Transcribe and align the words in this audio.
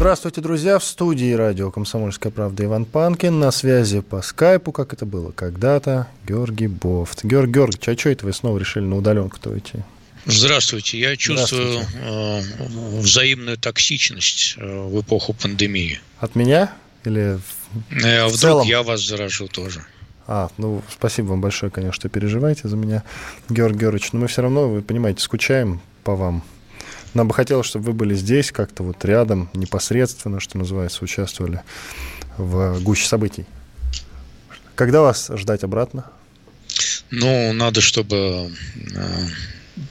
Здравствуйте, 0.00 0.40
друзья! 0.40 0.78
В 0.78 0.84
студии 0.84 1.30
радио 1.34 1.70
«Комсомольская 1.70 2.32
правда» 2.32 2.64
Иван 2.64 2.86
Панкин. 2.86 3.38
На 3.38 3.50
связи 3.50 4.00
по 4.00 4.22
скайпу, 4.22 4.72
как 4.72 4.94
это 4.94 5.04
было 5.04 5.30
когда-то, 5.30 6.08
Георгий 6.26 6.68
Бофт. 6.68 7.22
Георгий 7.22 7.52
Георгиевич, 7.52 7.86
а 7.86 8.00
что 8.00 8.08
это 8.08 8.24
вы 8.24 8.32
снова 8.32 8.56
решили 8.56 8.84
на 8.84 8.96
удаленку-то 8.96 9.50
уйти? 9.50 9.80
Здравствуйте. 10.24 10.98
Я 10.98 11.18
чувствую 11.18 11.82
э, 12.02 12.40
взаимную 13.00 13.58
токсичность 13.58 14.54
э, 14.56 14.86
в 14.88 15.02
эпоху 15.02 15.34
пандемии. 15.34 16.00
От 16.18 16.34
меня? 16.34 16.72
Или 17.04 17.36
в, 17.36 18.02
Э, 18.02 18.24
в 18.24 18.28
Вдруг 18.28 18.40
целом? 18.40 18.66
я 18.66 18.82
вас 18.82 19.02
заражу 19.06 19.48
тоже. 19.48 19.84
А, 20.26 20.48
ну, 20.56 20.80
спасибо 20.90 21.26
вам 21.26 21.42
большое, 21.42 21.70
конечно, 21.70 21.92
что 21.92 22.08
переживаете 22.08 22.68
за 22.68 22.76
меня, 22.78 23.02
Георгий 23.50 23.80
Георгиевич. 23.80 24.12
Но 24.14 24.20
мы 24.20 24.28
все 24.28 24.40
равно, 24.40 24.66
вы 24.66 24.80
понимаете, 24.80 25.20
скучаем 25.20 25.82
по 26.04 26.16
вам. 26.16 26.42
Нам 27.14 27.28
бы 27.28 27.34
хотелось, 27.34 27.66
чтобы 27.66 27.86
вы 27.86 27.92
были 27.92 28.14
здесь, 28.14 28.52
как-то 28.52 28.82
вот 28.82 29.04
рядом, 29.04 29.50
непосредственно, 29.52 30.38
что 30.40 30.58
называется, 30.58 31.02
участвовали 31.04 31.60
в 32.38 32.80
гуще 32.82 33.06
событий. 33.06 33.46
Когда 34.76 35.00
вас 35.02 35.30
ждать 35.34 35.64
обратно? 35.64 36.04
Ну, 37.10 37.52
надо, 37.52 37.80
чтобы 37.80 38.16
э, 38.16 39.26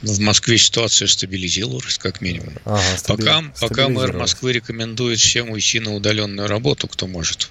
в 0.02 0.20
Москве 0.22 0.58
ситуация 0.58 1.08
стабилизировалась, 1.08 1.98
как 1.98 2.22
минимум. 2.22 2.54
Ага, 2.64 2.82
стаби- 2.98 3.18
Пока, 3.18 3.44
пока 3.60 3.90
мэр. 3.90 4.14
Москвы 4.18 4.54
рекомендует 4.54 5.20
всем 5.20 5.50
уйти 5.50 5.80
на 5.80 5.94
удаленную 5.94 6.48
работу, 6.48 6.88
кто 6.88 7.08
может. 7.08 7.50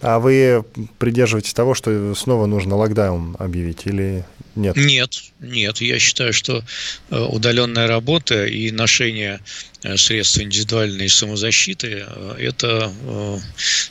А 0.00 0.20
вы 0.20 0.64
придерживаетесь 0.98 1.54
того, 1.54 1.74
что 1.74 2.14
снова 2.14 2.46
нужно 2.46 2.76
локдаун 2.76 3.34
объявить 3.38 3.86
или 3.86 4.24
нет? 4.54 4.76
Нет, 4.76 5.22
нет. 5.40 5.80
Я 5.80 5.98
считаю, 5.98 6.32
что 6.32 6.62
э, 7.10 7.18
удаленная 7.18 7.88
работа 7.88 8.46
и 8.46 8.70
ношение 8.70 9.40
э, 9.82 9.96
средств 9.96 10.40
индивидуальной 10.40 11.08
самозащиты 11.08 12.04
э, 12.06 12.36
это 12.38 12.92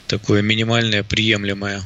такое 0.06 0.42
минимальное 0.42 1.02
приемлемое 1.02 1.82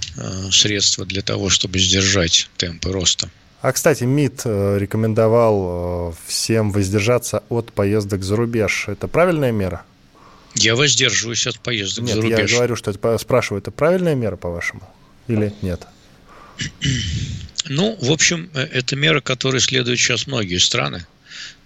средство 0.50 1.04
для 1.04 1.22
того, 1.22 1.48
чтобы 1.48 1.78
сдержать 1.78 2.48
темпы 2.56 2.92
роста. 2.92 3.28
А, 3.60 3.72
кстати, 3.72 4.04
МИД 4.04 4.42
рекомендовал 4.44 6.16
всем 6.26 6.72
воздержаться 6.72 7.42
от 7.48 7.72
поездок 7.72 8.22
за 8.22 8.36
рубеж. 8.36 8.86
Это 8.88 9.06
правильная 9.08 9.52
мера? 9.52 9.84
Я 10.55 10.77
воздерживаюсь 10.77 11.47
от 11.47 11.58
поездок 11.61 12.05
Нет, 12.05 12.17
за 12.17 12.27
я 12.27 12.36
рубеж. 12.36 12.53
говорю, 12.53 12.77
что 12.77 12.91
это, 12.91 13.19
спрашиваю, 13.19 13.61
это 13.61 13.70
правильная 13.70 14.14
мера, 14.14 14.36
по-вашему? 14.36 14.83
Или 15.28 15.55
нет? 15.62 15.86
Ну, 17.69 17.97
в 18.00 18.11
общем, 18.11 18.50
э, 18.55 18.62
это 18.62 18.97
мера, 18.97 19.20
которой 19.20 19.61
следуют 19.61 19.98
сейчас 19.98 20.27
многие 20.27 20.58
страны. 20.58 21.06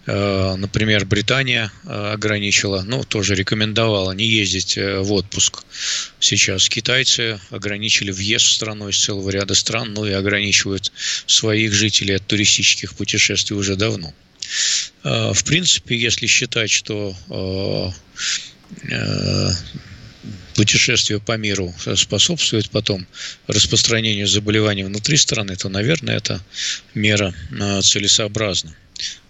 Э, 0.06 0.54
Например, 0.56 1.04
Британия 1.04 1.72
э, 1.84 2.12
ограничила, 2.12 2.82
ну, 2.82 3.02
тоже 3.02 3.34
рекомендовала 3.34 4.12
не 4.12 4.26
ездить 4.26 4.76
в 4.76 5.12
отпуск. 5.12 5.64
Сейчас 6.20 6.68
китайцы 6.68 7.40
ограничили 7.50 8.12
въезд 8.12 8.46
в 8.46 8.52
страну 8.52 8.88
из 8.88 8.98
целого 9.02 9.30
ряда 9.30 9.54
стран, 9.54 9.94
ну 9.94 10.04
и 10.04 10.12
ограничивают 10.12 10.92
своих 11.26 11.72
жителей 11.72 12.16
от 12.16 12.26
туристических 12.26 12.94
путешествий 12.94 13.56
уже 13.56 13.74
давно. 13.76 14.12
В 15.02 15.44
принципе, 15.44 15.96
если 15.96 16.26
считать, 16.28 16.70
что 16.70 17.14
путешествие 20.56 21.20
по 21.20 21.36
миру 21.36 21.72
способствует 21.94 22.70
потом 22.70 23.06
распространению 23.46 24.26
заболеваний 24.26 24.84
внутри 24.84 25.16
страны, 25.16 25.54
то, 25.56 25.68
наверное, 25.68 26.16
эта 26.16 26.40
мера 26.94 27.34
э, 27.52 27.82
целесообразна 27.82 28.74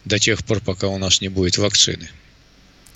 до 0.05 0.19
тех 0.19 0.45
пор, 0.45 0.61
пока 0.61 0.87
у 0.87 0.99
нас 0.99 1.21
не 1.21 1.29
будет 1.29 1.59
вакцины. 1.59 2.09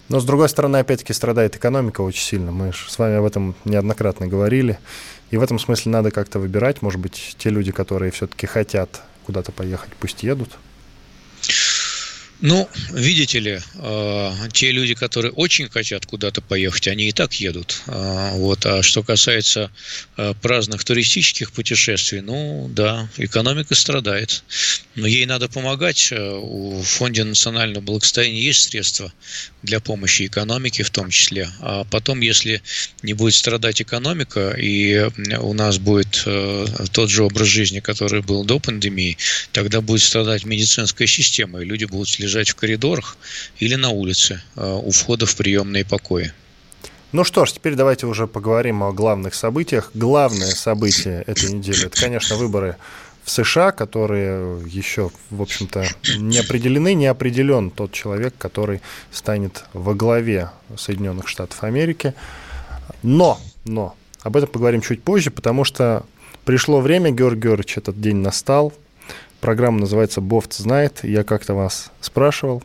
Но, 0.08 0.20
с 0.20 0.24
другой 0.24 0.48
стороны, 0.48 0.78
опять-таки, 0.78 1.12
страдает 1.12 1.56
экономика 1.56 2.00
очень 2.00 2.22
сильно. 2.22 2.50
Мы 2.50 2.72
с 2.72 2.98
вами 2.98 3.16
об 3.16 3.24
этом 3.24 3.54
неоднократно 3.64 4.26
говорили. 4.26 4.78
И 5.30 5.36
в 5.36 5.42
этом 5.42 5.60
смысле 5.60 5.92
надо 5.92 6.10
как-то 6.10 6.40
выбирать. 6.40 6.82
Может 6.82 7.00
быть, 7.00 7.36
те 7.38 7.50
люди, 7.50 7.70
которые 7.70 8.10
все-таки 8.10 8.46
хотят 8.46 9.02
куда-то 9.24 9.52
поехать, 9.52 9.90
пусть 10.00 10.24
едут. 10.24 10.50
Ну, 12.42 12.68
видите 12.92 13.38
ли, 13.38 13.60
э, 13.74 14.32
те 14.52 14.72
люди, 14.72 14.94
которые 14.94 15.32
очень 15.32 15.68
хотят 15.68 16.06
куда-то 16.06 16.40
поехать, 16.40 16.88
они 16.88 17.08
и 17.08 17.12
так 17.12 17.34
едут. 17.34 17.82
А, 17.86 18.32
Вот. 18.34 18.64
А 18.64 18.82
что 18.82 19.02
касается 19.02 19.70
э, 20.16 20.32
праздных 20.40 20.82
туристических 20.84 21.52
путешествий, 21.52 22.22
ну 22.22 22.70
да, 22.74 23.08
экономика 23.18 23.74
страдает. 23.74 24.42
Но 24.94 25.06
ей 25.06 25.26
надо 25.26 25.48
помогать. 25.48 26.08
Э, 26.12 26.32
У 26.32 26.82
Фонда 26.82 27.24
национального 27.24 27.82
благосостояния 27.82 28.40
есть 28.40 28.70
средства 28.70 29.12
для 29.62 29.80
помощи 29.80 30.26
экономике 30.26 30.82
в 30.82 30.90
том 30.90 31.10
числе. 31.10 31.48
А 31.60 31.84
потом, 31.84 32.20
если 32.20 32.62
не 33.02 33.12
будет 33.12 33.34
страдать 33.34 33.82
экономика, 33.82 34.54
и 34.58 35.10
у 35.40 35.52
нас 35.52 35.78
будет 35.78 36.22
э, 36.24 36.66
тот 36.92 37.10
же 37.10 37.24
образ 37.24 37.48
жизни, 37.48 37.80
который 37.80 38.22
был 38.22 38.44
до 38.44 38.58
пандемии, 38.58 39.18
тогда 39.52 39.82
будет 39.82 40.02
страдать 40.02 40.44
медицинская 40.44 41.06
система, 41.06 41.60
и 41.60 41.66
люди 41.66 41.84
будут 41.84 42.08
лежать 42.30 42.50
в 42.50 42.54
коридорах 42.54 43.16
или 43.58 43.74
на 43.74 43.91
улице 43.91 44.42
э, 44.56 44.80
у 44.82 44.91
входа 44.91 45.26
в 45.26 45.36
приемные 45.36 45.84
покои. 45.84 46.32
Ну 47.12 47.24
что 47.24 47.44
ж, 47.44 47.52
теперь 47.52 47.74
давайте 47.74 48.06
уже 48.06 48.28
поговорим 48.28 48.84
о 48.84 48.92
главных 48.92 49.34
событиях. 49.34 49.91
Главное 49.94 50.50
событие 50.50 51.24
этой 51.26 51.52
недели– 51.52 51.86
это, 51.86 52.00
конечно, 52.00 52.36
выборы 52.36 52.76
в 53.24 53.30
США, 53.30 53.72
которые 53.72 54.62
еще, 54.66 55.10
в 55.30 55.42
общем-то, 55.42 55.86
не 56.19 56.38
определены, 56.38 56.94
не 56.94 57.06
определен 57.06 57.70
тот 57.70 57.92
человек, 57.92 58.34
который 58.38 58.80
станет 59.10 59.64
во 59.72 59.94
главе 59.94 60.50
Соединенных 60.76 61.26
Штатов 61.26 61.64
Америки. 61.64 62.14
Но, 63.02 63.40
но, 63.64 63.96
об 64.22 64.36
этом 64.36 64.48
поговорим 64.48 64.80
чуть 64.80 65.02
позже, 65.02 65.32
потому 65.32 65.64
что 65.64 66.04
пришло 66.44 66.80
время, 66.80 67.10
Георгий 67.10 67.42
Георгиевич, 67.42 67.78
этот 67.78 68.00
день 68.00 68.16
настал. 68.16 68.72
Программа 69.40 69.80
называется 69.80 70.20
«Бофт 70.20 70.52
знает». 70.52 71.02
Я 71.02 71.24
как-то 71.24 71.54
вас 71.54 71.90
спрашивал, 72.02 72.62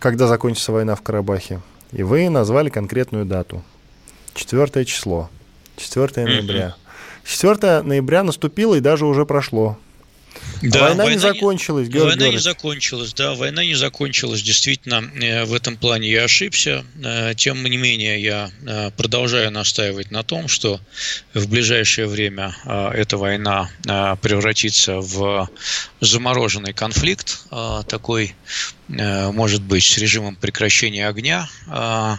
когда 0.00 0.26
закончится 0.26 0.72
война 0.72 0.96
в 0.96 1.02
Карабахе. 1.02 1.60
И 1.92 2.02
вы 2.02 2.28
назвали 2.28 2.70
конкретную 2.70 3.24
дату. 3.24 3.62
4 4.34 4.84
число. 4.84 5.30
4 5.76 6.26
ноября. 6.26 6.74
4 7.24 7.82
ноября 7.82 8.24
наступило 8.24 8.74
и 8.74 8.80
даже 8.80 9.06
уже 9.06 9.24
прошло. 9.26 9.78
А 10.62 10.78
война, 10.78 11.10
не 11.10 11.18
закончилась, 11.18 11.88
Георгий 11.88 12.16
Война 12.16 12.28
не 12.28 12.38
закончилась, 12.38 13.12
да, 13.14 13.34
война 13.34 13.64
не 13.64 13.74
закончилась. 13.74 14.42
Действительно, 14.42 15.10
э, 15.20 15.44
в 15.44 15.54
этом 15.54 15.76
плане 15.76 16.08
я 16.08 16.24
ошибся. 16.24 16.84
Э, 17.02 17.34
Тем 17.34 17.64
не 17.64 17.76
менее, 17.76 18.22
я 18.22 18.50
э, 18.64 18.90
продолжаю 18.96 19.50
настаивать 19.50 20.12
на 20.12 20.22
том, 20.22 20.46
что 20.46 20.80
в 21.34 21.48
ближайшее 21.48 22.06
время 22.06 22.54
эта 22.94 23.16
война 23.16 23.70
превратится 24.22 24.98
в 24.98 25.48
замороженный 26.00 26.72
конфликт, 26.72 27.40
такой, 27.88 28.34
может 29.32 29.62
быть, 29.62 29.84
с 29.84 29.98
режимом 29.98 30.36
прекращения 30.36 31.08
огня. 31.08 31.48
э, 31.66 32.16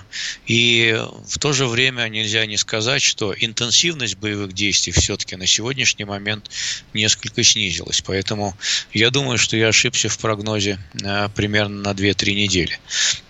И 0.47 0.99
в 1.27 1.37
то 1.39 1.53
же 1.53 1.67
время 1.67 2.07
нельзя 2.09 2.45
не 2.45 2.57
сказать, 2.57 3.01
что 3.01 3.33
интенсивность 3.37 4.17
боевых 4.17 4.53
действий 4.53 4.91
все-таки 4.91 5.35
на 5.35 5.45
сегодняшний 5.45 6.05
момент 6.05 6.49
несколько 6.93 7.43
снизилась. 7.43 8.01
Поэтому 8.01 8.55
я 8.91 9.09
думаю, 9.11 9.37
что 9.37 9.55
я 9.55 9.67
ошибся 9.67 10.09
в 10.09 10.17
прогнозе 10.17 10.79
э, 11.03 11.29
примерно 11.35 11.81
на 11.81 11.95
2-3 11.95 12.33
недели. 12.33 12.79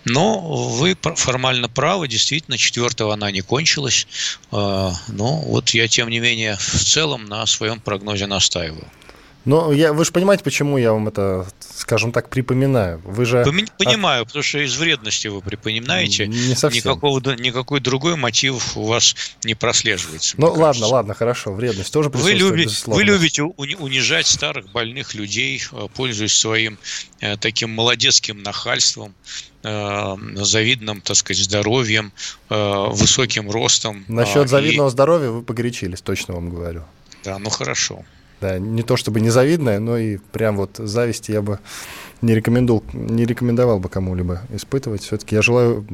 Но 0.04 0.40
вы 0.40 0.96
формально 1.16 1.68
правы, 1.68 2.08
действительно, 2.08 2.56
4 2.56 3.12
она 3.12 3.30
не 3.30 3.42
кончилась. 3.42 4.06
Э, 4.52 4.90
Но 5.08 5.40
вот 5.42 5.70
я, 5.70 5.86
тем 5.88 6.08
не 6.08 6.20
менее, 6.20 6.56
в 6.56 6.84
целом 6.84 7.26
на 7.26 7.44
своем 7.46 7.80
прогнозе 7.80 8.26
настаиваю. 8.26 8.88
Но 9.44 9.72
я, 9.72 9.92
вы 9.92 10.04
же 10.04 10.12
понимаете, 10.12 10.42
почему 10.42 10.78
я 10.78 10.92
вам 10.92 11.08
это, 11.08 11.46
скажем 11.60 12.12
так, 12.12 12.30
припоминаю. 12.30 13.00
Вы 13.04 13.26
же... 13.26 13.44
Понимаю, 13.78 14.24
потому 14.24 14.42
что 14.42 14.58
из 14.64 14.74
вредности 14.76 15.28
вы 15.28 15.42
припоминаете. 15.42 16.26
Не 16.26 16.54
совсем. 16.54 16.78
Никакого, 16.92 17.20
никакой 17.34 17.80
другой 17.80 18.16
мотив 18.16 18.76
у 18.76 18.86
вас 18.86 19.14
не 19.44 19.54
прослеживается. 19.54 20.34
Ну 20.38 20.46
ладно, 20.46 20.64
кажется. 20.64 20.86
ладно, 20.86 21.14
хорошо, 21.14 21.52
вредность 21.52 21.92
тоже 21.92 22.08
Вы 22.08 22.12
присутствует, 22.12 22.40
любите, 22.50 22.64
безусловно. 22.68 22.96
вы 22.96 23.04
любите 23.04 23.42
уни- 23.42 23.76
унижать 23.76 24.26
старых 24.26 24.70
больных 24.72 25.14
людей, 25.14 25.62
э, 25.72 25.88
пользуясь 25.94 26.34
своим 26.34 26.78
э, 27.20 27.36
таким 27.36 27.70
молодецким 27.70 28.42
нахальством, 28.42 29.14
э, 29.62 30.16
завидным, 30.36 31.00
так 31.02 31.16
сказать, 31.16 31.42
здоровьем, 31.44 32.12
э, 32.48 32.84
высоким 32.92 33.50
ростом. 33.50 34.04
Насчет 34.08 34.44
А, 34.44 34.48
завидного 34.48 34.88
здоровья 34.90 35.28
вы 35.28 35.42
погорячились, 35.42 36.00
точно 36.00 36.34
вам 36.34 36.48
говорю. 36.50 36.80
и- 36.80 37.24
да, 37.24 37.38
ну 37.38 37.50
хорошо. 37.50 38.04
Да, 38.44 38.58
не 38.58 38.82
то 38.82 38.98
чтобы 38.98 39.22
незавидная, 39.22 39.80
но 39.80 39.96
и 39.96 40.18
прям 40.18 40.58
вот 40.58 40.76
зависти 40.76 41.32
я 41.32 41.40
бы 41.40 41.60
не 42.20 42.34
рекомендовал, 42.34 42.84
не 42.92 43.24
рекомендовал 43.24 43.80
бы 43.80 43.88
кому-либо 43.88 44.42
испытывать. 44.50 45.00
Все-таки 45.00 45.34
я 45.34 45.40
желаю 45.40 45.86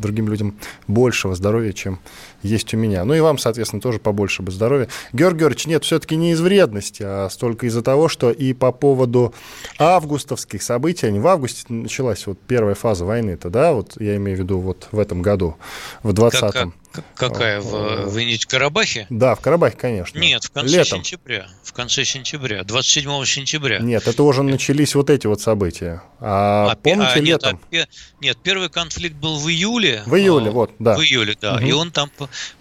другим 0.00 0.28
людям 0.28 0.56
большего 0.88 1.34
здоровья, 1.34 1.72
чем 1.72 2.00
есть 2.42 2.72
у 2.74 2.76
меня. 2.76 3.04
Ну 3.04 3.14
и 3.14 3.20
вам, 3.20 3.38
соответственно, 3.38 3.82
тоже 3.82 3.98
побольше 3.98 4.42
бы 4.42 4.50
здоровья. 4.50 4.88
Георгий 5.12 5.40
Георгиевич, 5.40 5.66
нет, 5.66 5.84
все-таки 5.84 6.16
не 6.16 6.32
из 6.32 6.40
вредности, 6.40 7.02
а 7.06 7.28
столько 7.30 7.66
из-за 7.66 7.82
того, 7.82 8.08
что 8.08 8.30
и 8.30 8.52
по 8.52 8.72
поводу 8.72 9.34
августовских 9.78 10.62
событий, 10.62 11.10
в 11.10 11.26
августе 11.26 11.64
началась 11.68 12.26
вот 12.26 12.38
первая 12.46 12.74
фаза 12.74 13.04
войны-то, 13.04 13.50
да, 13.50 13.72
вот 13.72 14.00
я 14.00 14.16
имею 14.16 14.38
в 14.38 14.40
виду 14.40 14.58
вот 14.58 14.88
в 14.92 14.98
этом 14.98 15.22
году, 15.22 15.56
в 16.02 16.12
20-м. 16.12 16.74
Какая? 17.14 17.60
В, 17.60 18.08
в 18.08 18.46
Карабахе? 18.46 19.06
Да, 19.10 19.34
в 19.34 19.40
Карабахе, 19.40 19.76
конечно. 19.76 20.18
Нет, 20.18 20.44
в 20.44 20.50
конце 20.50 20.78
Летом. 20.78 20.98
сентября. 20.98 21.46
В 21.62 21.72
конце 21.72 22.04
сентября, 22.04 22.64
27 22.64 23.24
сентября. 23.24 23.78
Нет, 23.78 24.08
это 24.08 24.22
уже 24.22 24.42
начались 24.42 24.94
вот 24.94 25.08
эти 25.08 25.26
вот 25.26 25.40
события. 25.40 26.02
А, 26.20 26.72
а 26.72 26.76
помните 26.76 27.12
а, 27.14 27.18
нет, 27.18 27.42
летом? 27.42 27.60
А, 27.72 27.76
нет, 28.20 28.38
первый 28.42 28.68
конфликт 28.68 29.16
был 29.16 29.38
в 29.38 29.48
июле. 29.48 30.02
В 30.06 30.14
июле, 30.16 30.50
а, 30.50 30.52
вот, 30.52 30.72
да. 30.78 30.96
В 30.96 31.00
июле, 31.00 31.36
да. 31.40 31.56
Угу. 31.56 31.64
И 31.64 31.72
он 31.72 31.90
там 31.90 32.10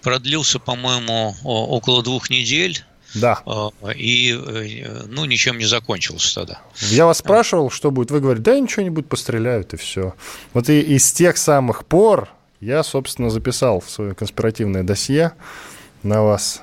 продлился, 0.01 0.59
по-моему, 0.59 1.35
около 1.43 2.01
двух 2.03 2.29
недель. 2.29 2.83
Да. 3.15 3.41
И, 3.95 4.31
э, 4.31 5.03
ну, 5.07 5.25
ничем 5.25 5.57
не 5.57 5.65
закончился 5.65 6.35
тогда. 6.35 6.61
Я 6.89 7.05
вас 7.05 7.17
спрашивал, 7.17 7.71
что 7.71 7.91
будет. 7.91 8.11
Вы 8.11 8.19
говорите, 8.19 8.43
да, 8.43 8.59
ничего 8.59 8.83
не 8.83 8.91
будет, 8.91 9.09
постреляют, 9.09 9.73
и 9.73 9.77
все. 9.77 10.13
Вот 10.53 10.69
и 10.69 10.79
из 10.79 11.11
тех 11.11 11.37
самых 11.37 11.85
пор 11.85 12.29
я, 12.61 12.83
собственно, 12.83 13.29
записал 13.29 13.79
в 13.81 13.89
свое 13.89 14.13
конспиративное 14.13 14.83
досье 14.83 15.33
на 16.03 16.21
вас 16.23 16.61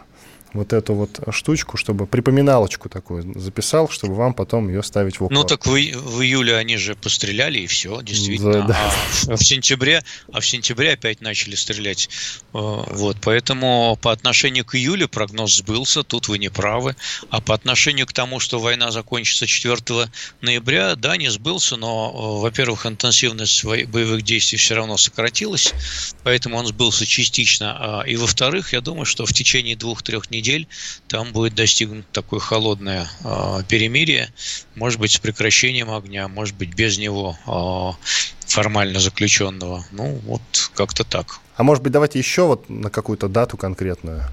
вот 0.57 0.73
эту 0.73 0.95
вот 0.95 1.21
штучку, 1.31 1.77
чтобы 1.77 2.07
припоминалочку 2.07 2.89
такую 2.89 3.39
записал, 3.39 3.89
чтобы 3.89 4.15
вам 4.15 4.35
потом 4.35 4.69
ее 4.69 4.83
ставить 4.83 5.21
в 5.21 5.25
упор. 5.25 5.33
Ну 5.33 5.45
так 5.45 5.67
в, 5.67 5.71
в 5.71 6.23
июле 6.23 6.57
они 6.57 6.77
же 6.77 6.95
постреляли 6.95 7.59
и 7.61 7.67
все, 7.67 8.01
действительно. 8.03 8.63
Да, 8.63 8.67
да. 8.67 8.93
А 9.29 9.37
в 9.37 9.45
сентябре, 9.45 10.03
а 10.33 10.41
в 10.41 10.47
сентябре 10.47 10.93
опять 10.93 11.21
начали 11.21 11.55
стрелять. 11.55 12.09
Э, 12.53 12.85
вот, 12.91 13.17
поэтому 13.23 13.99
по 14.01 14.13
отношению 14.13 14.65
к 14.65 14.75
июлю 14.75 15.09
прогноз 15.09 15.57
сбылся, 15.57 16.03
тут 16.03 16.29
вы 16.29 16.39
не 16.39 16.49
правы. 16.49 16.97
А 17.31 17.41
по 17.41 17.55
отношению 17.55 18.07
к 18.07 18.13
тому, 18.13 18.41
что 18.41 18.59
война 18.59 18.91
закончится 18.91 19.47
4 19.47 20.11
ноября, 20.41 20.95
да, 20.97 21.17
не 21.17 21.31
сбылся, 21.31 21.77
но, 21.77 22.11
э, 22.13 22.43
во-первых, 22.43 22.87
интенсивность 22.87 23.65
боевых 23.65 24.23
действий 24.23 24.59
все 24.59 24.75
равно 24.75 24.97
сократилась, 24.97 25.75
поэтому 26.23 26.57
он 26.57 26.67
сбылся 26.67 27.07
частично. 27.07 27.77
А, 27.79 28.03
и 28.03 28.17
во-вторых, 28.17 28.73
я 28.73 28.81
думаю, 28.81 29.05
что 29.05 29.27
в 29.27 29.33
течение 29.33 29.77
двух-трех 29.77 30.31
недель 30.31 30.46
недель 30.47 30.69
там 31.09 31.33
будет 31.33 31.55
достигнуто 31.55 32.07
такое 32.13 32.41
холодное 32.41 33.07
э, 33.25 33.63
перемирие, 33.69 34.33
может 34.75 35.01
быть, 35.01 35.13
с 35.13 35.19
прекращением 35.19 35.91
огня, 35.91 36.29
может 36.29 36.57
быть, 36.57 36.75
без 36.75 36.99
него 36.99 37.37
э, 37.47 38.47
формально 38.47 39.01
заключенного. 39.01 39.85
Ну, 39.91 40.21
вот 40.25 40.43
как-то 40.75 41.05
так. 41.05 41.41
А 41.57 41.63
может 41.63 41.83
быть, 41.83 41.93
давайте 41.93 42.19
еще 42.19 42.47
вот 42.47 42.69
на 42.69 42.91
какую-то 42.91 43.29
дату 43.29 43.57
конкретную 43.57 44.25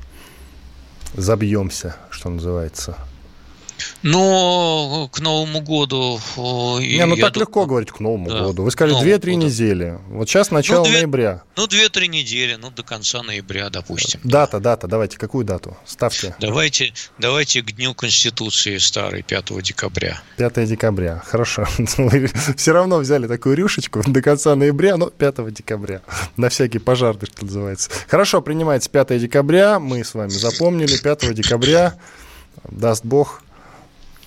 забьемся, 1.14 1.96
что 2.10 2.30
называется. 2.30 2.98
Но 4.02 5.10
к 5.12 5.20
Новому 5.20 5.62
году... 5.62 6.20
Не, 6.38 7.06
ну 7.06 7.16
так 7.16 7.34
дум... 7.34 7.42
легко 7.42 7.66
говорить 7.66 7.92
к 7.92 8.00
Новому 8.00 8.30
да, 8.30 8.42
году. 8.42 8.64
Вы 8.64 8.72
сказали 8.72 9.02
2-3 9.02 9.36
недели. 9.36 10.00
Вот 10.10 10.30
сейчас 10.30 10.52
начало 10.52 10.80
ну, 10.80 10.92
2, 10.92 10.94
ноября. 10.94 11.44
Ну, 11.56 11.66
2-3 11.66 12.08
недели, 12.08 12.56
ну, 12.56 12.70
до 12.70 12.84
конца 12.84 13.24
ноября, 13.24 13.70
допустим. 13.70 14.20
Дата, 14.24 14.60
дата, 14.60 14.88
давайте, 14.88 15.18
какую 15.18 15.46
дату? 15.46 15.78
Ставьте. 15.86 16.36
Давайте, 16.40 16.94
давайте 17.18 17.62
к 17.62 17.72
Дню 17.72 17.94
Конституции 17.94 18.78
старый, 18.78 19.24
5 19.24 19.62
декабря. 19.62 20.22
5 20.38 20.68
декабря, 20.68 21.24
хорошо. 21.26 21.66
Вы 21.98 22.30
все 22.58 22.74
равно 22.74 22.98
взяли 22.98 23.28
такую 23.28 23.56
рюшечку 23.56 24.02
до 24.06 24.22
конца 24.22 24.56
ноября, 24.56 24.98
но 24.98 25.10
5 25.10 25.54
декабря. 25.54 26.02
На 26.38 26.50
всякий 26.50 26.80
пожарный, 26.80 27.28
что 27.28 27.46
называется. 27.46 27.90
Хорошо, 28.08 28.42
принимается 28.42 28.90
5 28.90 29.20
декабря, 29.20 29.80
мы 29.80 30.04
с 30.04 30.14
вами 30.14 30.30
запомнили, 30.30 30.98
5 30.98 31.34
декабря, 31.34 31.96
даст 32.70 33.06
Бог, 33.06 33.42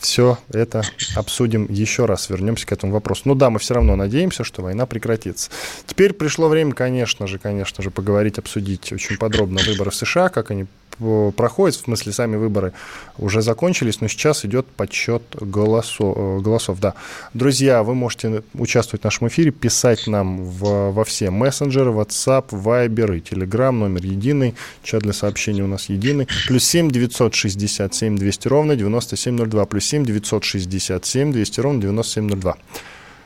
все 0.00 0.38
это 0.52 0.82
обсудим 1.14 1.66
еще 1.70 2.06
раз, 2.06 2.30
вернемся 2.30 2.66
к 2.66 2.72
этому 2.72 2.92
вопросу. 2.92 3.22
Ну 3.24 3.34
да, 3.34 3.50
мы 3.50 3.58
все 3.58 3.74
равно 3.74 3.96
надеемся, 3.96 4.44
что 4.44 4.62
война 4.62 4.86
прекратится. 4.86 5.50
Теперь 5.86 6.12
пришло 6.12 6.48
время, 6.48 6.72
конечно 6.72 7.26
же, 7.26 7.38
конечно 7.38 7.82
же, 7.82 7.90
поговорить, 7.90 8.38
обсудить 8.38 8.92
очень 8.92 9.16
подробно 9.16 9.60
выборы 9.66 9.90
в 9.90 9.94
США, 9.94 10.28
как 10.28 10.50
они 10.50 10.66
проходит, 10.98 11.76
в 11.76 11.84
смысле 11.84 12.12
сами 12.12 12.36
выборы 12.36 12.72
уже 13.18 13.42
закончились, 13.42 14.00
но 14.00 14.08
сейчас 14.08 14.44
идет 14.44 14.66
подсчет 14.66 15.22
голосов. 15.40 16.16
Э, 16.16 16.38
голосов 16.40 16.80
да. 16.80 16.94
Друзья, 17.34 17.82
вы 17.82 17.94
можете 17.94 18.42
участвовать 18.54 19.02
в 19.02 19.04
нашем 19.04 19.28
эфире, 19.28 19.50
писать 19.50 20.06
нам 20.06 20.44
в, 20.44 20.90
во 20.92 21.04
все 21.04 21.30
мессенджеры, 21.30 21.90
WhatsApp, 21.90 22.48
Viber 22.50 23.18
и 23.18 23.20
Telegram, 23.20 23.72
номер 23.72 24.04
единый, 24.04 24.54
чат 24.82 25.02
для 25.02 25.12
сообщений 25.12 25.62
у 25.62 25.66
нас 25.66 25.88
единый, 25.88 26.28
плюс 26.46 26.64
7 26.64 26.90
967 26.90 28.16
200 28.16 28.48
ровно 28.48 28.76
9702, 28.76 29.66
плюс 29.66 29.84
7 29.84 30.04
967 30.04 31.32
200 31.32 31.60
ровно 31.60 31.80
9702. 31.80 32.56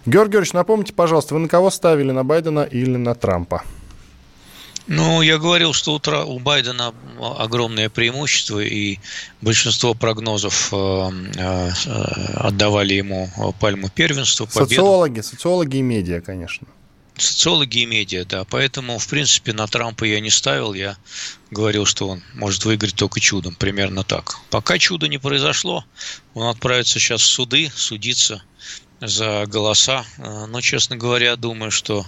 Георгий 0.07 0.33
Георгиевич, 0.33 0.55
напомните, 0.55 0.93
пожалуйста, 0.95 1.35
вы 1.35 1.41
на 1.41 1.49
кого 1.49 1.71
ставили, 1.71 2.11
на 2.11 2.25
Байдена 2.25 2.61
или 2.61 2.97
на 2.97 3.15
Трампа? 3.15 3.63
Ну, 4.91 5.23
я 5.23 5.39
говорил, 5.39 5.73
что 5.73 5.95
утро 5.95 6.25
у 6.25 6.41
Байдена 6.41 6.93
огромное 7.39 7.89
преимущество, 7.89 8.59
и 8.59 8.99
большинство 9.41 9.95
прогнозов 9.95 10.71
э, 10.73 11.11
э, 11.37 11.71
отдавали 12.35 12.95
ему 12.95 13.31
пальму 13.61 13.89
первенства. 13.89 14.47
Победу. 14.47 14.69
Социологи, 14.69 15.21
социологи 15.21 15.77
и 15.77 15.83
медиа, 15.83 16.21
конечно. 16.21 16.67
Социологи 17.17 17.79
и 17.79 17.87
медиа, 17.87 18.25
да. 18.25 18.45
Поэтому, 18.45 18.99
в 18.99 19.07
принципе, 19.07 19.53
на 19.53 19.69
Трампа 19.69 20.03
я 20.03 20.19
не 20.19 20.31
ставил. 20.31 20.75
Я 20.75 20.97
говорил, 21.53 21.85
что 21.85 22.09
он 22.09 22.23
может 22.35 22.65
выиграть 22.65 22.97
только 22.97 23.21
чудом. 23.21 23.55
Примерно 23.55 24.03
так. 24.03 24.41
Пока 24.51 24.77
чудо 24.77 25.07
не 25.07 25.19
произошло, 25.19 25.85
он 26.35 26.49
отправится 26.49 26.99
сейчас 26.99 27.21
в 27.21 27.27
суды, 27.27 27.71
судиться 27.73 28.43
за 29.01 29.47
голоса. 29.47 30.05
Э, 30.19 30.47
но, 30.47 30.61
честно 30.61 30.97
говоря, 30.97 31.37
думаю, 31.37 31.71
что 31.71 32.05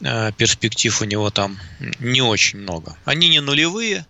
э, 0.00 0.32
перспектив 0.32 1.00
у 1.00 1.04
него 1.04 1.30
там 1.30 1.58
не 1.98 2.22
очень 2.22 2.60
много. 2.60 2.96
Они 3.04 3.28
не 3.28 3.40
нулевые, 3.40 4.06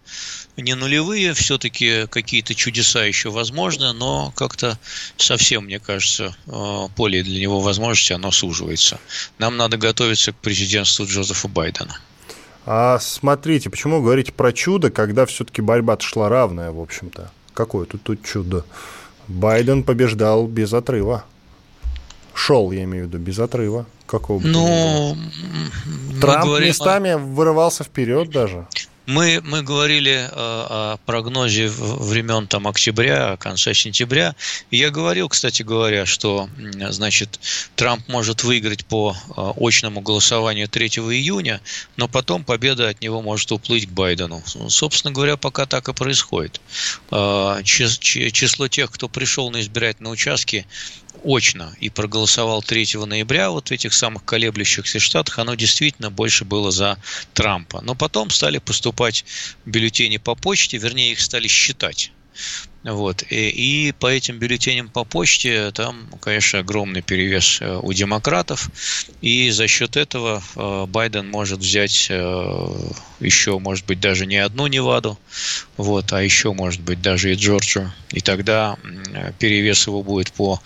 не 0.56 0.74
нулевые, 0.74 1.32
все-таки 1.34 2.06
какие-то 2.08 2.54
чудеса 2.54 3.04
еще 3.04 3.30
возможны, 3.30 3.92
но 3.92 4.32
как-то 4.36 4.78
совсем, 5.16 5.64
мне 5.64 5.80
кажется, 5.80 6.36
э, 6.46 6.88
поле 6.96 7.22
для 7.22 7.40
него 7.40 7.60
возможности, 7.60 8.12
оно 8.12 8.30
суживается. 8.30 9.00
Нам 9.38 9.56
надо 9.56 9.76
готовиться 9.76 10.32
к 10.32 10.36
президентству 10.36 11.06
Джозефа 11.06 11.48
Байдена. 11.48 11.98
А 12.66 12.98
смотрите, 13.00 13.70
почему 13.70 13.96
вы 13.96 14.04
говорите 14.04 14.32
про 14.32 14.52
чудо, 14.52 14.90
когда 14.90 15.24
все-таки 15.26 15.62
борьба 15.62 15.98
шла 15.98 16.28
равная, 16.28 16.70
в 16.70 16.80
общем-то? 16.80 17.30
Какое 17.54 17.86
тут, 17.86 18.02
тут 18.02 18.24
чудо? 18.24 18.64
Байден 19.28 19.82
побеждал 19.82 20.46
без 20.46 20.72
отрыва. 20.72 21.24
Шел, 22.40 22.72
я 22.72 22.84
имею 22.84 23.04
в 23.04 23.08
виду, 23.08 23.18
без 23.18 23.38
отрыва. 23.38 23.84
Какого 24.06 24.38
бы 24.38 24.48
ну, 24.48 25.14
Трамп 26.22 26.46
говорим... 26.46 26.68
местами 26.68 27.12
вырывался 27.12 27.84
вперед 27.84 28.30
даже. 28.30 28.66
Мы, 29.04 29.40
мы 29.44 29.62
говорили 29.62 30.12
э, 30.12 30.28
о 30.32 30.96
прогнозе 31.04 31.68
времен 31.68 32.46
там, 32.46 32.66
октября, 32.66 33.36
конца 33.36 33.74
сентября. 33.74 34.34
И 34.70 34.78
я 34.78 34.90
говорил, 34.90 35.28
кстати 35.28 35.62
говоря, 35.62 36.06
что 36.06 36.48
значит, 36.90 37.40
Трамп 37.76 38.08
может 38.08 38.42
выиграть 38.42 38.86
по 38.86 39.14
э, 39.14 39.52
очному 39.56 40.00
голосованию 40.00 40.66
3 40.68 40.86
июня, 40.86 41.60
но 41.96 42.08
потом 42.08 42.42
победа 42.44 42.88
от 42.88 43.02
него 43.02 43.20
может 43.20 43.52
уплыть 43.52 43.86
к 43.86 43.90
Байдену. 43.90 44.42
Собственно 44.68 45.12
говоря, 45.12 45.36
пока 45.36 45.66
так 45.66 45.88
и 45.88 45.92
происходит. 45.92 46.60
Э, 47.10 47.58
число 47.64 48.68
тех, 48.68 48.90
кто 48.92 49.08
пришел 49.08 49.50
на 49.50 49.60
избирательные 49.60 50.12
участки, 50.12 50.66
очно 51.24 51.74
и 51.80 51.90
проголосовал 51.90 52.62
3 52.62 52.96
ноября 53.06 53.50
вот 53.50 53.68
в 53.68 53.72
этих 53.72 53.92
самых 53.92 54.24
колеблющихся 54.24 54.98
штатах, 54.98 55.38
оно 55.38 55.54
действительно 55.54 56.10
больше 56.10 56.44
было 56.44 56.70
за 56.70 56.98
Трампа. 57.34 57.80
Но 57.82 57.94
потом 57.94 58.30
стали 58.30 58.58
поступать 58.58 59.24
бюллетени 59.64 60.18
по 60.18 60.34
почте, 60.34 60.78
вернее, 60.78 61.12
их 61.12 61.20
стали 61.20 61.48
считать. 61.48 62.12
Вот. 62.82 63.22
И, 63.28 63.88
и 63.88 63.92
по 63.92 64.06
этим 64.06 64.38
бюллетеням 64.38 64.88
по 64.88 65.04
почте 65.04 65.70
там, 65.72 66.08
конечно, 66.20 66.60
огромный 66.60 67.02
перевес 67.02 67.58
э, 67.60 67.78
у 67.82 67.92
демократов. 67.92 68.70
И 69.20 69.50
за 69.50 69.68
счет 69.68 69.96
этого 69.96 70.42
э, 70.56 70.86
Байден 70.86 71.28
может 71.28 71.58
взять 71.58 72.06
э, 72.08 72.90
еще, 73.20 73.58
может 73.58 73.84
быть, 73.84 74.00
даже 74.00 74.24
не 74.24 74.38
одну 74.38 74.66
Неваду, 74.66 75.18
вот, 75.76 76.12
а 76.12 76.22
еще, 76.22 76.54
может 76.54 76.80
быть, 76.80 77.02
даже 77.02 77.32
и 77.32 77.36
Джорджию. 77.36 77.92
И 78.12 78.20
тогда 78.20 78.78
перевес 79.38 79.86
его 79.86 80.02
будет 80.02 80.32
по 80.32 80.60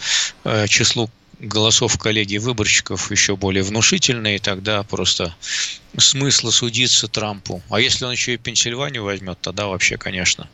числу 0.68 1.11
голосов 1.45 1.99
коллеги 1.99 2.39
выборщиков 2.39 3.11
еще 3.11 3.37
более 3.37 3.63
внушительные, 3.63 4.39
тогда 4.39 4.83
просто 4.83 5.35
смысла 5.99 6.51
судиться 6.51 7.09
Трампу. 7.09 7.63
А 7.71 7.81
если 7.81 8.05
он 8.05 8.13
еще 8.13 8.35
и 8.35 8.39
Пенсильванию 8.39 9.05
возьмет, 9.05 9.39
тогда 9.41 9.67
вообще, 9.67 9.97
конечно, 9.97 10.49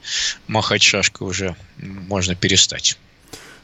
махать 0.46 0.82
шашкой 0.82 1.26
уже 1.28 1.56
можно 1.78 2.34
перестать. 2.34 2.98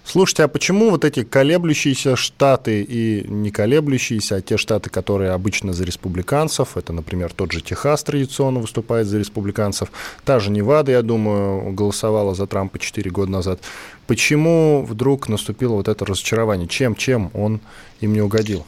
Слушайте, 0.08 0.44
а 0.44 0.48
почему 0.48 0.90
вот 0.90 1.04
эти 1.04 1.24
колеблющиеся 1.24 2.14
штаты 2.14 2.80
и 2.88 3.26
не 3.28 3.50
колеблющиеся, 3.50 4.36
а 4.36 4.40
те 4.40 4.56
штаты, 4.56 4.88
которые 4.88 5.32
обычно 5.32 5.72
за 5.72 5.82
республиканцев, 5.84 6.76
это, 6.76 6.92
например, 6.92 7.32
тот 7.34 7.50
же 7.50 7.60
Техас 7.60 8.04
традиционно 8.04 8.60
выступает 8.60 9.08
за 9.08 9.18
республиканцев, 9.18 9.90
та 10.24 10.38
же 10.38 10.52
Невада, 10.52 10.92
я 10.92 11.02
думаю, 11.02 11.72
голосовала 11.72 12.36
за 12.36 12.46
Трампа 12.46 12.78
4 12.78 13.10
года 13.10 13.32
назад, 13.32 13.60
почему 14.06 14.86
вдруг 14.88 15.28
наступило 15.28 15.74
вот 15.74 15.88
это 15.88 16.04
разочарование? 16.04 16.68
Чем, 16.68 16.94
чем 16.94 17.32
он 17.34 17.60
им 18.00 18.12
не 18.12 18.20
угодил? 18.20 18.64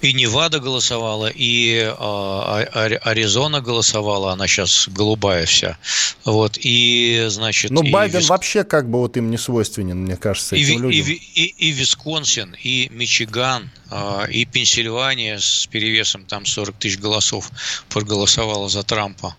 И 0.00 0.12
Невада 0.12 0.60
голосовала, 0.60 1.30
и 1.34 1.92
а, 1.98 2.62
Аризона 3.02 3.60
голосовала, 3.60 4.32
она 4.32 4.46
сейчас 4.46 4.88
голубая 4.88 5.44
вся. 5.44 5.76
Вот, 6.24 6.56
и, 6.60 7.26
значит... 7.28 7.72
Ну, 7.72 7.82
Байден 7.90 8.20
Вис... 8.20 8.28
вообще 8.28 8.62
как 8.62 8.88
бы 8.88 9.00
вот 9.00 9.16
им 9.16 9.30
не 9.30 9.38
свойственен, 9.38 9.98
мне 9.98 10.16
кажется, 10.16 10.54
и, 10.54 10.62
этим 10.62 10.82
людям. 10.82 11.06
И, 11.06 11.12
и, 11.12 11.44
и 11.68 11.70
Висконсин, 11.72 12.56
и 12.62 12.88
Мичиган, 12.92 13.70
и 14.30 14.44
Пенсильвания 14.44 15.38
с 15.38 15.66
перевесом 15.66 16.24
там 16.24 16.44
40 16.44 16.76
тысяч 16.76 16.98
голосов 16.98 17.50
проголосовала 17.88 18.68
за 18.68 18.82
Трампа. 18.82 19.36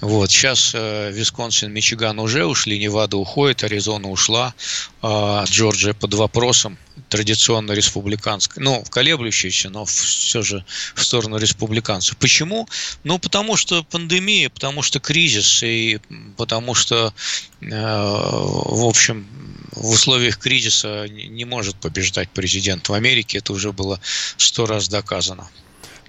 Вот, 0.00 0.30
сейчас 0.30 0.72
э, 0.74 1.10
Висконсин, 1.12 1.72
Мичиган 1.72 2.18
уже 2.18 2.46
ушли, 2.46 2.78
Невада 2.78 3.16
уходит, 3.16 3.64
Аризона 3.64 4.08
ушла, 4.08 4.54
Джорджия 5.02 5.94
под 5.94 6.14
вопросом, 6.14 6.78
традиционно 7.08 7.72
республиканской, 7.72 8.62
ну, 8.62 8.84
колеблющейся, 8.90 9.70
но 9.70 9.84
все 9.84 10.42
же 10.42 10.64
в 10.94 11.04
сторону 11.04 11.38
республиканцев. 11.38 12.16
Почему? 12.16 12.68
Ну, 13.04 13.18
потому 13.18 13.56
что 13.56 13.82
пандемия, 13.84 14.50
потому 14.50 14.82
что 14.82 15.00
кризис, 15.00 15.62
и 15.62 16.00
потому 16.36 16.74
что, 16.74 17.12
э, 17.60 17.66
в 17.68 18.86
общем, 18.86 19.26
в 19.72 19.90
условиях 19.90 20.38
кризиса 20.38 21.06
не 21.08 21.44
может 21.44 21.76
побеждать 21.76 22.28
президент 22.30 22.88
в 22.88 22.92
Америке, 22.94 23.38
это 23.38 23.52
уже 23.52 23.72
было 23.72 24.00
сто 24.36 24.66
раз 24.66 24.88
доказано. 24.88 25.48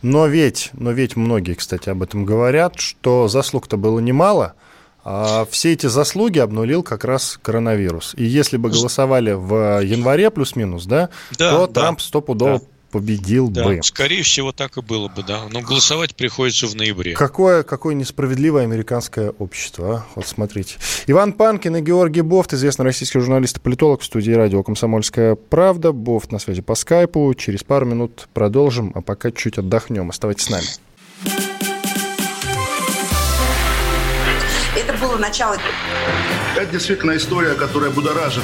Но 0.01 0.27
ведь, 0.27 0.69
но 0.73 0.91
ведь 0.91 1.15
многие, 1.15 1.55
кстати, 1.55 1.89
об 1.89 2.01
этом 2.01 2.25
говорят, 2.25 2.79
что 2.79 3.27
заслуг-то 3.27 3.77
было 3.77 3.99
немало– 3.99 4.55
а 5.03 5.47
все 5.49 5.73
эти 5.73 5.87
заслуги 5.87 6.39
обнулил 6.39 6.83
как 6.83 7.03
раз 7.03 7.39
коронавирус. 7.41 8.13
И 8.17 8.25
если 8.25 8.57
бы 8.57 8.69
голосовали 8.69 9.31
в 9.31 9.81
январе 9.81 10.29
плюс-минус, 10.29 10.85
да, 10.85 11.09
да 11.37 11.51
то 11.51 11.67
да, 11.67 11.81
Трамп 11.81 12.01
стопудово 12.01 12.59
да. 12.59 12.65
Победил 12.91 13.49
да, 13.49 13.63
бы. 13.63 13.79
Скорее 13.83 14.23
всего, 14.23 14.51
так 14.51 14.77
и 14.77 14.81
было 14.81 15.07
бы, 15.07 15.23
да. 15.23 15.41
Но 15.51 15.61
голосовать 15.61 16.15
приходится 16.15 16.67
в 16.67 16.75
ноябре. 16.75 17.13
Какое, 17.13 17.63
какое 17.63 17.95
несправедливое 17.95 18.63
американское 18.63 19.31
общество, 19.31 19.95
а? 19.95 20.05
Вот 20.15 20.27
смотрите. 20.27 20.75
Иван 21.07 21.33
Панкин 21.33 21.77
и 21.77 21.81
Георгий 21.81 22.21
Бофт, 22.21 22.53
известный 22.53 22.83
российский 22.83 23.19
журналист 23.19 23.57
и 23.57 23.59
политолог 23.59 24.01
в 24.01 24.05
студии 24.05 24.31
радио 24.31 24.63
«Комсомольская 24.63 25.35
правда». 25.35 25.91
Бофт 25.91 26.31
на 26.31 26.39
связи 26.39 26.61
по 26.61 26.75
скайпу. 26.75 27.33
Через 27.35 27.63
пару 27.63 27.85
минут 27.85 28.27
продолжим, 28.33 28.91
а 28.95 29.01
пока 29.01 29.31
чуть 29.31 29.57
отдохнем. 29.57 30.09
Оставайтесь 30.09 30.45
с 30.45 30.49
нами. 30.49 30.65
было 34.99 35.17
начало. 35.17 35.57
Это 36.55 36.71
действительно 36.71 37.15
история, 37.15 37.53
которая 37.53 37.89
будоражит. 37.89 38.43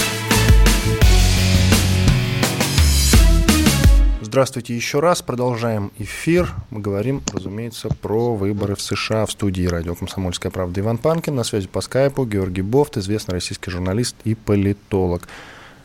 Здравствуйте 4.31 4.73
еще 4.73 5.01
раз. 5.01 5.21
Продолжаем 5.21 5.91
эфир. 5.97 6.53
Мы 6.69 6.79
говорим, 6.79 7.21
разумеется, 7.33 7.89
про 7.89 8.33
выборы 8.33 8.75
в 8.75 8.81
США 8.81 9.25
в 9.25 9.31
студии 9.33 9.65
радио 9.65 9.93
«Комсомольская 9.93 10.49
правда» 10.49 10.79
Иван 10.79 10.99
Панкин. 10.99 11.35
На 11.35 11.43
связи 11.43 11.67
по 11.67 11.81
скайпу 11.81 12.25
Георгий 12.25 12.61
Бофт, 12.61 12.95
известный 12.95 13.33
российский 13.33 13.69
журналист 13.69 14.15
и 14.23 14.35
политолог. 14.35 15.27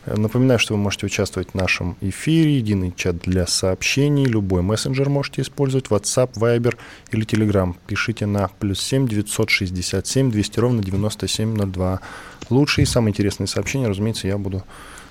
Напоминаю, 0.06 0.60
что 0.60 0.74
вы 0.74 0.80
можете 0.80 1.06
участвовать 1.06 1.50
в 1.50 1.54
нашем 1.54 1.96
эфире. 2.00 2.58
Единый 2.58 2.94
чат 2.96 3.18
для 3.18 3.48
сообщений. 3.48 4.26
Любой 4.26 4.62
мессенджер 4.62 5.08
можете 5.08 5.42
использовать. 5.42 5.86
WhatsApp, 5.86 6.34
Viber 6.34 6.76
или 7.10 7.26
Telegram. 7.26 7.74
Пишите 7.88 8.26
на 8.26 8.46
плюс 8.60 8.80
7 8.80 9.08
967 9.08 10.30
200 10.30 10.60
ровно 10.60 10.84
9702. 10.84 12.00
Лучшие 12.50 12.84
и 12.84 12.86
самые 12.86 13.10
интересные 13.10 13.48
сообщения, 13.48 13.88
разумеется, 13.88 14.28
я 14.28 14.38
буду 14.38 14.62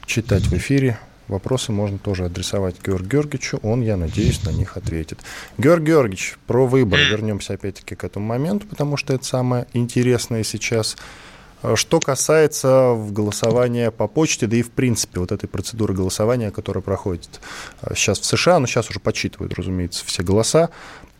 читать 0.05 0.43
в 0.43 0.53
эфире 0.53 0.97
Вопросы 1.27 1.71
можно 1.71 1.97
тоже 1.97 2.25
адресовать 2.25 2.75
Георгию 2.85 3.09
Георгиевичу, 3.09 3.59
он, 3.63 3.81
я 3.81 3.97
надеюсь, 3.97 4.43
на 4.43 4.51
них 4.51 4.77
ответит. 4.77 5.19
Георгий 5.57 5.87
Георгиевич, 5.87 6.37
про 6.45 6.67
выбор 6.67 6.99
вернемся 6.99 7.53
опять-таки 7.53 7.95
к 7.95 8.03
этому 8.03 8.25
моменту, 8.27 8.67
потому 8.67 8.95
что 8.95 9.13
это 9.13 9.25
самое 9.25 9.65
интересное 9.73 10.43
сейчас. 10.43 10.97
Что 11.73 11.99
касается 11.99 12.95
голосования 13.09 13.89
по 13.89 14.07
почте, 14.07 14.45
да 14.45 14.57
и 14.57 14.61
в 14.61 14.69
принципе 14.69 15.19
вот 15.19 15.31
этой 15.31 15.47
процедуры 15.47 15.95
голосования, 15.95 16.51
которая 16.51 16.83
проходит 16.83 17.41
сейчас 17.95 18.19
в 18.19 18.25
США, 18.25 18.59
но 18.59 18.67
сейчас 18.67 18.89
уже 18.91 18.99
подсчитывают, 18.99 19.53
разумеется, 19.55 20.05
все 20.05 20.21
голоса, 20.21 20.69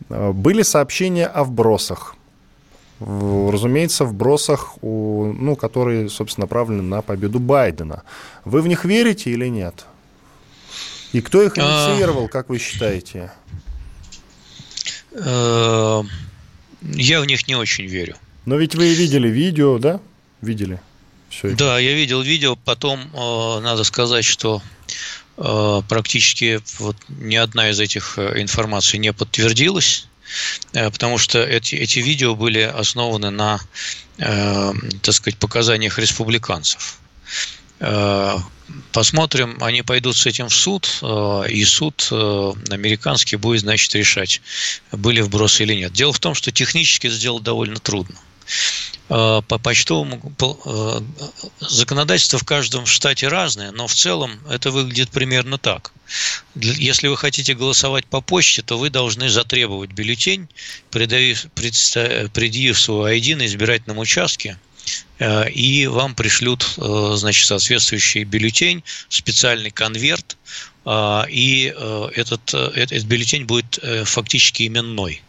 были 0.08 0.62
сообщения 0.62 1.26
о 1.26 1.42
вбросах 1.42 2.14
разумеется, 2.98 4.06
в 4.06 4.14
бросах, 4.14 4.76
ну, 4.80 5.54
которые, 5.56 6.08
собственно, 6.08 6.44
направлены 6.44 6.82
на 6.82 7.02
победу 7.02 7.38
Байдена. 7.40 8.04
Вы 8.46 8.62
в 8.62 8.68
них 8.68 8.86
верите 8.86 9.30
или 9.30 9.48
нет? 9.48 9.84
И 11.16 11.22
кто 11.22 11.42
их 11.42 11.54
а. 11.56 11.60
инициировал, 11.62 12.28
как 12.28 12.50
вы 12.50 12.58
считаете? 12.58 13.32
Э, 15.12 16.02
я 16.82 17.20
в 17.22 17.24
них 17.24 17.48
не 17.48 17.54
очень 17.54 17.86
верю. 17.86 18.18
Но 18.44 18.56
ведь 18.56 18.74
вы 18.74 18.92
видели 18.92 19.26
видео, 19.26 19.78
да? 19.78 19.98
Видели? 20.42 20.78
Все 21.30 21.48
это. 21.48 21.56
Да, 21.56 21.78
я 21.78 21.94
видел 21.94 22.20
видео. 22.20 22.54
Потом 22.54 23.00
э, 23.00 23.60
надо 23.60 23.84
сказать, 23.84 24.26
что 24.26 24.60
э, 25.38 25.82
практически 25.88 26.60
вот 26.80 26.98
ни 27.08 27.36
одна 27.36 27.70
из 27.70 27.80
этих 27.80 28.18
информаций 28.18 28.98
не 28.98 29.14
подтвердилась, 29.14 30.08
потому 30.72 31.16
что 31.16 31.42
эти, 31.42 31.76
эти 31.76 32.00
видео 32.00 32.34
были 32.34 32.60
основаны 32.60 33.30
на, 33.30 33.58
так 34.18 35.14
сказать, 35.14 35.38
показаниях 35.38 35.98
республиканцев. 35.98 36.98
Посмотрим, 38.92 39.58
они 39.60 39.82
пойдут 39.82 40.16
с 40.16 40.26
этим 40.26 40.48
в 40.48 40.54
суд, 40.54 40.98
э, 41.02 41.44
и 41.50 41.64
суд 41.64 42.08
э, 42.10 42.52
американский 42.70 43.36
будет, 43.36 43.60
значит, 43.60 43.94
решать, 43.94 44.40
были 44.90 45.20
вбросы 45.20 45.62
или 45.62 45.74
нет. 45.74 45.92
Дело 45.92 46.12
в 46.12 46.18
том, 46.18 46.34
что 46.34 46.50
технически 46.50 47.08
сделать 47.08 47.42
довольно 47.42 47.78
трудно. 47.78 48.16
Э, 49.08 49.42
по 49.46 49.58
почтовому 49.58 50.32
законодательство 51.60 52.38
в 52.38 52.44
каждом 52.44 52.86
штате 52.86 53.28
разное, 53.28 53.70
но 53.70 53.86
в 53.86 53.94
целом 53.94 54.40
это 54.50 54.70
выглядит 54.70 55.10
примерно 55.10 55.58
так. 55.58 55.92
Если 56.54 57.06
вы 57.08 57.16
хотите 57.16 57.54
голосовать 57.54 58.06
по 58.06 58.20
почте, 58.20 58.62
то 58.62 58.78
вы 58.78 58.90
должны 58.90 59.28
затребовать 59.28 59.92
бюллетень, 59.92 60.48
предъявив, 60.90 61.46
предъявив 61.52 62.80
свой 62.80 63.20
ID 63.20 63.36
на 63.36 63.46
избирательном 63.46 63.98
участке, 63.98 64.58
Э, 64.58 64.75
и 65.18 65.86
вам 65.86 66.14
пришлют, 66.14 66.74
э, 66.76 67.12
значит, 67.14 67.46
соответствующий 67.46 68.24
бюллетень, 68.24 68.82
специальный 69.08 69.70
конверт, 69.70 70.36
э, 70.84 71.22
и 71.28 71.74
этот, 72.14 72.52
этот 72.54 73.04
бюллетень 73.04 73.44
будет 73.44 73.78
фактически 74.04 74.66
именной, 74.66 75.22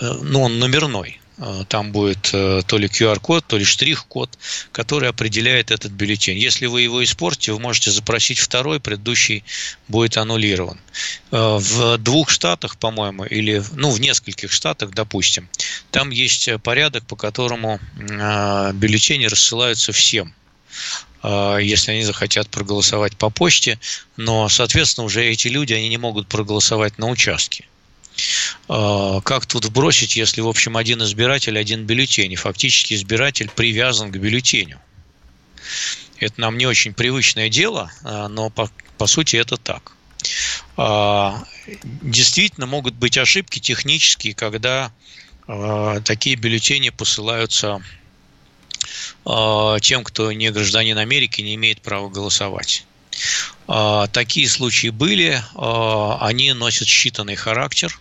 ну, 0.00 0.42
он 0.42 0.58
номерной. 0.58 1.20
А, 1.38 1.64
там 1.64 1.90
будет 1.90 2.30
э, 2.32 2.62
то 2.66 2.78
ли 2.78 2.86
QR-код, 2.86 3.44
то 3.46 3.58
ли 3.58 3.64
штрих-код, 3.64 4.38
который 4.72 5.08
определяет 5.08 5.70
этот 5.70 5.92
бюллетень. 5.92 6.38
Если 6.38 6.66
вы 6.66 6.82
его 6.82 7.02
испортите, 7.02 7.52
вы 7.52 7.58
можете 7.58 7.90
запросить 7.90 8.38
второй, 8.38 8.78
предыдущий 8.78 9.44
будет 9.88 10.16
аннулирован. 10.16 10.78
Э, 11.32 11.58
в 11.60 11.98
двух 11.98 12.30
штатах, 12.30 12.76
по-моему, 12.76 13.24
или 13.24 13.62
ну, 13.72 13.90
в 13.90 14.00
нескольких 14.00 14.52
штатах, 14.52 14.90
допустим, 14.90 15.48
там 15.90 16.10
есть 16.10 16.48
порядок, 16.62 17.04
по 17.06 17.16
которому 17.16 17.80
э, 17.96 18.72
бюллетени 18.72 19.26
рассылаются 19.26 19.92
всем 19.92 20.34
если 21.26 21.92
они 21.92 22.02
захотят 22.02 22.50
проголосовать 22.50 23.16
по 23.16 23.30
почте, 23.30 23.78
но, 24.18 24.50
соответственно, 24.50 25.06
уже 25.06 25.24
эти 25.24 25.48
люди, 25.48 25.72
они 25.72 25.88
не 25.88 25.96
могут 25.96 26.28
проголосовать 26.28 26.98
на 26.98 27.08
участке. 27.08 27.64
Как 28.66 29.46
тут 29.46 29.70
бросить, 29.70 30.16
если, 30.16 30.40
в 30.40 30.48
общем, 30.48 30.76
один 30.76 31.02
избиратель, 31.02 31.58
один 31.58 31.84
бюллетень, 31.84 32.32
и 32.32 32.36
фактически 32.36 32.94
избиратель 32.94 33.50
привязан 33.50 34.10
к 34.10 34.16
бюллетеню? 34.16 34.80
Это 36.18 36.40
нам 36.40 36.56
не 36.56 36.66
очень 36.66 36.94
привычное 36.94 37.48
дело, 37.48 37.90
но 38.02 38.50
по, 38.50 38.70
по 38.98 39.06
сути 39.06 39.36
это 39.36 39.56
так. 39.56 39.92
Действительно 42.02 42.66
могут 42.66 42.94
быть 42.94 43.18
ошибки 43.18 43.58
технические, 43.58 44.34
когда 44.34 44.92
такие 46.04 46.36
бюллетени 46.36 46.90
посылаются 46.90 47.82
тем, 49.82 50.04
кто 50.04 50.32
не 50.32 50.50
гражданин 50.50 50.96
Америки, 50.98 51.42
не 51.42 51.54
имеет 51.56 51.82
права 51.82 52.08
голосовать. 52.08 52.86
А, 53.66 54.06
такие 54.08 54.48
случаи 54.48 54.88
были, 54.88 55.42
а, 55.54 56.18
они 56.20 56.52
носят 56.52 56.88
считанный 56.88 57.36
характер. 57.36 57.98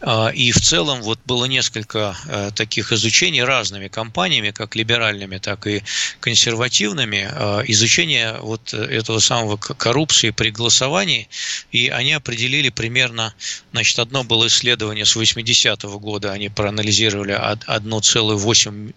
А, 0.00 0.28
и 0.28 0.52
в 0.52 0.60
целом 0.60 1.02
вот 1.02 1.18
было 1.24 1.46
несколько 1.46 2.16
э, 2.26 2.50
таких 2.54 2.92
изучений 2.92 3.42
разными 3.42 3.88
компаниями, 3.88 4.50
как 4.50 4.76
либеральными, 4.76 5.38
так 5.38 5.66
и 5.66 5.82
консервативными, 6.20 7.28
изучение 7.70 8.38
вот 8.40 8.72
этого 8.72 9.18
самого 9.18 9.56
коррупции 9.56 10.30
при 10.30 10.50
голосовании, 10.50 11.28
и 11.72 11.88
они 11.88 12.12
определили 12.12 12.68
примерно, 12.68 13.34
значит, 13.72 13.98
одно 13.98 14.22
было 14.24 14.46
исследование 14.46 15.04
с 15.04 15.16
80-го 15.16 15.98
года, 15.98 16.32
они 16.32 16.48
проанализировали 16.48 17.34
1,8 17.34 18.92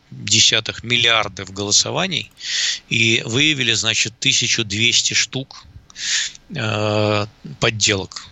миллиардов 0.83 1.51
голосований 1.51 2.31
и 2.89 3.23
выявили, 3.25 3.73
значит, 3.73 4.13
1200 4.19 5.13
штук 5.13 5.65
э, 6.55 7.25
подделок 7.59 8.30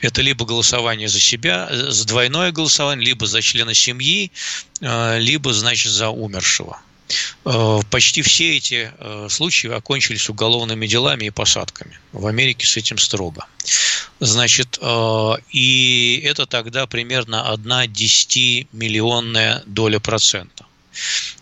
это 0.00 0.22
либо 0.22 0.44
голосование 0.44 1.08
за 1.08 1.20
себя, 1.20 1.68
за 1.70 2.06
двойное 2.06 2.52
голосование, 2.52 3.06
либо 3.06 3.26
за 3.26 3.42
члена 3.42 3.74
семьи, 3.74 4.30
э, 4.80 5.18
либо, 5.18 5.52
значит, 5.52 5.92
за 5.92 6.08
умершего. 6.08 6.80
Э, 7.44 7.80
почти 7.90 8.22
все 8.22 8.56
эти 8.56 8.92
э, 8.98 9.28
случаи 9.30 9.70
окончились 9.70 10.28
уголовными 10.28 10.86
делами 10.86 11.26
и 11.26 11.30
посадками. 11.30 11.98
В 12.12 12.26
Америке 12.26 12.66
с 12.66 12.76
этим 12.76 12.98
строго. 12.98 13.46
Значит, 14.20 14.80
и 15.52 16.22
это 16.24 16.46
тогда 16.46 16.86
примерно 16.88 17.52
1 17.52 17.64
10-миллионная 17.92 19.62
доля 19.66 20.00
процента. 20.00 20.66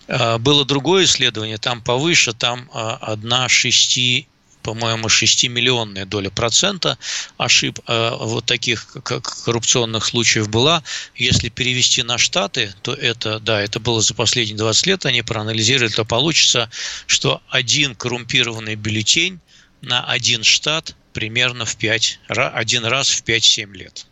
Было 0.07 0.67
другое 0.67 1.05
исследование, 1.05 1.57
там 1.57 1.81
повыше, 1.81 2.35
там 2.35 2.69
1 2.75 3.49
6 3.49 4.27
по-моему, 4.67 5.07
6-миллионная 5.07 6.07
доля 6.07 6.29
процента 6.29 6.99
ошиб 7.39 7.79
э, 7.87 8.17
вот 8.19 8.47
таких 8.47 8.89
коррупционных 9.05 10.05
случаев 10.05 10.49
была. 10.49 10.83
Если 11.15 11.51
перевести 11.51 12.03
на 12.03 12.19
штаты, 12.19 12.75
то 12.83 12.93
это, 12.93 13.39
да, 13.39 13.61
это 13.61 13.79
было 13.79 14.01
за 14.03 14.15
последние 14.15 14.57
20 14.57 14.87
лет, 14.87 15.07
они 15.07 15.23
проанализировали, 15.23 15.93
то 15.93 16.05
получится, 16.05 16.69
что 17.07 17.41
один 17.49 17.95
коррумпированный 17.95 18.75
бюллетень 18.75 19.39
на 19.83 20.05
один 20.05 20.43
штат 20.43 20.97
примерно 21.13 21.65
в 21.65 21.77
5, 21.77 22.19
один 22.27 22.87
раз 22.87 23.11
в 23.11 23.23
5-7 23.23 23.73
лет. 23.73 24.07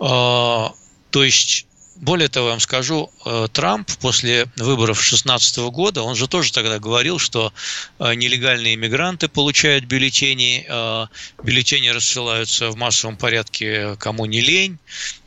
А, 0.00 0.74
то 1.10 1.24
есть 1.24 1.66
более 2.00 2.28
того, 2.28 2.46
я 2.46 2.52
вам 2.52 2.60
скажу, 2.60 3.10
э, 3.26 3.48
Трамп 3.52 3.90
после 4.00 4.46
выборов 4.56 4.96
2016 4.96 5.58
года, 5.70 6.02
он 6.02 6.16
же 6.16 6.28
тоже 6.28 6.50
тогда 6.52 6.78
говорил, 6.78 7.18
что 7.18 7.52
э, 7.98 8.14
нелегальные 8.14 8.74
иммигранты 8.74 9.28
получают 9.28 9.84
бюллетени, 9.84 10.64
э, 10.66 11.06
бюллетени 11.42 11.88
рассылаются 11.88 12.70
в 12.70 12.76
массовом 12.76 13.16
порядке 13.16 13.96
кому 13.98 14.24
не 14.24 14.40
лень, 14.40 14.78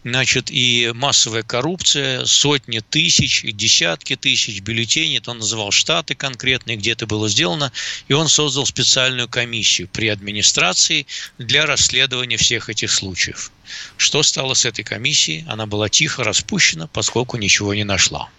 значит, 0.04 0.50
и 0.50 0.92
массовая 0.94 1.44
коррупция, 1.44 2.26
сотни 2.26 2.80
тысяч 2.80 3.44
десятки 3.44 4.16
тысяч 4.16 4.62
бюллетеней, 4.62 5.18
это 5.18 5.32
он 5.32 5.40
называл 5.40 5.72
штаты 5.72 6.16
конкретные, 6.16 6.78
где 6.78 6.92
это 6.92 7.06
было 7.08 7.30
сделано, 7.30 7.72
и 8.08 8.14
он 8.14 8.28
создал 8.28 8.66
специальную 8.66 9.28
комиссию 9.28 9.88
при 9.88 10.08
администрации 10.08 11.08
для 11.38 11.66
расследования 11.66 12.38
всех 12.38 12.70
этих 12.70 12.92
случаев. 12.92 13.52
Что 13.98 14.24
стало 14.24 14.54
с 14.54 14.66
этой 14.66 14.84
комиссией? 14.84 15.46
Она 15.48 15.66
была 15.66 15.90
тихо 15.90 16.24
распущена, 16.24 16.88
поскольку 16.88 17.38
ничего 17.38 17.74
не 17.74 17.84
нашла. 17.84 18.30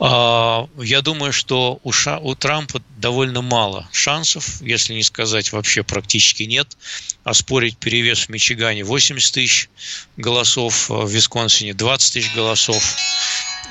А, 0.00 0.68
я 0.78 1.02
думаю, 1.02 1.32
что 1.32 1.80
у, 1.82 1.92
Ша, 1.92 2.18
у 2.18 2.34
Трампа 2.34 2.80
довольно 2.98 3.42
мало 3.42 3.88
шансов, 3.92 4.62
если 4.62 4.94
не 4.94 5.02
сказать 5.02 5.52
вообще 5.52 5.82
практически 5.82 6.44
нет, 6.44 6.76
оспорить 7.24 7.76
перевес 7.78 8.26
в 8.26 8.28
Мичигане 8.28 8.84
80 8.84 9.34
тысяч 9.34 9.68
голосов, 10.16 10.88
в 10.88 11.08
Висконсине 11.08 11.74
20 11.74 12.12
тысяч 12.12 12.34
голосов. 12.34 12.96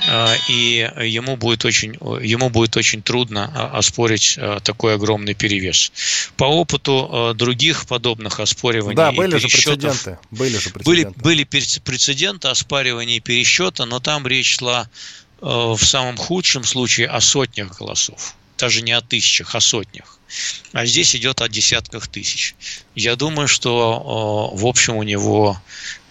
А, 0.10 0.36
и 0.50 0.90
ему 1.06 1.38
будет 1.38 1.64
очень, 1.66 1.94
ему 2.22 2.50
будет 2.50 2.76
очень 2.76 3.02
трудно 3.02 3.52
а, 3.56 3.78
оспорить 3.78 4.38
такой 4.64 4.96
огромный 4.96 5.34
перевес. 5.34 5.94
По 6.36 6.44
опыту 6.44 7.34
других 7.36 7.88
подобных 7.88 8.42
оспориваний 8.42 8.98
да, 8.98 9.12
были 9.14 9.38
же 9.38 9.48
прецеденты. 9.48 10.20
Были 10.30 10.58
же 10.58 10.70
прецеденты. 10.72 11.20
Были, 11.22 11.46
были 11.46 11.80
прецеденты 11.80 12.50
оспаривания 12.50 13.16
и 13.16 13.20
пересчета, 13.22 13.86
но 13.86 14.02
там 14.02 14.28
речь 14.28 14.58
шла 14.58 14.90
в 15.42 15.78
самом 15.78 16.18
худшем 16.18 16.64
случае 16.64 17.08
о 17.08 17.22
сотнях 17.22 17.78
голосов. 17.78 18.36
Даже 18.58 18.82
не 18.82 18.92
о 18.92 19.02
тысячах, 19.02 19.54
о 19.56 19.60
сотнях. 19.60 20.18
А 20.74 20.86
здесь 20.86 21.16
идет 21.16 21.42
о 21.42 21.48
десятках 21.48 22.08
тысяч. 22.08 22.56
Я 22.96 23.16
думаю, 23.16 23.48
что, 23.48 24.52
э, 24.54 24.58
в 24.60 24.66
общем, 24.66 24.96
у 24.98 25.04
него 25.04 25.58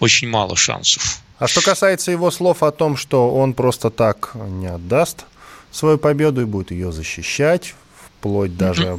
очень 0.01 0.29
мало 0.29 0.57
шансов. 0.57 1.21
А 1.39 1.49
что 1.49 1.61
касается 1.61 2.13
его 2.13 2.31
слов 2.31 2.63
о 2.63 2.71
том, 2.71 2.97
что 2.97 3.35
он 3.35 3.53
просто 3.53 3.91
так 3.91 4.33
не 4.35 4.69
отдаст 4.69 5.25
свою 5.71 5.99
победу 5.99 6.41
и 6.41 6.45
будет 6.47 6.71
ее 6.71 6.93
защищать, 6.93 7.75
вплоть 8.19 8.57
даже 8.57 8.99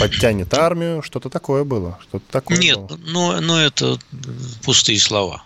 подтянет 0.00 0.52
армию, 0.54 1.02
что-то 1.02 1.30
такое 1.30 1.62
было. 1.62 1.98
Что-то 2.02 2.24
такое 2.30 2.58
Нет, 2.58 2.78
было. 2.78 2.98
но, 3.04 3.40
но 3.40 3.60
это 3.60 3.98
пустые 4.64 4.98
слова 4.98 5.44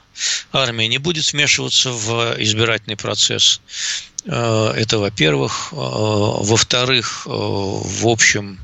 армия 0.53 0.89
не 0.89 0.99
будет 0.99 1.33
вмешиваться 1.33 1.91
в 1.91 2.37
избирательный 2.39 2.97
процесс. 2.97 3.61
Э, 4.27 4.73
это 4.77 4.99
во-первых. 4.99 5.69
Э, 5.73 5.77
во-вторых, 5.77 7.27
э, 7.27 7.31
в 7.31 8.07
общем, 8.07 8.59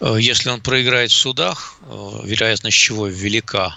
если 0.00 0.50
он 0.50 0.60
проиграет 0.60 1.10
в 1.10 1.16
судах, 1.16 1.80
вероятность 2.22 2.76
чего 2.76 3.08
велика, 3.08 3.76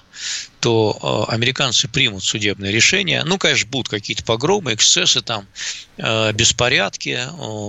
то 0.59 1.25
американцы 1.27 1.87
примут 1.87 2.23
судебное 2.23 2.69
решение. 2.69 3.23
Ну, 3.23 3.39
конечно, 3.39 3.67
будут 3.67 3.89
какие-то 3.89 4.23
погромы, 4.23 4.75
эксцессы 4.75 5.21
там, 5.21 5.47
беспорядки, 5.97 7.21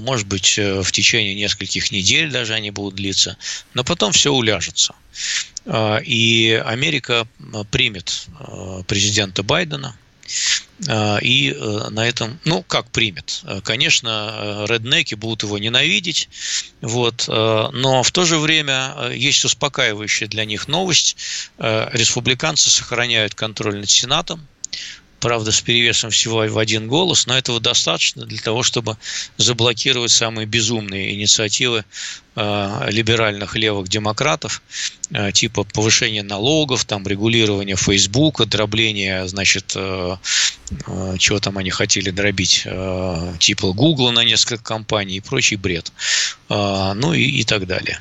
может 0.02 0.26
быть, 0.26 0.58
в 0.58 0.92
течение 0.92 1.34
нескольких 1.34 1.90
недель 1.90 2.30
даже 2.30 2.52
они 2.52 2.70
будут 2.70 2.96
длиться, 2.96 3.38
но 3.72 3.82
потом 3.82 4.12
все 4.12 4.30
уляжется. 4.30 4.94
И 6.04 6.62
Америка 6.66 7.26
примет 7.70 8.26
президента 8.86 9.42
Байдена, 9.42 9.96
и 11.22 11.54
э, 11.56 11.88
на 11.90 12.08
этом, 12.08 12.40
ну, 12.44 12.62
как 12.62 12.90
примет. 12.90 13.42
Конечно, 13.64 14.64
реднеки 14.68 15.14
будут 15.14 15.44
его 15.44 15.58
ненавидеть, 15.58 16.28
вот, 16.80 17.26
но 17.28 18.02
в 18.02 18.10
то 18.10 18.24
же 18.24 18.38
время 18.38 19.10
есть 19.14 19.44
успокаивающая 19.44 20.26
для 20.26 20.44
них 20.44 20.66
новость. 20.68 21.16
Республиканцы 21.58 22.70
сохраняют 22.70 23.34
контроль 23.34 23.78
над 23.78 23.90
Сенатом, 23.90 24.46
правда, 25.22 25.52
с 25.52 25.60
перевесом 25.60 26.10
всего 26.10 26.44
в 26.48 26.58
один 26.58 26.88
голос, 26.88 27.26
но 27.26 27.38
этого 27.38 27.60
достаточно 27.60 28.26
для 28.26 28.40
того, 28.40 28.64
чтобы 28.64 28.96
заблокировать 29.36 30.10
самые 30.10 30.46
безумные 30.46 31.14
инициативы 31.14 31.84
э, 32.34 32.88
либеральных 32.90 33.54
левых 33.54 33.88
демократов, 33.88 34.62
э, 35.12 35.30
типа 35.30 35.62
повышения 35.62 36.24
налогов, 36.24 36.84
там, 36.84 37.06
регулирования 37.06 37.76
Фейсбука, 37.76 38.46
дробления, 38.46 39.28
значит, 39.28 39.74
э, 39.76 40.16
э, 40.88 41.16
чего 41.18 41.38
там 41.38 41.56
они 41.56 41.70
хотели 41.70 42.10
дробить, 42.10 42.62
э, 42.64 43.34
типа 43.38 43.72
Гугла 43.72 44.10
на 44.10 44.24
несколько 44.24 44.64
компаний 44.64 45.18
и 45.18 45.20
прочий 45.20 45.54
бред, 45.56 45.92
э, 46.48 46.92
ну 46.96 47.14
и, 47.14 47.22
и 47.22 47.44
так 47.44 47.68
далее. 47.68 48.00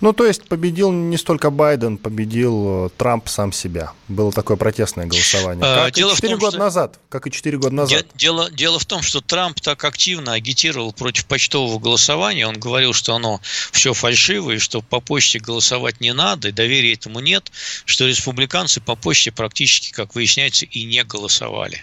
Ну, 0.00 0.12
то 0.12 0.24
есть 0.24 0.44
победил 0.44 0.92
не 0.92 1.16
столько 1.16 1.50
Байден, 1.50 1.98
победил 1.98 2.86
э, 2.86 2.88
Трамп 2.96 3.28
сам 3.28 3.52
себя. 3.52 3.92
Было 4.06 4.32
такое 4.32 4.56
протестное 4.56 5.06
голосование. 5.06 5.64
А, 5.64 5.86
как 5.86 5.94
дело 5.94 6.12
и 6.12 6.14
4 6.14 6.30
том, 6.30 6.40
года 6.40 6.52
что... 6.52 6.58
назад. 6.58 7.00
Как 7.08 7.26
и 7.26 7.30
4 7.32 7.58
года 7.58 7.74
назад. 7.74 8.06
Дело, 8.14 8.50
дело 8.50 8.78
в 8.78 8.86
том, 8.86 9.02
что 9.02 9.20
Трамп 9.20 9.60
так 9.60 9.82
активно 9.84 10.34
агитировал 10.34 10.92
против 10.92 11.26
почтового 11.26 11.80
голосования. 11.80 12.46
Он 12.46 12.58
говорил, 12.58 12.92
что 12.92 13.14
оно 13.14 13.40
все 13.72 13.92
фальшивое, 13.92 14.56
и 14.56 14.58
что 14.58 14.82
по 14.82 15.00
почте 15.00 15.40
голосовать 15.40 16.00
не 16.00 16.12
надо, 16.12 16.48
и 16.48 16.52
доверия 16.52 16.92
этому 16.92 17.18
нет, 17.18 17.50
что 17.84 18.06
республиканцы 18.06 18.80
по 18.80 18.94
почте 18.94 19.32
практически, 19.32 19.92
как 19.92 20.14
выясняется, 20.14 20.64
и 20.64 20.84
не 20.84 21.02
голосовали. 21.02 21.82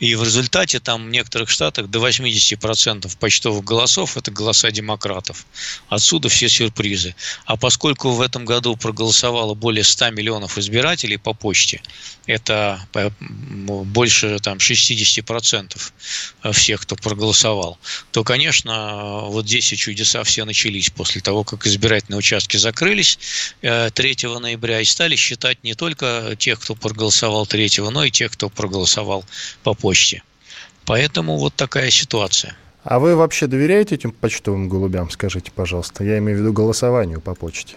И 0.00 0.14
в 0.14 0.24
результате 0.24 0.80
там 0.80 1.06
в 1.06 1.10
некоторых 1.10 1.50
штатах 1.50 1.88
до 1.88 2.06
80% 2.06 3.16
почтовых 3.18 3.64
голосов– 3.64 4.16
это 4.16 4.30
голоса 4.30 4.70
демократов. 4.70 5.46
Отсюда 5.88 6.28
все 6.28 6.48
сюрпризы. 6.48 7.14
А 7.46 7.56
поскольку 7.56 8.10
в 8.10 8.20
этом 8.20 8.44
году 8.44 8.76
проголосовало 8.76 9.54
более 9.54 9.84
100 9.84 10.10
миллионов 10.10 10.58
избирателей 10.58 11.16
по 11.16 11.34
почте, 11.34 11.80
это 12.26 12.86
больше 12.90 14.38
там, 14.40 14.58
60% 14.58 15.92
всех, 16.52 16.80
кто 16.82 16.96
проголосовал, 16.96 17.78
то, 18.12 18.24
конечно, 18.24 19.20
вот 19.26 19.46
здесь 19.46 19.72
и 19.72 19.76
чудеса 19.76 20.24
все 20.24 20.44
начались 20.44 20.90
после 20.90 21.20
того, 21.20 21.44
как 21.44 21.66
избирательные 21.66 22.18
участки 22.18 22.56
закрылись 22.56 23.18
3 23.60 23.90
э, 24.02 24.38
ноября 24.38 24.80
и 24.80 24.84
стали 24.84 25.16
считать 25.16 25.62
не 25.62 25.74
только 25.74 26.36
тех, 26.38 26.60
кто 26.60 26.74
проголосовал 26.74 27.46
3, 27.46 27.70
но 27.90 28.04
и 28.04 28.10
тех, 28.10 28.32
кто 28.32 28.48
проголосовал 28.48 29.24
по 29.62 29.74
почте. 29.74 30.22
Поэтому 30.84 31.38
вот 31.38 31.54
такая 31.54 31.90
ситуация. 31.90 32.56
А 32.82 32.98
вы 32.98 33.16
вообще 33.16 33.46
доверяете 33.46 33.94
этим 33.94 34.12
почтовым 34.12 34.68
голубям, 34.68 35.10
скажите, 35.10 35.50
пожалуйста? 35.50 36.04
Я 36.04 36.18
имею 36.18 36.38
в 36.38 36.40
виду 36.42 36.52
голосованию 36.52 37.20
по 37.20 37.34
почте. 37.34 37.76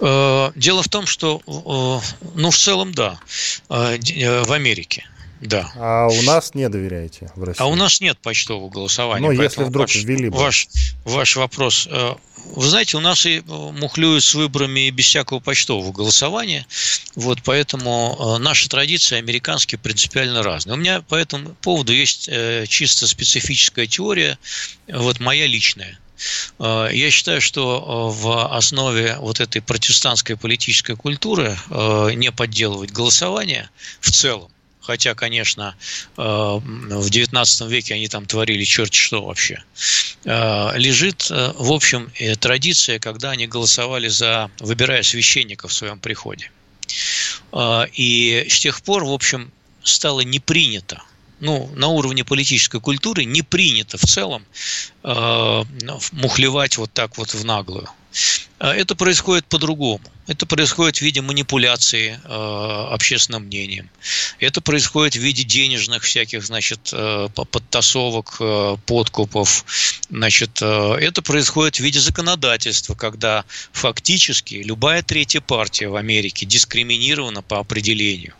Э, 0.00 0.52
дело 0.54 0.82
в 0.82 0.88
том, 0.88 1.06
что, 1.06 1.40
э, 1.46 2.28
ну, 2.34 2.50
в 2.50 2.56
целом, 2.56 2.92
да, 2.92 3.18
в 3.68 4.52
Америке. 4.52 5.04
Да. 5.44 5.70
А 5.76 6.08
у 6.08 6.22
нас 6.22 6.54
не 6.54 6.68
доверяете 6.70 7.30
в 7.36 7.44
России? 7.44 7.62
А 7.62 7.66
у 7.66 7.74
нас 7.74 8.00
нет 8.00 8.18
почтового 8.18 8.70
голосования. 8.70 9.26
Ну, 9.26 9.30
если 9.30 9.62
вдруг 9.62 9.88
ваш, 9.88 9.96
ввели 9.96 10.30
бы. 10.30 10.38
Ваш, 10.38 10.68
ваш 11.04 11.36
вопрос. 11.36 11.86
Э, 11.90 12.14
вы 12.56 12.66
знаете, 12.66 12.96
у 12.96 13.00
нас 13.00 13.26
и 13.26 13.42
мухлюют 13.46 14.24
с 14.24 14.34
выборами 14.34 14.88
без 14.88 15.04
всякого 15.04 15.40
почтового 15.40 15.92
голосования. 15.92 16.66
Вот 17.14 17.40
поэтому 17.44 18.16
э, 18.18 18.42
наша 18.42 18.70
традиция 18.70 19.18
американские 19.18 19.78
принципиально 19.78 20.42
разная. 20.42 20.76
У 20.76 20.78
меня 20.78 21.02
по 21.02 21.14
этому 21.14 21.50
поводу 21.60 21.92
есть 21.92 22.26
э, 22.30 22.64
чисто 22.66 23.06
специфическая 23.06 23.86
теория, 23.86 24.38
вот 24.88 25.20
моя 25.20 25.46
личная. 25.46 25.98
Я 26.60 27.10
считаю, 27.10 27.40
что 27.40 28.08
в 28.10 28.56
основе 28.56 29.16
вот 29.18 29.40
этой 29.40 29.60
протестантской 29.60 30.36
политической 30.36 30.94
культуры 30.94 31.58
не 32.14 32.30
подделывать 32.30 32.92
голосование 32.92 33.68
в 34.00 34.12
целом 34.12 34.48
хотя, 34.84 35.14
конечно, 35.14 35.74
э, 36.16 36.22
в 36.22 37.08
XIX 37.10 37.68
веке 37.68 37.94
они 37.94 38.08
там 38.08 38.26
творили 38.26 38.64
черти 38.64 38.96
что 38.96 39.24
вообще, 39.24 39.62
э, 40.24 40.78
лежит, 40.78 41.28
э, 41.30 41.52
в 41.56 41.72
общем, 41.72 42.10
традиция, 42.40 42.98
когда 42.98 43.30
они 43.30 43.46
голосовали 43.46 44.08
за, 44.08 44.50
выбирая 44.60 45.02
священника 45.02 45.68
в 45.68 45.72
своем 45.72 45.98
приходе. 45.98 46.50
И 47.92 48.46
с 48.48 48.60
тех 48.60 48.82
пор, 48.82 49.04
в 49.04 49.12
общем, 49.12 49.50
стало 49.82 50.20
не 50.20 50.40
принято 50.40 51.02
ну, 51.44 51.70
на 51.76 51.88
уровне 51.88 52.24
политической 52.24 52.80
культуры 52.80 53.24
не 53.24 53.42
принято 53.42 53.98
в 53.98 54.06
целом 54.06 54.46
э, 55.02 55.64
мухлевать 56.12 56.78
вот 56.78 56.90
так 56.92 57.18
вот 57.18 57.34
в 57.34 57.44
наглую. 57.44 57.86
А 58.58 58.74
это 58.74 58.94
происходит 58.94 59.44
по-другому. 59.46 60.00
Это 60.26 60.46
происходит 60.46 60.96
в 60.96 61.02
виде 61.02 61.20
манипуляции 61.20 62.18
э, 62.24 62.88
общественным 62.94 63.42
мнением. 63.44 63.90
Это 64.38 64.62
происходит 64.62 65.16
в 65.16 65.18
виде 65.18 65.42
денежных 65.42 66.04
всяких, 66.04 66.42
значит, 66.46 66.88
э, 66.92 67.28
подтасовок, 67.34 68.36
э, 68.40 68.76
подкупов. 68.86 69.66
Значит, 70.08 70.62
э, 70.62 70.94
это 70.98 71.20
происходит 71.20 71.76
в 71.76 71.80
виде 71.80 72.00
законодательства, 72.00 72.94
когда 72.94 73.44
фактически 73.72 74.54
любая 74.54 75.02
третья 75.02 75.42
партия 75.42 75.88
в 75.88 75.96
Америке 75.96 76.46
дискриминирована 76.46 77.42
по 77.42 77.58
определению 77.58 78.32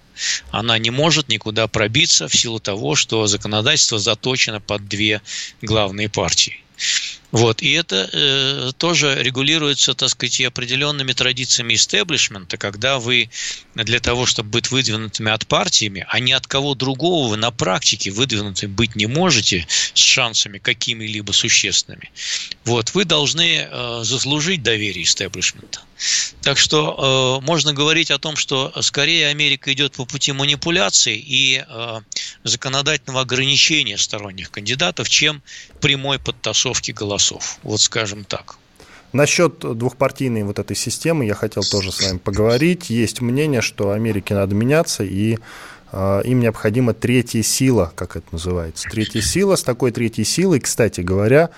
она 0.51 0.79
не 0.79 0.91
может 0.91 1.29
никуда 1.29 1.67
пробиться 1.67 2.29
в 2.29 2.35
силу 2.35 2.61
того, 2.61 2.95
что 2.95 3.27
законодательство 3.27 3.99
заточено 3.99 4.61
под 4.61 4.89
две 4.89 5.21
главные 5.63 6.09
партии. 6.09 6.63
Вот. 7.35 7.63
И 7.63 7.73
это 7.73 8.09
э, 8.13 8.71
тоже 8.79 9.21
регулируется, 9.21 9.95
так 9.95 10.09
сказать, 10.09 10.39
и 10.39 10.45
определенными 10.45 11.13
традициями 11.15 11.75
истеблишмента, 11.75 12.57
когда 12.59 13.01
вы 13.01 13.29
для 13.75 13.99
того, 13.99 14.25
чтобы 14.25 14.51
быть 14.51 14.71
выдвинутыми 14.71 15.33
от 15.33 15.45
партиями, 15.49 16.07
а 16.09 16.21
не 16.21 16.33
от 16.33 16.47
кого 16.47 16.77
другого 16.77 17.31
вы 17.31 17.37
на 17.37 17.51
практике 17.51 18.13
выдвинуты 18.13 18.69
быть 18.69 18.95
не 18.95 19.07
можете 19.07 19.67
с 19.69 19.99
шансами 19.99 20.59
какими-либо 20.59 21.33
существенными. 21.33 22.13
Вот. 22.65 22.95
Вы 22.95 23.05
должны 23.05 23.67
э, 23.69 24.01
заслужить 24.05 24.63
доверие 24.63 25.03
истеблишмента. 25.03 25.81
Так 26.43 26.57
что 26.59 27.41
э, 27.41 27.45
можно 27.45 27.73
говорить 27.73 28.13
о 28.13 28.19
том, 28.19 28.37
что 28.37 28.73
скорее 28.81 29.29
Америка 29.29 29.73
идет 29.73 29.95
по 29.95 30.05
пути 30.05 30.31
манипуляций 30.31 31.17
и 31.17 31.65
э, 31.67 32.01
законодательного 32.45 33.23
ограничения 33.23 33.99
сторонних 33.99 34.53
кандидатов, 34.53 35.09
чем 35.09 35.43
прямой 35.81 36.21
подтасовки 36.21 36.93
голосов. 36.93 37.24
Вот 37.63 37.81
скажем 37.81 38.25
так. 38.25 38.57
Насчет 39.13 39.61
двухпартийной 39.61 40.43
вот 40.43 40.59
этой 40.59 40.75
системы 40.75 41.25
я 41.25 41.35
хотел 41.35 41.63
тоже 41.63 41.93
с 41.93 42.03
вами 42.03 42.19
поговорить. 42.19 42.91
Есть 42.91 43.21
мнение, 43.21 43.61
что 43.61 43.93
Америке 43.93 44.35
надо 44.35 44.57
меняться, 44.57 45.05
и 45.05 45.39
э, 45.93 46.23
им 46.25 46.41
необходима 46.41 46.95
третья 46.95 47.43
сила, 47.43 47.93
как 47.95 48.17
это 48.17 48.27
называется. 48.33 48.89
Третья 48.91 49.21
сила. 49.21 49.55
С 49.55 49.63
такой 49.63 49.93
третьей 49.93 50.25
силой, 50.25 50.59
кстати 50.59 51.01
говоря, 51.01 51.51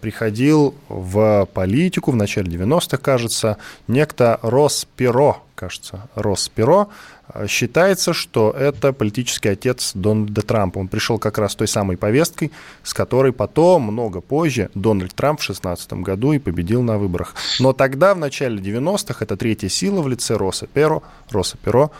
приходил 0.00 0.74
в 0.88 1.48
политику 1.52 2.10
в 2.10 2.16
начале 2.16 2.50
90-х, 2.50 2.96
кажется, 2.96 3.58
некто 3.88 4.38
Рос 4.42 4.86
Перо, 4.96 5.42
кажется, 5.54 6.08
Рос 6.14 6.48
Перо. 6.48 6.88
А, 7.28 7.46
считается, 7.46 8.12
что 8.12 8.50
это 8.50 8.92
политический 8.92 9.48
отец 9.48 9.92
Дональда 9.94 10.42
Трампа. 10.42 10.78
Он 10.78 10.88
пришел 10.88 11.18
как 11.18 11.38
раз 11.38 11.54
той 11.54 11.68
самой 11.68 11.96
повесткой, 11.96 12.52
с 12.82 12.94
которой 12.94 13.32
потом, 13.32 13.82
много 13.82 14.20
позже, 14.20 14.70
Дональд 14.74 15.14
Трамп 15.14 15.40
в 15.40 15.46
2016 15.46 15.92
году 15.94 16.32
и 16.32 16.38
победил 16.38 16.82
на 16.82 16.98
выборах. 16.98 17.34
Но 17.58 17.72
тогда, 17.72 18.14
в 18.14 18.18
начале 18.18 18.58
90-х, 18.58 19.24
эта 19.24 19.36
третья 19.36 19.68
сила 19.68 20.02
в 20.02 20.08
лице 20.08 20.36
Роса 20.36 20.66
Перо, 20.66 21.02
Роса 21.30 21.58
Перо 21.62 21.90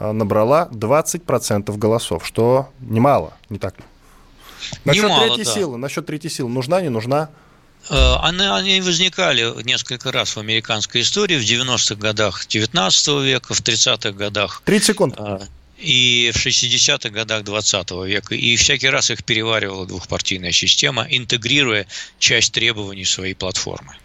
набрала 0.00 0.68
20% 0.70 1.76
голосов, 1.76 2.26
что 2.26 2.68
немало, 2.80 3.32
не 3.48 3.58
так 3.58 3.78
ли? 3.78 3.84
Насчет 4.84 5.04
Немало, 5.04 5.26
третьей 5.26 5.44
да. 5.44 5.54
силы, 5.54 5.78
насчет 5.78 6.06
третьей 6.06 6.30
силы, 6.30 6.48
нужна, 6.50 6.80
не 6.80 6.88
нужна? 6.88 7.30
Э, 7.90 8.16
они, 8.22 8.44
они 8.44 8.80
возникали 8.80 9.62
несколько 9.62 10.12
раз 10.12 10.36
в 10.36 10.38
американской 10.38 11.02
истории 11.02 11.36
в 11.36 11.42
90-х 11.42 11.94
годах 11.96 12.46
19 12.46 13.08
века, 13.24 13.54
в 13.54 13.60
30-х 13.60 14.12
годах. 14.12 14.62
30 14.64 14.86
секунд. 14.86 15.14
Э, 15.18 15.38
и 15.78 16.32
в 16.34 16.36
60-х 16.36 17.08
годах 17.10 17.44
20 17.44 17.90
века. 18.06 18.34
И 18.34 18.56
всякий 18.56 18.88
раз 18.88 19.10
их 19.10 19.24
переваривала 19.24 19.86
двухпартийная 19.86 20.52
система, 20.52 21.06
интегрируя 21.08 21.86
часть 22.18 22.52
требований 22.52 23.04
своей 23.04 23.34
платформы. 23.34 23.96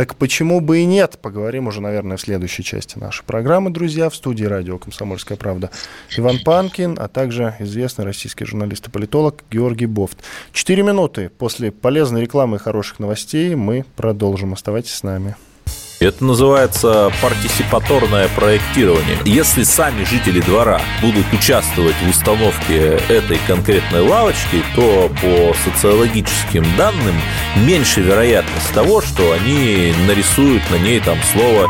Так 0.00 0.16
почему 0.16 0.62
бы 0.62 0.78
и 0.78 0.86
нет? 0.86 1.18
Поговорим 1.20 1.66
уже, 1.66 1.82
наверное, 1.82 2.16
в 2.16 2.22
следующей 2.22 2.62
части 2.62 2.96
нашей 2.96 3.22
программы, 3.22 3.68
друзья, 3.68 4.08
в 4.08 4.16
студии 4.16 4.46
радио 4.46 4.78
«Комсомольская 4.78 5.36
правда». 5.36 5.68
Иван 6.16 6.38
Панкин, 6.42 6.96
а 6.98 7.06
также 7.06 7.54
известный 7.58 8.06
российский 8.06 8.46
журналист 8.46 8.88
и 8.88 8.90
политолог 8.90 9.44
Георгий 9.50 9.84
Бофт. 9.84 10.16
Четыре 10.54 10.84
минуты 10.84 11.28
после 11.28 11.70
полезной 11.70 12.22
рекламы 12.22 12.56
и 12.56 12.58
хороших 12.58 12.98
новостей 12.98 13.54
мы 13.54 13.84
продолжим. 13.94 14.54
Оставайтесь 14.54 14.94
с 14.94 15.02
нами. 15.02 15.36
Это 16.00 16.24
называется 16.24 17.12
партисипаторное 17.20 18.28
проектирование. 18.28 19.18
Если 19.26 19.64
сами 19.64 20.02
жители 20.04 20.40
двора 20.40 20.80
будут 21.02 21.30
участвовать 21.30 21.94
в 22.02 22.08
установке 22.08 22.98
этой 23.10 23.38
конкретной 23.46 24.00
лавочки, 24.00 24.62
то 24.74 25.10
по 25.20 25.54
социологическим 25.62 26.64
данным 26.78 27.14
меньше 27.66 28.00
вероятность 28.00 28.72
того, 28.72 29.02
что 29.02 29.32
они 29.32 29.92
нарисуют 30.06 30.62
на 30.70 30.76
ней 30.76 31.00
там 31.00 31.18
слово 31.34 31.68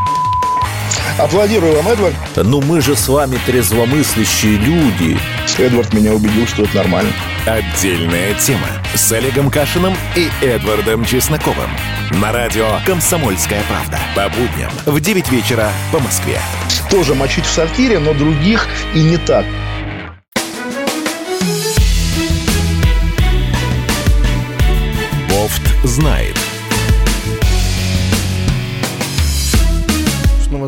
Аплодирую 1.18 1.74
вам, 1.74 1.88
Эдвард. 1.88 2.14
Ну 2.36 2.62
мы 2.62 2.80
же 2.80 2.94
с 2.94 3.08
вами 3.08 3.36
трезвомыслящие 3.44 4.56
люди. 4.56 5.18
Эдвард 5.60 5.92
меня 5.92 6.14
убедил, 6.14 6.46
что 6.46 6.62
это 6.62 6.78
нормально. 6.78 7.12
Отдельная 7.44 8.32
тема 8.34 8.66
с 8.94 9.12
Олегом 9.12 9.50
Кашиным 9.50 9.94
и 10.16 10.30
Эдвардом 10.42 11.04
Чесноковым. 11.04 11.68
На 12.12 12.32
радио 12.32 12.78
«Комсомольская 12.86 13.62
правда». 13.68 13.98
По 14.16 14.30
будням 14.30 14.70
в 14.86 14.98
9 14.98 15.30
вечера 15.30 15.70
по 15.92 15.98
Москве. 15.98 16.40
Тоже 16.90 17.14
мочить 17.14 17.44
в 17.44 17.50
сортире, 17.50 17.98
но 17.98 18.14
других 18.14 18.66
и 18.94 19.02
не 19.02 19.18
так. 19.18 19.44
Бофт 25.28 25.62
знает. 25.84 26.38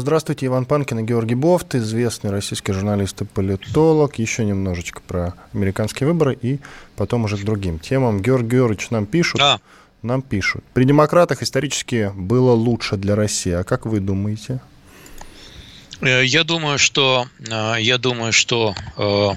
Здравствуйте, 0.03 0.47
Иван 0.47 0.65
Панкин 0.65 0.99
и 0.99 1.03
Георгий 1.05 1.37
Бофт, 1.37 1.77
известный 1.77 2.31
российский 2.31 2.73
журналист 2.73 3.23
и 3.23 3.25
политолог. 3.25 4.19
Еще 4.19 4.45
немножечко 4.45 5.01
про 5.01 5.35
американские 5.55 6.09
выборы 6.09 6.37
и 6.43 6.59
потом 6.97 7.25
уже 7.25 7.38
к 7.38 7.45
другим 7.45 7.79
темам. 7.79 8.21
Георгий 8.21 8.57
Георгиевич 8.57 8.91
нам 8.91 9.07
пишут. 9.07 9.38
Да. 9.38 9.61
Нам 10.03 10.21
пишут. 10.21 10.65
При 10.75 10.85
демократах 10.85 11.43
исторически 11.43 12.12
было 12.17 12.51
лучше 12.53 12.97
для 12.97 13.15
России. 13.15 13.53
А 13.53 13.62
как 13.62 13.87
вы 13.87 14.01
думаете? 14.01 14.61
Э, 16.01 16.25
я 16.25 16.43
думаю, 16.43 16.79
что 16.79 17.29
э, 17.38 17.77
я 17.79 17.97
думаю, 17.97 18.33
что 18.33 18.75
э, 18.97 19.29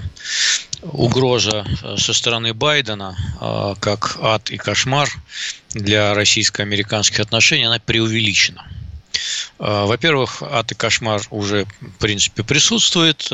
угроза 0.82 1.64
со 1.96 2.12
стороны 2.12 2.54
Байдена, 2.54 3.16
как 3.80 4.18
ад 4.20 4.50
и 4.50 4.56
кошмар 4.56 5.08
для 5.70 6.12
российско-американских 6.14 7.20
отношений, 7.20 7.64
она 7.64 7.78
преувеличена. 7.78 8.64
Во-первых, 9.58 10.42
ад 10.42 10.72
и 10.72 10.74
кошмар 10.74 11.22
уже, 11.30 11.66
в 11.80 11.98
принципе, 11.98 12.42
присутствует. 12.42 13.28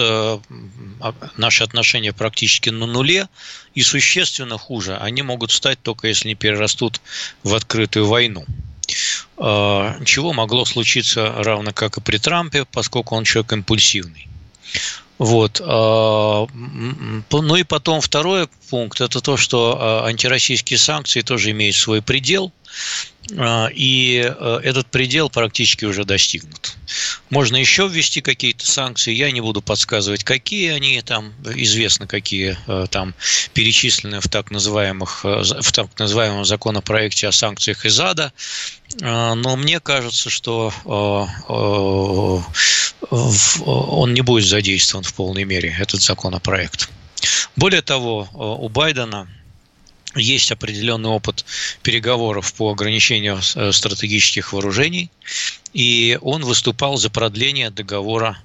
А, 1.03 1.15
наши 1.37 1.65
отношения 1.65 2.13
практически 2.13 2.71
на 2.71 2.87
нуле. 2.87 3.29
И 3.75 3.83
существенно 3.83 4.59
хуже 4.59 4.97
они 4.97 5.23
могут 5.23 5.51
стать 5.51 5.83
только 5.83 6.09
если 6.09 6.29
не 6.29 6.35
перерастут 6.35 7.01
в 7.43 7.55
открытую 7.55 8.07
войну. 8.07 8.45
А, 9.37 9.99
чего 10.05 10.33
могло 10.33 10.65
случиться 10.65 11.33
равно 11.37 11.73
как 11.73 11.97
и 11.97 12.01
при 12.01 12.19
Трампе, 12.19 12.65
поскольку 12.65 13.17
он 13.17 13.25
человек 13.25 13.53
импульсивный. 13.53 14.29
Вот. 15.19 15.61
А, 15.65 16.47
ну 17.31 17.57
и 17.57 17.63
потом 17.63 18.01
второй 18.01 18.49
пункт– 18.71 19.01
это 19.01 19.21
то, 19.21 19.37
что 19.37 19.79
а, 19.79 20.07
антироссийские 20.07 20.79
санкции 20.79 21.23
тоже 21.23 21.51
имеют 21.51 21.77
свой 21.77 22.03
предел– 22.03 22.53
а, 22.63 23.12
и 23.31 24.21
э, 24.25 24.61
этот 24.65 24.89
предел 24.89 25.31
практически 25.31 25.85
уже 25.85 26.05
достигнут. 26.05 26.77
Можно 27.31 27.57
еще 27.57 27.87
ввести 27.87 28.21
какие-то 28.21 28.67
санкции, 28.67 29.13
я 29.13 29.31
не 29.31 29.41
буду 29.41 29.63
подсказывать, 29.63 30.25
какие 30.25 30.71
они 30.71 31.01
там, 31.03 31.33
известно, 31.45 32.07
какие 32.09 32.59
э, 32.67 32.87
там 32.91 33.15
перечислены 33.55 34.21
в 34.21 34.29
так, 34.29 34.51
называемых, 34.51 35.21
э, 35.25 35.43
в 35.61 35.73
так 35.73 35.97
называемом 35.99 36.45
законопроекте 36.45 37.29
о 37.29 37.33
санкциях 37.33 37.87
из 37.87 37.99
ада, 38.01 38.33
а, 39.01 39.35
но 39.35 39.57
мне 39.57 39.81
кажется, 39.81 40.29
что 40.29 40.73
он 43.65 44.15
не 44.15 44.21
будет 44.21 44.47
задействован 44.47 45.05
в 45.05 45.15
полной 45.15 45.45
мере, 45.45 45.75
этот 45.79 46.03
законопроект. 46.03 46.91
Более 47.57 47.83
того, 47.83 48.29
у 48.35 48.69
Байдена 48.69 49.29
есть 50.15 50.53
определенный 50.53 51.11
опыт 51.11 51.45
переговоров 51.83 52.53
по 52.55 52.71
ограничению 52.71 53.41
э, 53.55 53.73
стратегических 53.73 54.53
вооружений, 54.53 55.11
и 55.73 56.19
он 56.21 56.45
выступал 56.45 56.97
за 56.97 57.11
продление 57.11 57.71
договора 57.71 58.39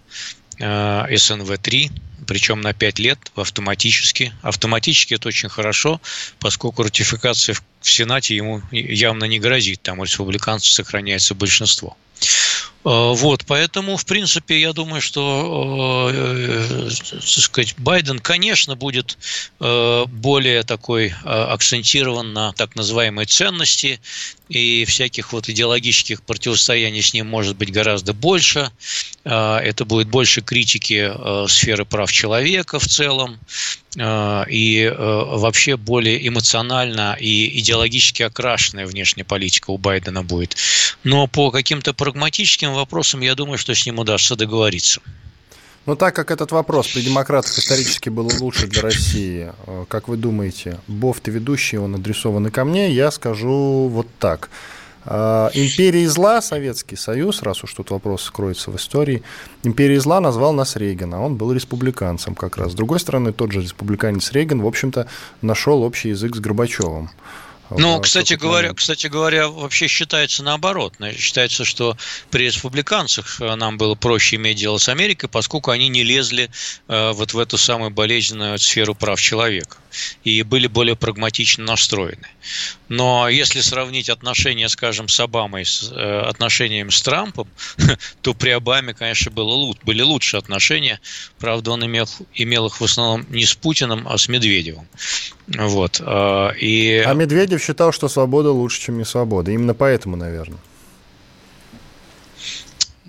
э, 0.59 0.63
СНВ-3, 0.63 1.91
причем 2.25 2.61
на 2.61 2.73
5 2.73 2.99
лет 2.99 3.19
автоматически. 3.35 4.33
Автоматически 4.41 5.13
это 5.13 5.27
очень 5.27 5.49
хорошо, 5.49 6.01
поскольку 6.39 6.83
ратификация 6.83 7.55
в 7.55 7.63
Сенате 7.81 8.35
ему 8.35 8.61
явно 8.71 9.25
не 9.25 9.39
грозит, 9.39 9.81
там 9.81 9.99
у 9.99 10.03
республиканцев 10.03 10.71
сохраняется 10.71 11.35
большинство. 11.35 11.97
Э, 12.87 13.11
вот, 13.15 13.43
поэтому, 13.45 13.97
в 13.97 14.05
принципе, 14.05 14.61
я 14.61 14.71
думаю, 14.71 15.01
что, 15.01 16.09
э, 16.13 16.89
так 17.11 17.21
сказать, 17.21 17.75
Байден, 17.77 18.19
конечно, 18.19 18.77
будет 18.77 19.17
э, 19.59 20.05
более 20.07 20.63
такой 20.63 21.13
акцентирован 21.25 22.31
на 22.31 22.53
так 22.53 22.77
называемые 22.77 23.25
ценности, 23.25 23.99
и 24.47 24.85
всяких 24.85 25.33
вот 25.33 25.49
идеологических 25.49 26.21
противостояний 26.21 27.01
с 27.01 27.13
ним 27.13 27.27
может 27.27 27.57
быть 27.57 27.73
гораздо 27.73 28.13
больше. 28.13 28.71
Это 29.25 29.83
будет 29.83 30.07
больше 30.07 30.39
критики 30.39 31.11
сферы 31.49 31.83
прав 31.83 32.09
человека 32.09 32.79
в 32.79 32.87
целом, 32.87 33.37
и 33.99 34.93
вообще 34.97 35.75
более 35.77 36.27
эмоционально 36.27 37.17
и 37.19 37.59
идеологически 37.59 38.23
окрашенная 38.23 38.85
внешняя 38.85 39.23
политика 39.23 39.71
у 39.71 39.77
Байдена 39.77 40.23
будет. 40.23 40.55
Но 41.03 41.27
по 41.27 41.51
каким-то 41.51 41.93
прагматическим 41.93 42.73
вопросам, 42.73 43.21
я 43.21 43.35
думаю, 43.35 43.57
что 43.57 43.73
с 43.73 43.85
ним 43.85 43.99
удастся 43.99 44.35
договориться. 44.35 45.01
Но 45.87 45.95
так 45.95 46.13
как 46.13 46.31
этот 46.31 46.51
вопрос 46.51 46.89
при 46.89 47.01
демократах 47.01 47.57
исторически 47.57 48.09
был 48.09 48.29
лучше 48.41 48.67
для 48.67 48.81
России, 48.81 49.53
э, 49.65 49.85
как 49.87 50.09
вы 50.09 50.17
думаете, 50.17 50.79
Бофт 50.87 51.29
и 51.29 51.31
ведущий, 51.31 51.77
он 51.77 51.95
адресованы 51.95 52.51
ко 52.51 52.65
мне, 52.65 52.91
я 52.91 53.09
скажу 53.09 53.87
вот 53.87 54.07
так. 54.19 54.49
Э, 55.09 55.49
империей 55.53 56.05
зла, 56.07 56.41
Советский 56.41 56.97
Союз, 56.97 57.41
раз 57.41 57.63
уж 57.63 57.73
тут 57.73 57.91
вопрос 57.91 58.23
скроется 58.23 58.71
в 58.71 58.75
истории, 58.75 59.23
империей 59.63 59.99
зла 59.99 60.19
назвал 60.19 60.51
нас 60.51 60.75
Рейган, 60.75 61.13
а 61.13 61.21
он 61.21 61.35
был 61.35 61.53
республиканцем 61.53 62.35
как 62.35 62.57
раз. 62.57 62.73
С 62.73 62.75
другой 62.75 62.99
стороны, 62.99 63.31
тот 63.31 63.53
же 63.53 63.61
республиканец 63.61 64.31
Рейган, 64.33 64.61
в 64.61 64.67
общем-то, 64.67 65.07
нашел 65.41 65.83
общий 65.83 66.09
язык 66.09 66.35
с 66.35 66.39
Горбачевым. 66.39 67.09
Ну, 67.69 67.99
кстати 67.99 68.35
говоря, 68.35 68.73
кстати 68.73 69.07
говоря, 69.07 69.49
вообще 69.49 69.87
считается 69.87 70.43
наоборот. 70.43 70.93
Считается, 71.17 71.65
что 71.65 71.97
при 72.29 72.45
республиканцах 72.45 73.41
э, 73.41 73.55
нам 73.55 73.77
было 73.77 73.95
проще 73.95 74.37
иметь 74.37 74.57
дело 74.57 74.77
с 74.77 74.87
Америкой, 74.89 75.29
поскольку 75.29 75.71
они 75.71 75.89
не 75.89 76.03
лезли 76.03 76.49
э, 76.87 77.11
вот 77.11 77.33
в 77.33 77.39
эту 77.39 77.57
самую 77.57 77.91
болезненную 77.91 78.57
сферу 78.59 78.95
прав 78.95 79.19
человека 79.19 79.77
и 80.23 80.43
были 80.43 80.67
более 80.67 80.95
прагматично 80.95 81.63
настроены. 81.63 82.27
Но 82.89 83.27
если 83.29 83.61
сравнить 83.61 84.09
отношения, 84.09 84.69
скажем, 84.69 85.07
с 85.07 85.19
Обамой 85.19 85.65
с 85.65 85.91
э, 85.91 86.19
отношениями 86.21 86.89
с 86.89 87.01
Трампом, 87.01 87.47
то 88.21 88.33
при 88.33 88.51
Обаме, 88.51 88.93
конечно, 88.93 89.31
было, 89.31 89.73
были 89.83 90.01
лучшие 90.01 90.39
отношения. 90.39 90.99
Правда, 91.39 91.71
он 91.71 91.85
имел, 91.85 92.07
имел 92.33 92.67
их 92.67 92.79
в 92.79 92.83
основном 92.83 93.25
не 93.29 93.45
с 93.45 93.53
Путиным, 93.53 94.07
а 94.07 94.17
с 94.17 94.27
Медведевым. 94.27 94.87
Вот. 95.47 96.01
И... 96.01 97.03
А 97.05 97.13
Медведев 97.13 97.63
считал, 97.63 97.91
что 97.91 98.07
свобода 98.09 98.51
лучше, 98.51 98.81
чем 98.81 98.97
не 98.97 99.05
свобода. 99.05 99.51
Именно 99.51 99.73
поэтому, 99.73 100.15
наверное. 100.15 100.59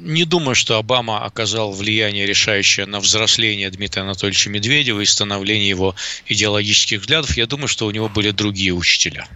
Не 0.01 0.25
думаю, 0.25 0.55
что 0.55 0.79
Обама 0.79 1.25
оказал 1.25 1.73
влияние 1.73 2.27
решающее 2.27 2.87
на 2.87 3.01
взросление 3.01 3.71
Дмитрия 3.71 4.03
Анатольевича 4.03 4.51
Медведева 4.51 5.01
и 5.01 5.05
становление 5.07 5.69
его 5.69 5.95
идеологических 6.27 7.01
взглядов. 7.01 7.37
Я 7.37 7.47
думаю, 7.47 7.69
что 7.69 7.87
у 7.87 7.91
него 7.91 8.09
были 8.09 8.31
другие 8.31 8.73
учителя. 8.73 9.27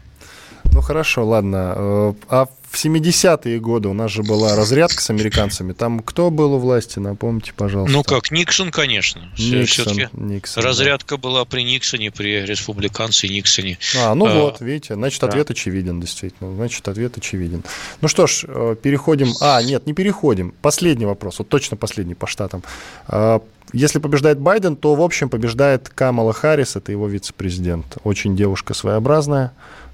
Ну 0.73 0.81
хорошо, 0.81 1.27
ладно. 1.27 1.75
Э, 1.77 2.15
а 2.29 2.49
в 2.73 2.83
70-е 2.83 3.61
годы 3.61 3.91
у 3.91 3.93
нас 3.93 4.11
же 4.11 4.23
была 4.23 4.57
разрядка 4.57 5.03
с 5.03 5.11
американцами. 5.11 5.75
Там 5.75 6.01
кто 6.01 6.31
был 6.31 6.55
у 6.55 6.59
власти, 6.59 6.99
напомните, 6.99 7.53
пожалуйста. 7.55 7.95
Ну 7.95 8.03
как, 8.03 8.31
Никсон, 8.31 8.71
конечно. 8.71 9.31
Никсон, 9.37 10.09
Никсон 10.15 10.65
разрядка 10.65 11.17
да. 11.17 11.21
была 11.21 11.45
при 11.45 11.65
Никсоне, 11.65 12.11
при 12.11 12.47
республиканце 12.47 13.29
Никсоне. 13.29 13.77
А, 13.99 14.15
ну 14.15 14.27
а, 14.27 14.35
вот, 14.35 14.63
видите, 14.63 14.95
значит, 14.95 15.21
да. 15.21 15.27
ответ 15.27 15.51
очевиден, 15.51 16.01
действительно. 16.01 16.55
Значит, 16.55 16.89
ответ 16.89 17.19
очевиден. 17.19 17.63
Ну 18.01 18.09
что 18.09 18.27
ж, 18.27 18.47
э, 18.49 18.77
переходим... 18.83 19.35
А, 19.43 19.63
нет, 19.63 19.87
не 19.87 19.93
переходим. 19.93 20.55
Последний 20.63 21.05
вопрос, 21.05 21.41
вот 21.41 21.51
точно 21.51 21.77
последний 21.77 22.15
по 22.15 22.27
штатам. 22.27 22.63
А, 23.07 23.43
если 23.75 23.99
побеждает 23.99 24.39
Байден, 24.39 24.77
то, 24.77 24.95
в 24.95 25.03
общем, 25.03 25.29
побеждает 25.29 25.91
Камала 25.91 26.33
Харрис, 26.33 26.77
это 26.77 26.91
его 26.91 27.07
вице-президент. 27.07 27.99
Очень 28.03 28.35
девушка 28.35 28.73
своеобразная 28.73 29.53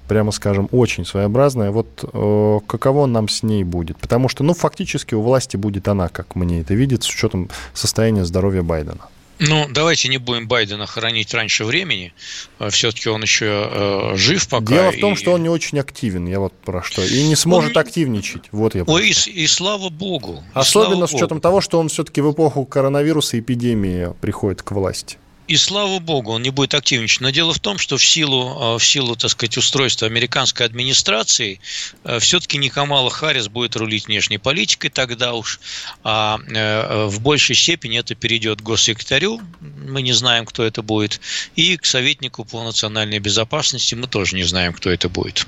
прямо 0.09 0.31
скажем, 0.31 0.67
очень 0.71 1.05
своеобразная. 1.05 1.71
Вот 1.71 1.87
э, 2.03 2.59
каково 2.67 3.05
нам 3.05 3.29
с 3.29 3.43
ней 3.43 3.63
будет? 3.63 3.97
Потому 3.97 4.27
что, 4.27 4.43
ну, 4.43 4.53
фактически 4.53 5.13
у 5.13 5.21
власти 5.21 5.55
будет 5.55 5.87
она, 5.87 6.09
как 6.09 6.35
мне 6.35 6.61
это 6.61 6.73
видит, 6.73 7.03
с 7.03 7.09
учетом 7.09 7.49
состояния 7.73 8.25
здоровья 8.25 8.63
Байдена. 8.63 9.07
Ну, 9.37 9.67
давайте 9.69 10.09
не 10.09 10.17
будем 10.17 10.47
Байдена 10.47 10.85
хоронить 10.85 11.33
раньше 11.33 11.63
времени. 11.63 12.11
Э, 12.59 12.69
Все-таки 12.71 13.07
он 13.07 13.21
еще 13.21 13.69
э, 13.71 14.15
жив 14.17 14.49
пока. 14.49 14.65
Дело 14.65 14.91
в 14.91 14.99
том, 14.99 15.13
и... 15.13 15.15
что 15.15 15.31
он 15.31 15.43
не 15.43 15.49
очень 15.49 15.79
активен, 15.79 16.27
я 16.27 16.39
вот 16.39 16.53
про 16.53 16.83
что. 16.83 17.03
И 17.05 17.23
не 17.23 17.35
сможет 17.35 17.77
он... 17.77 17.81
активничать. 17.81 18.49
Вот 18.51 18.75
я 18.75 18.83
Ой, 18.83 19.09
и, 19.09 19.43
и 19.43 19.47
слава 19.47 19.89
богу. 19.89 20.43
Особенно 20.53 20.95
слава 20.95 21.07
с 21.07 21.13
учетом 21.13 21.37
богу. 21.37 21.41
того, 21.41 21.61
что 21.61 21.79
он 21.79 21.87
все-таки 21.87 22.19
в 22.21 22.31
эпоху 22.31 22.65
коронавируса 22.65 23.39
эпидемии 23.39 24.11
приходит 24.19 24.63
к 24.63 24.71
власти. 24.71 25.17
И 25.49 25.57
слава 25.57 25.97
богу, 25.97 26.33
он 26.33 26.43
не 26.43 26.51
будет 26.51 26.75
активничать. 26.75 27.21
Но 27.21 27.31
дело 27.31 27.53
в 27.53 27.59
том, 27.59 27.79
что 27.79 27.97
в 27.97 28.05
силу, 28.05 28.75
э, 28.75 28.77
в 28.77 28.85
силу 28.85 29.15
так 29.15 29.31
сказать, 29.31 29.57
устройства 29.57 30.05
американской 30.05 30.63
администрации 30.63 31.59
э, 32.03 32.19
все-таки 32.19 32.59
не 32.59 32.69
Камала 32.69 33.09
Харрис 33.09 33.47
будет 33.47 33.75
рулить 33.75 34.05
внешней 34.05 34.37
политикой 34.37 34.89
тогда 34.89 35.33
уж, 35.33 35.59
а 36.03 36.37
э, 36.47 37.07
в 37.07 37.19
большей 37.21 37.55
степени 37.55 37.97
это 37.97 38.13
перейдет 38.13 38.61
к 38.61 38.63
госсекретарю, 38.63 39.41
мы 39.59 40.03
не 40.03 40.13
знаем, 40.13 40.45
кто 40.45 40.63
это 40.63 40.83
будет, 40.83 41.19
и 41.55 41.77
к 41.77 41.85
советнику 41.85 42.45
по 42.45 42.63
национальной 42.63 43.17
безопасности 43.17 43.95
мы 43.95 44.05
тоже 44.05 44.35
не 44.35 44.43
знаем, 44.43 44.71
кто 44.73 44.91
это 44.91 45.09
будет. 45.09 45.47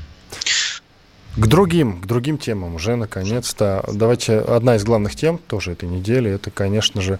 К 1.35 1.45
другим, 1.45 2.01
к 2.01 2.07
другим 2.07 2.39
темам 2.39 2.73
уже 2.73 2.95
наконец-то. 2.95 3.87
Давайте 3.93 4.39
одна 4.39 4.77
из 4.77 4.83
главных 4.83 5.15
тем 5.15 5.37
тоже 5.37 5.73
этой 5.73 5.87
недели, 5.87 6.31
это, 6.31 6.49
конечно 6.49 7.03
же, 7.03 7.19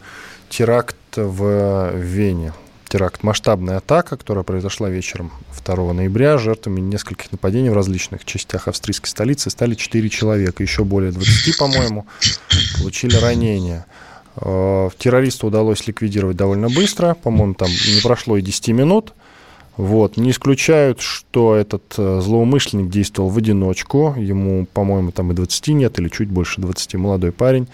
теракт 0.49 0.95
в 1.15 1.95
Вене 1.95 2.53
теракт. 2.91 3.23
Масштабная 3.23 3.77
атака, 3.77 4.17
которая 4.17 4.43
произошла 4.43 4.89
вечером 4.89 5.31
2 5.65 5.93
ноября. 5.93 6.37
Жертвами 6.37 6.81
нескольких 6.81 7.31
нападений 7.31 7.69
в 7.69 7.73
различных 7.73 8.25
частях 8.25 8.67
австрийской 8.67 9.09
столицы 9.09 9.49
стали 9.49 9.75
4 9.75 10.09
человека. 10.09 10.61
Еще 10.61 10.83
более 10.83 11.11
20, 11.11 11.57
по-моему, 11.57 12.05
получили 12.79 13.15
ранения. 13.15 13.85
Э, 14.35 14.89
террориста 14.97 15.47
удалось 15.47 15.87
ликвидировать 15.87 16.35
довольно 16.35 16.69
быстро. 16.69 17.15
По-моему, 17.15 17.53
там 17.53 17.69
не 17.69 18.01
прошло 18.01 18.35
и 18.35 18.41
10 18.41 18.67
минут. 18.69 19.13
Вот. 19.77 20.17
Не 20.17 20.31
исключают, 20.31 20.99
что 20.99 21.55
этот 21.55 21.95
э, 21.97 22.19
злоумышленник 22.21 22.89
действовал 22.89 23.29
в 23.29 23.37
одиночку. 23.37 24.15
Ему, 24.17 24.65
по-моему, 24.65 25.11
там 25.11 25.31
и 25.31 25.35
20 25.35 25.67
нет, 25.69 25.97
или 25.97 26.09
чуть 26.09 26.27
больше 26.27 26.59
20. 26.59 26.95
Молодой 26.95 27.31
парень. 27.31 27.67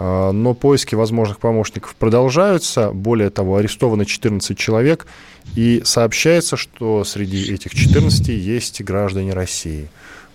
А, 0.00 0.30
но 0.30 0.54
поиски 0.54 0.94
возможных 0.94 1.40
помощников 1.40 1.96
продолжаются. 1.96 2.92
Более 2.92 3.30
того, 3.30 3.56
арестовано 3.56 4.06
14 4.06 4.56
человек. 4.56 5.06
И 5.56 5.82
сообщается, 5.84 6.56
что 6.56 7.02
среди 7.04 7.52
этих 7.52 7.74
14 7.74 8.28
есть 8.28 8.80
граждане 8.82 9.32
России. 9.32 9.88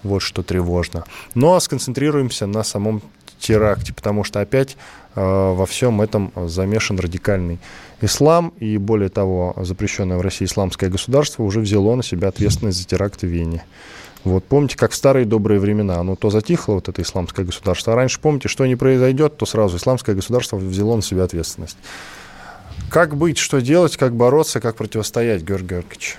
Вот 0.03 0.19
что 0.19 0.43
тревожно. 0.43 1.05
Но 1.33 1.51
ну, 1.51 1.53
а 1.55 1.61
сконцентрируемся 1.61 2.45
на 2.45 2.63
самом 2.63 3.01
теракте, 3.39 3.93
потому 3.93 4.25
что 4.25 4.41
опять 4.41 4.75
э, 5.15 5.21
во 5.21 5.65
всем 5.65 6.01
этом 6.01 6.33
замешан 6.35 6.99
радикальный 6.99 7.59
ислам, 8.01 8.53
и 8.59 8.77
более 8.77 9.09
того, 9.09 9.53
запрещенное 9.57 10.17
в 10.17 10.21
России 10.21 10.45
исламское 10.45 10.89
государство 10.89 11.43
уже 11.43 11.61
взяло 11.61 11.95
на 11.95 12.03
себя 12.03 12.27
ответственность 12.29 12.79
за 12.79 12.85
теракт 12.85 13.21
в 13.21 13.27
Вене. 13.27 13.63
Вот 14.23 14.45
помните, 14.45 14.77
как 14.77 14.91
в 14.91 14.95
старые 14.95 15.25
добрые 15.25 15.59
времена, 15.59 15.95
оно 15.95 16.15
то 16.15 16.29
затихло, 16.29 16.75
вот 16.75 16.87
это 16.87 17.01
исламское 17.01 17.45
государство, 17.45 17.93
а 17.93 17.95
раньше, 17.95 18.19
помните, 18.21 18.47
что 18.47 18.65
не 18.65 18.75
произойдет, 18.75 19.35
то 19.37 19.45
сразу 19.45 19.77
исламское 19.77 20.15
государство 20.15 20.55
взяло 20.55 20.95
на 20.95 21.01
себя 21.01 21.23
ответственность. 21.23 21.77
Как 22.89 23.17
быть, 23.17 23.37
что 23.37 23.59
делать, 23.59 23.97
как 23.97 24.15
бороться, 24.15 24.61
как 24.61 24.75
противостоять, 24.77 25.41
Георгий 25.43 25.67
Георгиевич? 25.67 26.17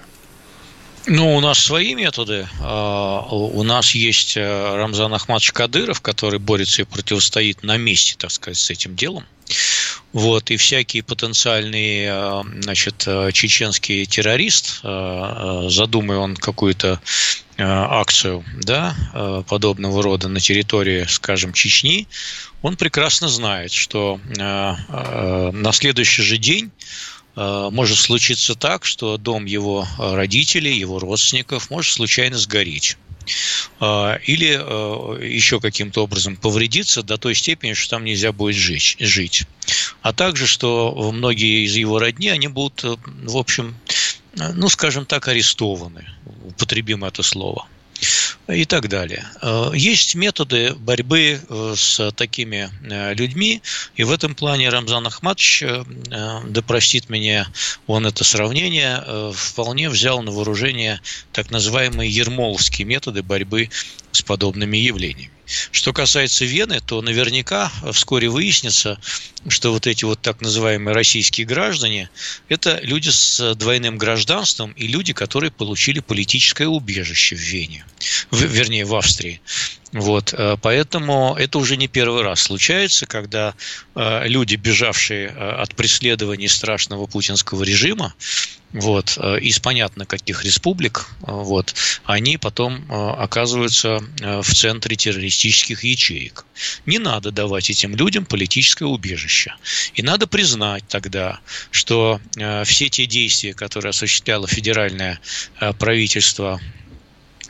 Ну, 1.06 1.36
у 1.36 1.40
нас 1.40 1.58
свои 1.58 1.94
методы. 1.94 2.48
А, 2.60 3.26
у 3.30 3.62
нас 3.62 3.94
есть 3.94 4.36
э, 4.36 4.76
Рамзан 4.76 5.12
Ахмадович 5.12 5.52
Кадыров, 5.52 6.00
который 6.00 6.38
борется 6.38 6.82
и 6.82 6.84
противостоит 6.86 7.62
на 7.62 7.76
месте, 7.76 8.14
так 8.18 8.30
сказать, 8.30 8.56
с 8.56 8.70
этим 8.70 8.96
делом. 8.96 9.24
Вот, 10.14 10.50
и 10.50 10.56
всякий 10.56 11.02
потенциальный 11.02 12.06
э, 12.06 12.42
значит, 12.62 13.04
э, 13.06 13.32
чеченский 13.32 14.06
террорист, 14.06 14.80
задумая 14.82 16.18
он 16.18 16.36
какую-то 16.36 17.00
акцию 17.56 18.44
да, 18.62 18.96
подобного 19.48 20.02
рода 20.02 20.28
на 20.28 20.40
территории, 20.40 21.04
скажем, 21.08 21.52
Чечни, 21.52 22.08
он 22.62 22.76
прекрасно 22.76 23.28
знает, 23.28 23.70
что 23.70 24.18
на 24.26 25.70
следующий 25.72 26.22
же 26.22 26.36
день 26.36 26.72
может 27.36 27.98
случиться 27.98 28.54
так, 28.54 28.84
что 28.84 29.16
дом 29.16 29.44
его 29.44 29.86
э, 29.98 30.14
родителей, 30.14 30.76
его 30.76 30.98
родственников 30.98 31.70
может 31.70 31.92
случайно 31.92 32.38
сгореть 32.38 32.96
э, 33.80 34.18
или 34.24 35.26
еще 35.26 35.60
каким-то 35.60 36.04
образом 36.04 36.36
повредиться 36.36 37.02
до 37.02 37.18
той 37.18 37.34
степени, 37.34 37.72
что 37.72 37.90
там 37.90 38.04
нельзя 38.04 38.32
будет 38.32 38.56
жить. 38.56 38.96
жить. 39.00 39.44
А 40.02 40.12
также, 40.12 40.46
что 40.46 41.10
многие 41.12 41.64
из 41.64 41.74
его 41.74 41.98
родни, 41.98 42.28
они 42.28 42.48
будут, 42.48 42.84
в 42.84 43.36
общем, 43.36 43.74
ну, 44.36 44.68
скажем 44.68 45.06
так, 45.06 45.28
арестованы, 45.28 46.06
употребим 46.44 47.04
это 47.04 47.22
слово 47.22 47.66
и 48.48 48.64
так 48.64 48.88
далее. 48.88 49.24
Э, 49.40 49.70
есть 49.74 50.14
методы 50.14 50.74
борьбы 50.74 51.40
э, 51.48 51.74
с 51.76 52.12
такими 52.12 52.70
э, 52.82 53.14
людьми, 53.14 53.62
и 53.96 54.04
в 54.04 54.12
этом 54.12 54.34
плане 54.34 54.68
Рамзан 54.68 55.06
Ахматович, 55.06 55.64
да 56.08 56.62
простит 56.62 57.08
меня 57.08 57.46
он 57.86 58.06
это 58.06 58.24
сравнение, 58.24 59.32
вполне 59.34 59.88
взял 59.88 60.22
на 60.22 60.30
вооружение 60.30 61.00
так 61.32 61.50
называемые 61.50 62.10
ермоловские 62.10 62.86
методы 62.86 63.22
борьбы 63.22 63.70
с 64.14 64.22
подобными 64.22 64.76
явлениями. 64.76 65.30
Что 65.72 65.92
касается 65.92 66.44
Вены, 66.46 66.80
то 66.80 67.02
наверняка 67.02 67.70
вскоре 67.92 68.30
выяснится, 68.30 68.98
что 69.48 69.72
вот 69.72 69.86
эти 69.86 70.04
вот 70.04 70.20
так 70.22 70.40
называемые 70.40 70.94
российские 70.94 71.46
граждане– 71.46 72.08
это 72.48 72.80
люди 72.82 73.10
с 73.10 73.54
двойным 73.54 73.98
гражданством 73.98 74.72
и 74.72 74.86
люди, 74.86 75.12
которые 75.12 75.50
получили 75.50 76.00
политическое 76.00 76.66
убежище 76.66 77.36
в 77.36 77.40
Вене, 77.40 77.84
в, 78.30 78.42
вернее, 78.42 78.86
в 78.86 78.94
Австрии. 78.94 79.40
Вот, 79.94 80.34
э, 80.36 80.56
поэтому 80.60 81.36
это 81.38 81.56
уже 81.58 81.76
не 81.76 81.86
первый 81.86 82.22
раз 82.22 82.40
случается, 82.40 83.06
когда 83.06 83.54
э, 83.94 84.26
люди, 84.26 84.56
бежавшие 84.56 85.28
э, 85.28 85.50
от 85.62 85.76
преследований 85.76 86.48
страшного 86.48 87.06
путинского 87.06 87.62
режима, 87.62 88.12
вот, 88.72 89.16
из 89.40 89.60
понятно 89.60 90.04
каких 90.04 90.44
республик, 90.44 91.06
вот, 91.20 91.76
они 92.02 92.38
потом 92.38 92.84
оказываются 92.90 94.02
в 94.20 94.52
центре 94.52 94.96
террористических 94.96 95.84
ячеек. 95.84 96.44
Не 96.84 96.98
надо 96.98 97.30
давать 97.30 97.70
этим 97.70 97.94
людям 97.94 98.26
политическое 98.26 98.86
убежище. 98.86 99.54
И 99.94 100.02
надо 100.02 100.26
признать 100.26 100.82
тогда, 100.88 101.38
что 101.70 102.20
все 102.64 102.88
те 102.88 103.06
действия, 103.06 103.54
которые 103.54 103.90
осуществляло 103.90 104.48
федеральное 104.48 105.20
правительство 105.78 106.60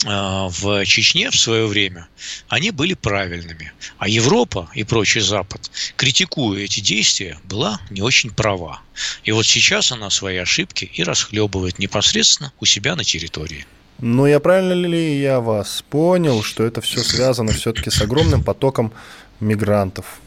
в 0.04 0.84
Чечне 0.84 1.30
в 1.30 1.36
свое 1.36 1.66
время, 1.66 2.08
они 2.48 2.70
были 2.70 2.94
правильными. 2.94 3.72
А 3.98 4.08
Европа 4.08 4.68
и 4.74 4.84
прочий 4.84 5.20
Запад, 5.20 5.70
критикуя 5.96 6.60
эти 6.60 6.80
действия, 6.80 7.38
была 7.44 7.80
не 7.90 8.02
очень 8.02 8.30
права. 8.30 8.80
И 9.24 9.32
вот 9.32 9.46
сейчас 9.46 9.92
она 9.92 10.10
свои 10.10 10.36
ошибки 10.36 10.90
и 10.92 11.02
расхлебывает 11.02 11.78
непосредственно 11.78 12.52
у 12.60 12.64
себя 12.64 12.96
на 12.96 13.04
территории. 13.04 13.66
Ну, 13.98 14.26
я 14.26 14.40
правильно 14.40 14.86
ли 14.86 15.20
я 15.20 15.40
вас 15.40 15.82
понял, 15.88 16.42
что 16.42 16.64
это 16.64 16.80
все 16.80 17.02
связано 17.02 17.52
все-таки 17.52 17.90
с 17.90 18.00
огромным 18.02 18.42
потоком 18.42 18.92
мигрантов? 19.40 20.20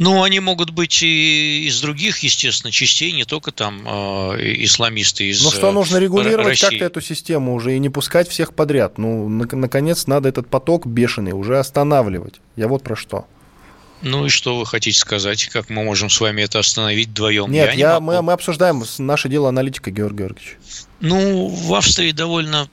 Ну, 0.00 0.22
они 0.22 0.40
могут 0.40 0.70
быть 0.70 1.02
и 1.02 1.66
из 1.66 1.78
других, 1.82 2.20
естественно, 2.20 2.72
частей, 2.72 3.12
не 3.12 3.24
только 3.24 3.52
там 3.52 3.82
э, 3.86 4.64
исламисты 4.64 5.28
из 5.28 5.44
Ну, 5.44 5.50
что 5.50 5.72
нужно 5.72 5.98
регулировать 5.98 6.58
как-то 6.58 6.86
эту 6.86 7.02
систему 7.02 7.54
уже 7.54 7.76
и 7.76 7.78
не 7.78 7.90
пускать 7.90 8.26
всех 8.26 8.54
подряд. 8.54 8.96
Ну, 8.96 9.28
наконец, 9.28 10.06
надо 10.06 10.30
этот 10.30 10.48
поток 10.48 10.86
бешеный 10.86 11.32
уже 11.32 11.58
останавливать. 11.58 12.36
Я 12.56 12.66
вот 12.66 12.82
про 12.82 12.96
что. 12.96 13.26
Ну 14.02 14.24
и 14.24 14.28
что 14.30 14.56
вы 14.58 14.64
хотите 14.64 14.98
сказать? 14.98 15.46
Как 15.48 15.68
мы 15.68 15.84
можем 15.84 16.08
с 16.08 16.18
вами 16.18 16.40
это 16.40 16.58
остановить 16.58 17.08
вдвоем? 17.08 17.50
Нет, 17.50 17.74
я, 17.74 17.92
я 17.92 17.94
не 17.96 18.00
мы, 18.00 18.22
мы 18.22 18.32
обсуждаем 18.32 18.82
наше 18.98 19.28
дело 19.28 19.50
аналитика, 19.50 19.90
Георгий 19.90 20.20
Георгиевич. 20.20 20.56
Ну, 21.00 21.48
в 21.48 21.74
Австрии 21.74 22.12
довольно 22.12 22.70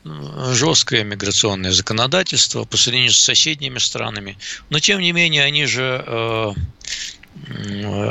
жесткое 0.54 1.04
миграционное 1.04 1.72
законодательство 1.72 2.64
по 2.64 2.78
сравнению 2.78 3.12
с 3.12 3.20
соседними 3.20 3.78
странами. 3.80 4.38
Но, 4.70 4.80
тем 4.80 5.02
не 5.02 5.12
менее, 5.12 5.44
они 5.44 5.66
же 5.66 6.04
э, 6.06 6.54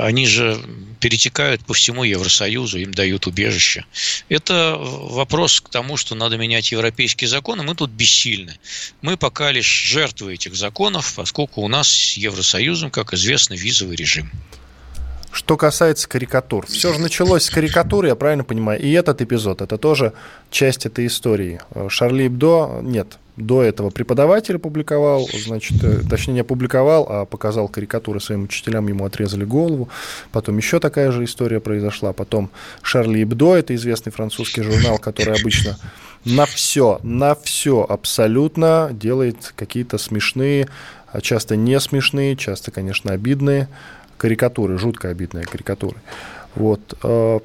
они 0.00 0.26
же 0.26 0.58
перетекают 1.00 1.64
по 1.64 1.74
всему 1.74 2.04
Евросоюзу, 2.04 2.78
им 2.78 2.92
дают 2.92 3.26
убежище. 3.26 3.84
Это 4.28 4.76
вопрос 4.78 5.60
к 5.60 5.68
тому, 5.68 5.96
что 5.96 6.14
надо 6.14 6.36
менять 6.36 6.72
европейские 6.72 7.28
законы. 7.28 7.62
Мы 7.62 7.74
тут 7.74 7.90
бессильны. 7.90 8.58
Мы 9.02 9.16
пока 9.16 9.52
лишь 9.52 9.66
жертвы 9.66 10.34
этих 10.34 10.56
законов, 10.56 11.14
поскольку 11.14 11.60
у 11.62 11.68
нас 11.68 11.88
с 11.88 12.16
Евросоюзом, 12.16 12.90
как 12.90 13.12
известно, 13.12 13.54
визовый 13.54 13.96
режим. 13.96 14.30
Что 15.30 15.58
касается 15.58 16.08
карикатур, 16.08 16.66
все 16.66 16.94
же 16.94 16.98
началось 16.98 17.44
с 17.44 17.50
карикатуры, 17.50 18.08
я 18.08 18.14
правильно 18.14 18.42
понимаю, 18.42 18.80
и 18.80 18.90
этот 18.92 19.20
эпизод, 19.20 19.60
это 19.60 19.76
тоже 19.76 20.14
часть 20.50 20.86
этой 20.86 21.06
истории. 21.06 21.60
Шарли 21.90 22.28
Эбдо, 22.28 22.80
нет, 22.82 23.18
до 23.36 23.62
этого 23.62 23.90
преподаватель 23.90 24.58
публиковал, 24.58 25.28
значит, 25.32 25.82
э, 25.84 26.00
точнее 26.08 26.34
не 26.34 26.40
опубликовал, 26.40 27.06
а 27.08 27.24
показал 27.26 27.68
карикатуры 27.68 28.18
своим 28.20 28.44
учителям, 28.44 28.88
ему 28.88 29.04
отрезали 29.04 29.44
голову. 29.44 29.88
Потом 30.32 30.56
еще 30.56 30.80
такая 30.80 31.12
же 31.12 31.24
история 31.24 31.60
произошла. 31.60 32.12
Потом 32.12 32.50
Шарли 32.82 33.22
Эбдо, 33.22 33.54
это 33.54 33.74
известный 33.74 34.10
французский 34.10 34.62
журнал, 34.62 34.98
который 34.98 35.38
обычно 35.38 35.78
на 36.24 36.46
все, 36.46 36.98
на 37.02 37.34
все 37.34 37.84
абсолютно 37.88 38.90
делает 38.92 39.52
какие-то 39.54 39.98
смешные, 39.98 40.68
а 41.08 41.20
часто 41.20 41.56
не 41.56 41.78
смешные, 41.78 42.36
часто, 42.36 42.70
конечно, 42.70 43.12
обидные 43.12 43.68
карикатуры, 44.16 44.78
жутко 44.78 45.08
обидные 45.08 45.44
карикатуры. 45.44 45.96
Вот. 46.54 46.98
Э, 47.02 47.40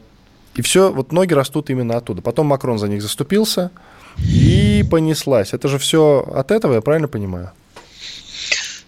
и 0.56 0.62
все, 0.62 0.92
вот 0.92 1.12
ноги 1.12 1.34
растут 1.34 1.70
именно 1.70 1.98
оттуда. 1.98 2.22
Потом 2.22 2.48
Макрон 2.48 2.80
за 2.80 2.88
них 2.88 3.02
заступился, 3.02 3.72
и 4.18 4.71
понеслась. 4.84 5.54
Это 5.54 5.68
же 5.68 5.78
все 5.78 6.26
от 6.34 6.52
этого, 6.52 6.76
я 6.76 6.82
правильно 6.82 7.08
понимаю? 7.08 7.52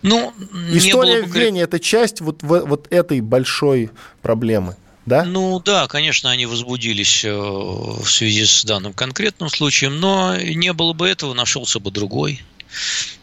Ну, 0.02 0.34
История 0.72 1.24
в 1.24 1.34
Вене– 1.34 1.62
это 1.64 1.80
часть 1.80 2.20
вот, 2.20 2.44
вот 2.44 2.88
этой 2.92 3.22
большой 3.22 3.90
проблемы. 4.22 4.76
Да? 5.06 5.24
Ну 5.24 5.60
да, 5.60 5.88
конечно, 5.88 6.30
они 6.32 6.46
возбудились 6.46 7.26
э, 7.26 7.32
в 7.34 8.06
связи 8.06 8.46
с 8.46 8.64
данным 8.64 8.94
конкретным 8.94 9.50
случаем, 9.50 10.00
но 10.00 10.38
не 10.38 10.72
было 10.72 10.94
бы 10.94 11.08
этого, 11.08 11.34
нашелся 11.34 11.80
бы 11.80 11.92
другой. 11.92 12.42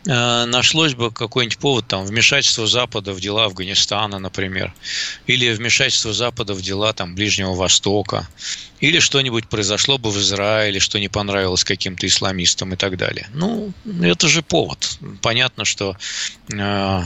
Э, 0.07 0.47
нашлось 0.47 0.95
бы 0.95 1.11
какой-нибудь 1.11 1.59
повод, 1.59 1.87
там, 1.87 2.07
вмешательство 2.07 2.67
Запада 2.67 3.13
в 3.13 3.21
дела 3.21 3.45
Афганистана, 3.45 4.19
например, 4.19 4.73
или 5.27 5.53
вмешательство 5.53 6.13
Запада 6.13 6.55
в 6.55 6.63
дела 6.63 6.93
там, 6.93 7.15
Ближнего 7.15 7.55
Востока, 7.55 8.27
или 8.81 8.99
что-нибудь 8.99 9.49
произошло 9.49 9.99
бы 9.99 10.11
в 10.11 10.19
Израиле, 10.19 10.81
что 10.81 10.99
не 10.99 11.09
понравилось 11.09 11.65
каким-то 11.65 12.07
исламистам 12.07 12.73
и 12.73 12.77
так 12.77 12.97
далее. 12.97 13.29
Ну, 13.35 13.73
это 14.03 14.27
же 14.29 14.43
повод. 14.43 14.99
Понятно, 15.21 15.67
что 15.67 15.97
э, 16.51 17.03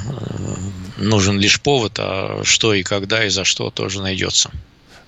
нужен 0.96 1.40
лишь 1.40 1.60
повод, 1.60 1.94
а 1.98 2.42
что 2.44 2.74
и 2.74 2.84
когда 2.84 3.24
и 3.24 3.28
за 3.28 3.44
что 3.44 3.70
тоже 3.70 4.02
найдется. 4.02 4.52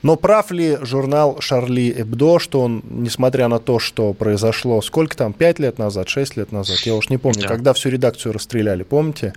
Но 0.03 0.17
прав 0.17 0.51
ли 0.51 0.79
журнал 0.83 1.39
Шарли 1.41 1.93
Эбдо, 1.97 2.39
что 2.39 2.61
он, 2.61 2.83
несмотря 2.89 3.49
на 3.49 3.59
то, 3.59 3.79
что 3.79 4.13
произошло, 4.13 4.81
сколько 4.83 5.17
там, 5.17 5.33
5 5.33 5.59
лет 5.59 5.79
назад, 5.79 6.09
6 6.09 6.37
лет 6.37 6.53
назад, 6.53 6.79
я 6.81 6.95
уж 6.95 7.09
не 7.09 7.19
помню, 7.19 7.43
да. 7.43 7.49
когда 7.49 7.73
всю 7.73 7.89
редакцию 7.89 8.33
расстреляли, 8.33 8.83
помните? 8.83 9.33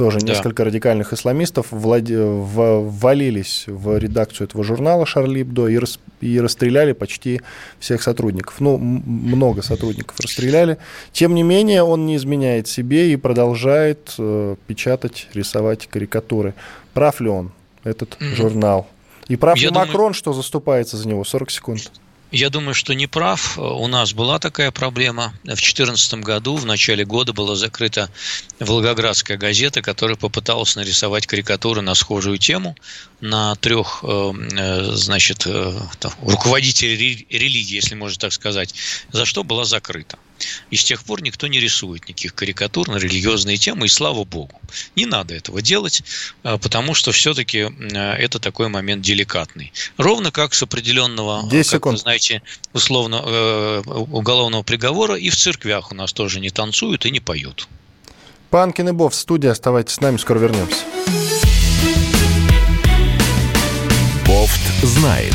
тоже 0.00 0.18
да. 0.20 0.28
несколько 0.28 0.64
радикальных 0.64 1.12
исламистов 1.12 1.66
влад... 1.70 2.04
ввалились 2.08 3.64
в 3.66 3.98
редакцию 3.98 4.48
этого 4.48 4.64
журнала 4.64 5.04
«Шарли 5.04 5.42
Бдо» 5.42 5.68
и, 5.68 5.76
рас... 5.76 5.98
и 6.22 6.40
расстреляли 6.40 6.92
почти 6.92 7.42
всех 7.78 8.02
сотрудников. 8.02 8.60
Ну, 8.60 8.78
много 8.78 9.60
сотрудников 9.60 10.18
расстреляли. 10.18 10.78
Тем 11.12 11.34
не 11.34 11.42
менее, 11.42 11.82
он 11.82 12.06
не 12.06 12.16
изменяет 12.16 12.66
себе 12.66 13.12
и 13.12 13.16
продолжает 13.16 14.14
э, 14.18 14.56
печатать, 14.66 15.28
рисовать 15.34 15.86
карикатуры. 15.86 16.54
Прав 16.94 17.20
ли 17.20 17.28
он, 17.28 17.52
этот 17.84 18.16
mm-hmm. 18.18 18.34
журнал? 18.36 18.88
И 19.30 19.36
прав 19.36 19.56
Я 19.56 19.70
думаю... 19.70 19.86
Макрон, 19.86 20.12
что 20.12 20.32
заступается 20.32 20.96
за 20.96 21.06
него? 21.08 21.24
40 21.24 21.50
секунд. 21.50 21.92
Я 22.32 22.50
думаю, 22.50 22.74
что 22.74 22.94
не 22.94 23.06
прав. 23.06 23.58
У 23.58 23.86
нас 23.86 24.12
была 24.12 24.38
такая 24.38 24.72
проблема. 24.72 25.32
В 25.42 25.46
2014 25.46 26.14
году, 26.14 26.56
в 26.56 26.66
начале 26.66 27.04
года, 27.04 27.32
была 27.32 27.54
закрыта 27.54 28.08
Волгоградская 28.58 29.36
газета, 29.36 29.82
которая 29.82 30.16
попыталась 30.16 30.74
нарисовать 30.74 31.26
карикатуры 31.26 31.80
на 31.80 31.94
схожую 31.94 32.38
тему 32.38 32.76
на 33.20 33.54
трех, 33.56 34.00
э, 34.02 34.32
э, 34.56 34.82
значит, 34.94 35.46
э, 35.46 35.72
руководителей 36.22 37.26
религии, 37.30 37.74
если 37.74 37.94
можно 37.94 38.18
так 38.18 38.32
сказать, 38.32 38.74
за 39.12 39.24
что 39.24 39.44
была 39.44 39.64
закрыта. 39.64 40.18
И 40.70 40.76
с 40.76 40.84
тех 40.84 41.04
пор 41.04 41.22
никто 41.22 41.46
не 41.46 41.60
рисует 41.60 42.08
никаких 42.08 42.34
карикатур 42.34 42.88
на 42.88 42.96
религиозные 42.96 43.56
темы, 43.56 43.86
и 43.86 43.88
слава 43.88 44.24
богу. 44.24 44.60
Не 44.96 45.06
надо 45.06 45.34
этого 45.34 45.62
делать, 45.62 46.02
потому 46.42 46.94
что 46.94 47.12
все-таки 47.12 47.70
это 47.90 48.38
такой 48.38 48.68
момент 48.68 49.02
деликатный. 49.02 49.72
Ровно 49.96 50.30
как 50.30 50.54
с 50.54 50.62
определенного, 50.62 51.48
как 51.48 51.86
вы 51.86 51.96
знаете, 51.96 52.42
условно 52.72 53.82
уголовного 53.86 54.62
приговора 54.62 55.16
и 55.16 55.30
в 55.30 55.36
церквях 55.36 55.92
у 55.92 55.94
нас 55.94 56.12
тоже 56.12 56.40
не 56.40 56.50
танцуют 56.50 57.06
и 57.06 57.10
не 57.10 57.20
поют. 57.20 57.68
Панкин 58.50 58.88
и 58.88 58.92
Бов 58.92 59.12
в 59.12 59.16
студии. 59.16 59.48
Оставайтесь 59.48 59.94
с 59.94 60.00
нами, 60.00 60.16
скоро 60.16 60.38
вернемся. 60.38 60.84
Бофт 64.26 64.60
знает. 64.82 65.34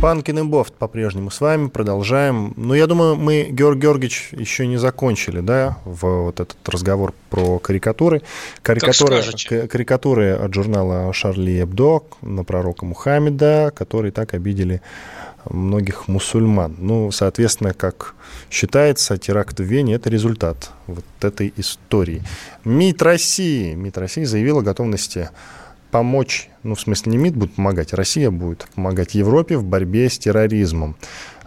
Панкин 0.00 0.38
и 0.38 0.42
Бофт 0.44 0.72
по-прежнему 0.72 1.30
с 1.30 1.42
вами, 1.42 1.68
продолжаем. 1.68 2.54
Ну, 2.56 2.72
я 2.72 2.86
думаю, 2.86 3.16
мы, 3.16 3.48
Георг 3.50 3.76
Георгиевич, 3.76 4.30
еще 4.32 4.66
не 4.66 4.78
закончили, 4.78 5.40
да, 5.40 5.76
в 5.84 6.22
вот 6.22 6.40
этот 6.40 6.56
разговор 6.66 7.12
про 7.28 7.58
карикатуры. 7.58 8.22
Карикатуры, 8.62 9.22
карикатуры 9.68 10.30
от 10.32 10.54
журнала 10.54 11.12
Шарли 11.12 11.62
Эбдо 11.62 12.00
на 12.22 12.44
пророка 12.44 12.86
Мухаммеда, 12.86 13.72
которые 13.76 14.10
так 14.10 14.32
обидели 14.32 14.80
многих 15.44 16.08
мусульман. 16.08 16.76
Ну, 16.78 17.10
соответственно, 17.10 17.74
как 17.74 18.14
считается, 18.50 19.18
теракт 19.18 19.60
в 19.60 19.64
Вене– 19.64 19.94
это 19.96 20.08
результат 20.08 20.70
вот 20.86 21.04
этой 21.20 21.52
истории. 21.58 22.22
МИД 22.64 23.02
России, 23.02 23.74
МИД 23.74 23.98
России 23.98 24.24
заявила 24.24 24.60
о 24.60 24.62
готовности 24.62 25.28
помочь, 25.90 26.48
ну, 26.62 26.74
в 26.74 26.80
смысле, 26.80 27.12
не 27.12 27.18
МИД 27.18 27.36
будет 27.36 27.54
помогать, 27.54 27.92
а 27.92 27.96
Россия 27.96 28.30
будет 28.30 28.66
помогать 28.74 29.14
Европе 29.14 29.56
в 29.56 29.64
борьбе 29.64 30.08
с 30.08 30.18
терроризмом. 30.18 30.96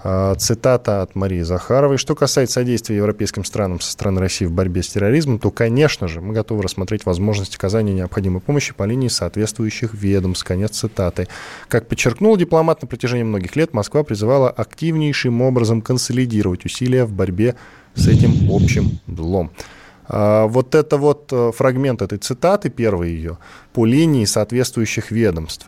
А, 0.06 0.36
цитата 0.36 1.02
от 1.02 1.16
Марии 1.16 1.42
Захаровой. 1.42 1.98
Что 1.98 2.14
касается 2.14 2.56
содействия 2.56 2.98
европейским 2.98 3.46
странам 3.46 3.80
со 3.80 3.92
стороны 3.92 4.20
России 4.20 4.46
в 4.46 4.52
борьбе 4.52 4.84
с 4.84 4.90
терроризмом, 4.90 5.40
то, 5.40 5.50
конечно 5.50 6.10
же, 6.10 6.20
мы 6.20 6.34
готовы 6.34 6.62
рассмотреть 6.62 7.06
возможность 7.06 7.56
оказания 7.56 7.94
необходимой 7.94 8.42
помощи 8.42 8.74
по 8.74 8.84
линии 8.84 9.08
соответствующих 9.08 9.94
ведомств. 9.94 10.44
Конец 10.44 10.72
цитаты. 10.72 11.30
Как 11.70 11.88
подчеркнул 11.88 12.36
дипломат, 12.36 12.82
на 12.82 12.88
протяжении 12.88 13.24
многих 13.24 13.56
лет 13.56 13.74
Москва 13.74 14.04
призывала 14.04 14.50
активнейшим 14.50 15.42
образом 15.42 15.82
консолидировать 15.82 16.66
усилия 16.66 17.06
в 17.06 17.14
борьбе 17.14 17.56
с 17.96 18.08
этим 18.08 18.52
общим 18.52 19.00
злом. 19.08 19.52
А, 20.16 20.46
вот 20.46 20.76
это 20.76 20.98
вот 20.98 21.30
э, 21.32 21.52
фрагмент 21.56 22.04
этой 22.04 22.20
цитаты, 22.20 22.70
первый 22.70 23.10
ее, 23.10 23.40
по 23.74 23.84
линии 23.84 24.26
соответствующих 24.26 25.10
ведомств. 25.10 25.66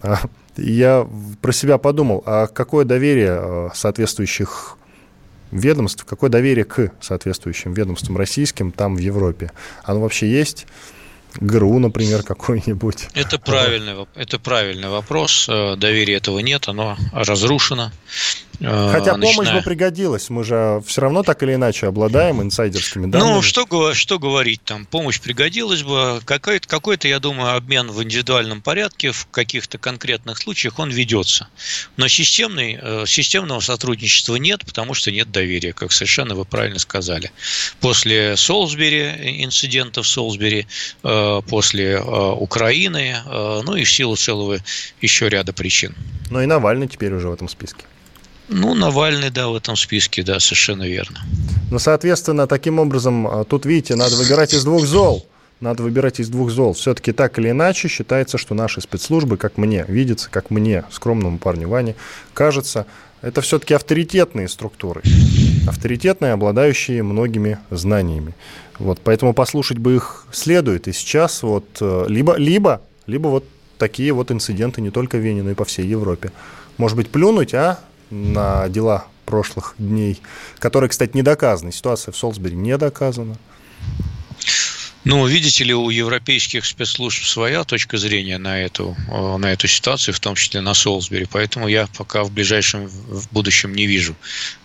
А, 0.00 0.20
я 0.56 1.08
про 1.42 1.52
себя 1.52 1.76
подумал, 1.76 2.22
а 2.24 2.46
какое 2.46 2.84
доверие 2.84 3.40
э, 3.42 3.68
соответствующих 3.74 4.76
ведомств, 5.50 6.04
какое 6.04 6.30
доверие 6.30 6.64
к 6.64 6.92
соответствующим 7.00 7.74
ведомствам 7.74 8.16
российским 8.16 8.70
там 8.70 8.94
в 8.94 9.00
Европе? 9.00 9.50
Оно 9.82 10.02
вообще 10.02 10.30
есть? 10.30 10.68
ГРУ, 11.40 11.80
например, 11.80 12.22
какой-нибудь? 12.22 13.08
Это 13.14 13.40
правильный, 13.40 14.06
это 14.14 14.38
правильный 14.38 14.88
вопрос. 14.88 15.48
Э, 15.48 15.74
доверия 15.74 16.14
этого 16.14 16.38
нет, 16.38 16.68
оно 16.68 16.96
разрушено. 17.12 17.90
Э, 18.60 18.90
Хотя 18.92 19.16
начиная... 19.16 19.34
помощь 19.34 19.52
бы 19.52 19.62
пригодилась, 19.62 20.28
мы 20.28 20.44
же 20.44 20.82
все 20.86 21.00
равно 21.00 21.22
так 21.22 21.42
или 21.42 21.54
иначе 21.54 21.86
обладаем 21.86 22.42
инсайдерскими 22.42 23.06
ну, 23.06 23.12
данными. 23.12 23.34
Ну, 23.34 23.42
что, 23.42 23.94
что 23.94 24.18
говорить 24.18 24.62
там, 24.64 24.84
помощь 24.84 25.20
пригодилась 25.20 25.82
бы, 25.82 26.20
какой-то, 26.24 26.68
какой-то, 26.68 27.08
я 27.08 27.20
думаю, 27.20 27.56
обмен 27.56 27.90
в 27.90 28.02
индивидуальном 28.02 28.60
порядке 28.60 29.12
в 29.12 29.26
каких-то 29.30 29.78
конкретных 29.78 30.38
случаях 30.38 30.78
он 30.78 30.90
ведется. 30.90 31.48
Но 31.96 32.06
системный, 32.08 32.78
э, 32.80 33.04
системного 33.06 33.60
сотрудничества 33.60 34.36
нет, 34.36 34.64
потому 34.66 34.92
что 34.92 35.10
нет 35.10 35.30
доверия, 35.32 35.72
как 35.72 35.90
совершенно 35.92 36.34
вы 36.34 36.44
правильно 36.44 36.78
сказали. 36.78 37.32
После 37.80 38.36
Солсбери, 38.36 39.42
инцидента 39.42 40.02
в 40.02 40.06
Солсбери, 40.06 40.66
э, 41.02 41.40
после 41.48 42.00
Украины, 42.00 43.16
ну 43.26 43.74
и 43.74 43.84
в 43.84 43.90
силу 43.90 44.16
целого 44.16 44.58
еще 45.00 45.28
ряда 45.28 45.52
причин. 45.52 45.94
Но 46.30 46.42
и 46.42 46.46
Навальный 46.46 46.88
теперь 46.88 47.12
уже 47.12 47.28
в 47.28 47.32
этом 47.32 47.48
списке. 47.48 47.84
Ну, 48.52 48.74
Навальный, 48.74 49.30
да, 49.30 49.48
в 49.48 49.54
этом 49.54 49.76
списке, 49.76 50.24
да, 50.24 50.40
совершенно 50.40 50.82
верно. 50.82 51.20
Ну, 51.70 51.78
соответственно, 51.78 52.48
таким 52.48 52.80
образом, 52.80 53.26
а, 53.26 53.44
тут, 53.44 53.64
видите, 53.64 53.94
надо 53.94 54.16
выбирать 54.16 54.52
из 54.52 54.64
двух 54.64 54.84
зол. 54.84 55.24
Надо 55.60 55.84
выбирать 55.84 56.18
из 56.18 56.28
двух 56.28 56.50
зол. 56.50 56.72
Все-таки 56.72 57.12
так 57.12 57.38
или 57.38 57.50
иначе 57.50 57.86
считается, 57.86 58.38
что 58.38 58.54
наши 58.54 58.80
спецслужбы, 58.80 59.36
как 59.36 59.56
мне 59.56 59.84
видится, 59.86 60.28
как 60.30 60.50
мне, 60.50 60.84
скромному 60.90 61.38
парню 61.38 61.68
Ване, 61.68 61.94
кажется, 62.34 62.86
это 63.22 63.40
все-таки 63.40 63.74
авторитетные 63.74 64.48
структуры. 64.48 65.02
Авторитетные, 65.68 66.32
обладающие 66.32 67.04
многими 67.04 67.58
знаниями. 67.70 68.34
Вот, 68.78 69.00
поэтому 69.04 69.32
послушать 69.32 69.78
бы 69.78 69.94
их 69.94 70.26
следует. 70.32 70.88
И 70.88 70.92
сейчас 70.92 71.44
вот 71.44 71.66
э, 71.80 72.06
либо, 72.08 72.36
либо, 72.36 72.80
либо 73.06 73.28
вот 73.28 73.44
такие 73.78 74.12
вот 74.12 74.32
инциденты 74.32 74.80
не 74.80 74.90
только 74.90 75.18
в 75.18 75.20
Вене, 75.20 75.42
но 75.42 75.50
и 75.50 75.54
по 75.54 75.64
всей 75.64 75.86
Европе. 75.86 76.32
Может 76.78 76.96
быть, 76.96 77.10
плюнуть, 77.10 77.54
а 77.54 77.78
на 78.10 78.68
дела 78.68 79.06
прошлых 79.24 79.74
дней, 79.78 80.20
которые, 80.58 80.90
кстати, 80.90 81.12
не 81.14 81.22
доказаны. 81.22 81.72
Ситуация 81.72 82.12
в 82.12 82.16
Солсбери 82.16 82.56
не 82.56 82.76
доказана. 82.76 83.36
Ну, 85.04 85.26
видите 85.26 85.64
ли, 85.64 85.74
у 85.74 85.88
европейских 85.88 86.66
спецслужб 86.66 87.24
своя 87.24 87.64
точка 87.64 87.96
зрения 87.96 88.36
на 88.36 88.60
эту, 88.60 88.96
э, 89.10 89.36
на 89.38 89.52
эту 89.52 89.66
ситуацию, 89.66 90.14
в 90.14 90.20
том 90.20 90.34
числе 90.34 90.60
на 90.60 90.74
Солсбери. 90.74 91.26
Поэтому 91.30 91.68
я 91.68 91.88
пока 91.96 92.22
в 92.22 92.30
ближайшем 92.30 92.86
в 92.86 93.32
будущем 93.32 93.74
не 93.74 93.86
вижу 93.86 94.14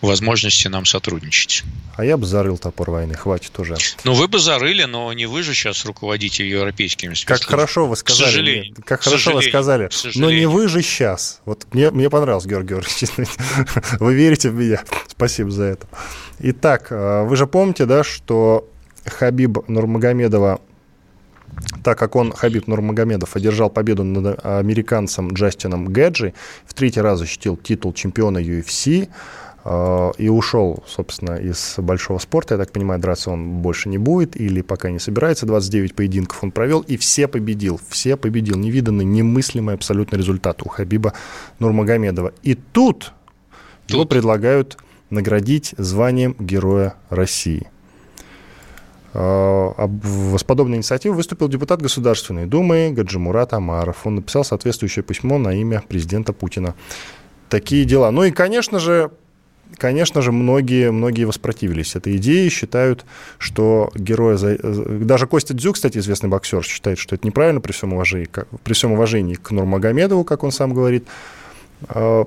возможности 0.02 0.68
нам 0.68 0.86
сотрудничать. 0.86 1.64
А 1.96 2.04
я 2.04 2.18
бы 2.18 2.26
зарыл 2.26 2.58
топор 2.58 2.92
войны, 2.92 3.14
хватит 3.14 3.58
уже. 3.60 3.78
Ну, 4.04 4.14
вы 4.14 4.28
бы 4.28 4.40
зарыли, 4.40 4.84
но 4.84 5.14
не 5.14 5.26
вы 5.26 5.42
же 5.42 5.54
сейчас 5.54 5.86
руководите 5.86 6.48
европейскими 6.48 7.14
спецслужбами. 7.14 7.40
Как 7.40 7.50
хорошо 7.50 7.88
вы 7.88 7.96
сказали. 7.96 8.24
К 8.24 8.26
сожалению. 8.26 8.76
Как 8.86 9.04
хорошо 9.04 9.32
вы 9.32 9.44
сказали. 9.44 9.90
Но 10.16 10.30
не 10.32 10.48
вы 10.48 10.68
же 10.68 10.82
сейчас. 10.82 11.42
Вот 11.46 11.66
мне, 11.72 11.92
мне 11.92 12.10
понравилось, 12.10 12.46
Георгий 12.46 12.76
Георгиевич. 12.76 13.30
Вы 14.00 14.14
верите 14.16 14.50
в 14.50 14.56
меня. 14.56 14.84
Спасибо 15.08 15.50
за 15.50 15.64
это. 15.64 15.88
Итак, 16.40 16.88
э, 16.90 17.24
вы 17.24 17.38
же 17.38 17.48
помните, 17.48 17.86
да, 17.86 18.04
что 18.04 18.68
Хабиб 19.06 19.68
Нурмагомедова, 19.68 20.60
так 21.84 21.98
как 21.98 22.16
он, 22.16 22.32
Хабиб 22.32 22.68
Нурмагомедов, 22.68 23.36
одержал 23.36 23.70
победу 23.70 24.04
над 24.04 24.44
американцем 24.44 25.34
Джастином 25.34 25.88
Гэджи, 25.88 26.34
в 26.66 26.74
третий 26.74 27.02
раз 27.02 27.20
защитил 27.20 27.56
титул 27.56 27.94
чемпиона 27.94 28.40
UFC, 28.40 29.08
э, 29.64 30.12
и 30.18 30.30
ушел, 30.30 30.84
собственно, 30.88 31.36
из 31.36 31.76
большого 31.78 32.18
спорта. 32.20 32.56
Я 32.56 32.58
так 32.58 32.72
понимаю, 32.72 33.00
драться 33.00 33.32
он 33.32 33.62
больше 33.62 33.90
не 33.90 33.98
будет 33.98 34.36
или 34.36 34.62
пока 34.62 34.90
не 34.90 35.00
собирается. 35.00 35.46
29 35.46 35.96
поединков 35.96 36.44
он 36.44 36.52
провел 36.52 36.82
и 36.82 36.98
все 36.98 37.28
победил. 37.28 37.80
Все 37.90 38.18
победил. 38.18 38.58
Невиданный, 38.58 39.06
немыслимый 39.06 39.76
абсолютно 39.76 40.18
результат 40.18 40.62
у 40.64 40.70
Хабиба 40.70 41.14
Нурмагомедова. 41.60 42.34
И 42.42 42.56
тут, 42.56 43.14
тут. 43.88 43.92
его 43.92 44.06
предлагают 44.06 44.78
наградить 45.10 45.76
званием 45.78 46.36
Героя 46.40 46.96
России. 47.10 47.68
Э, 49.18 49.88
с 50.38 50.44
подобной 50.44 50.78
инициативой 50.78 51.16
выступил 51.16 51.48
депутат 51.48 51.82
Государственной 51.82 52.46
Думы 52.46 52.92
Гаджимурат 52.92 53.54
Амаров. 53.54 54.06
Он 54.06 54.16
написал 54.16 54.44
соответствующее 54.44 55.04
письмо 55.04 55.38
на 55.38 55.54
имя 55.54 55.82
президента 55.88 56.34
Путина. 56.34 56.76
Такие 57.48 57.86
дела. 57.86 58.12
Ну 58.12 58.26
и, 58.26 58.32
конечно 58.32 58.78
же, 58.78 59.12
конечно 59.78 60.22
же, 60.22 60.34
многие, 60.34 60.92
многие 60.92 61.24
воспротивились 61.24 61.96
этой 61.96 62.18
идее, 62.18 62.50
считают, 62.50 63.06
что 63.38 63.90
героя... 63.96 64.38
Даже 64.38 65.28
Костя 65.28 65.54
Дзюк, 65.54 65.76
кстати, 65.76 66.00
известный 66.00 66.28
боксер, 66.28 66.64
считает, 66.64 66.98
что 66.98 67.16
это 67.16 67.26
неправильно 67.26 67.62
при 67.62 67.72
всем 67.72 67.94
уважении, 67.94 68.28
при 68.64 68.74
всем 68.74 68.92
уважении 68.92 69.36
к 69.36 69.50
Нурмагомедову, 69.52 70.26
как 70.26 70.44
он 70.44 70.52
сам 70.52 70.74
говорит. 70.74 71.08
Э, 71.88 72.26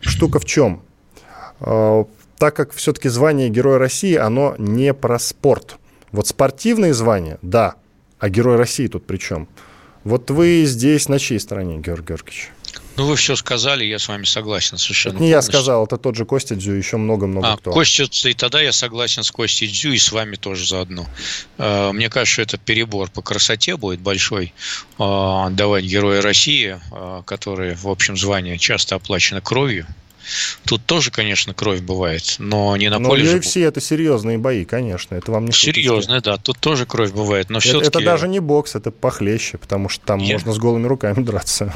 штука 0.00 0.38
в 0.38 0.46
чем? 0.46 0.80
Э, 1.60 2.04
так 2.38 2.56
как 2.56 2.72
все-таки 2.72 3.10
звание 3.10 3.50
Героя 3.50 3.76
России, 3.78 4.14
оно 4.14 4.54
не 4.56 4.94
про 4.94 5.18
спорт– 5.18 5.76
вот 6.12 6.28
спортивные 6.28 6.94
звания, 6.94 7.38
да, 7.42 7.74
а 8.18 8.28
Герой 8.28 8.56
России 8.56 8.86
тут 8.86 9.06
при 9.06 9.16
чем? 9.16 9.48
Вот 10.04 10.30
вы 10.30 10.64
здесь 10.64 11.08
на 11.08 11.18
чьей 11.18 11.40
стороне, 11.40 11.78
Георгий 11.78 12.08
Георгиевич? 12.08 12.50
Ну, 12.96 13.06
вы 13.06 13.16
все 13.16 13.36
сказали, 13.36 13.84
я 13.84 13.98
с 13.98 14.08
вами 14.08 14.24
согласен 14.24 14.76
совершенно. 14.76 15.14
Это 15.14 15.24
не 15.24 15.30
полностью. 15.30 15.52
я 15.52 15.60
сказал, 15.60 15.86
это 15.86 15.96
тот 15.96 16.14
же 16.14 16.26
Костя 16.26 16.56
Дзю, 16.56 16.72
еще 16.72 16.98
много-много 16.98 17.52
а, 17.52 17.56
кто. 17.56 17.72
Костя, 17.72 18.04
и 18.28 18.34
тогда 18.34 18.60
я 18.60 18.72
согласен 18.72 19.22
с 19.22 19.30
Костей 19.30 19.66
Дзю 19.66 19.92
и 19.92 19.98
с 19.98 20.12
вами 20.12 20.36
тоже 20.36 20.66
заодно. 20.66 21.06
А, 21.56 21.92
мне 21.92 22.10
кажется, 22.10 22.32
что 22.34 22.42
это 22.42 22.58
перебор 22.58 23.10
по 23.10 23.22
красоте 23.22 23.76
будет 23.76 24.00
большой. 24.00 24.52
А, 24.98 25.48
давать 25.50 25.84
Героя 25.84 26.20
России, 26.20 26.78
а, 26.90 27.22
которые, 27.22 27.76
в 27.76 27.88
общем, 27.88 28.16
звание 28.16 28.58
часто 28.58 28.96
оплачено 28.96 29.40
кровью, 29.40 29.86
Тут 30.64 30.84
тоже, 30.86 31.10
конечно, 31.10 31.54
кровь 31.54 31.80
бывает, 31.80 32.36
но 32.38 32.76
не 32.76 32.88
на 32.88 32.98
но 32.98 33.10
поле. 33.10 33.24
Но 33.24 33.38
UFC 33.38 33.60
же... 33.60 33.62
это 33.62 33.80
серьезные 33.80 34.38
бои, 34.38 34.64
конечно, 34.64 35.14
это 35.14 35.32
вам 35.32 35.46
не 35.46 35.52
Серьезные, 35.52 36.20
да, 36.20 36.36
тут 36.36 36.58
тоже 36.58 36.86
кровь 36.86 37.12
бывает, 37.12 37.50
но 37.50 37.60
все-таки... 37.60 37.88
Это 37.88 38.00
даже 38.00 38.28
не 38.28 38.40
бокс, 38.40 38.74
это 38.74 38.90
похлеще, 38.90 39.58
потому 39.58 39.88
что 39.88 40.04
там 40.04 40.20
Я... 40.20 40.34
можно 40.34 40.52
с 40.52 40.58
голыми 40.58 40.86
руками 40.86 41.22
драться. 41.22 41.72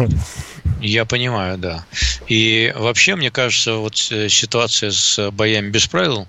Я 0.80 1.04
понимаю, 1.04 1.58
да. 1.58 1.84
И 2.28 2.72
вообще, 2.76 3.16
мне 3.16 3.30
кажется, 3.30 3.74
вот 3.74 3.94
э, 4.10 4.28
ситуация 4.28 4.90
с 4.90 5.30
боями 5.30 5.70
без 5.70 5.86
правил 5.86 6.26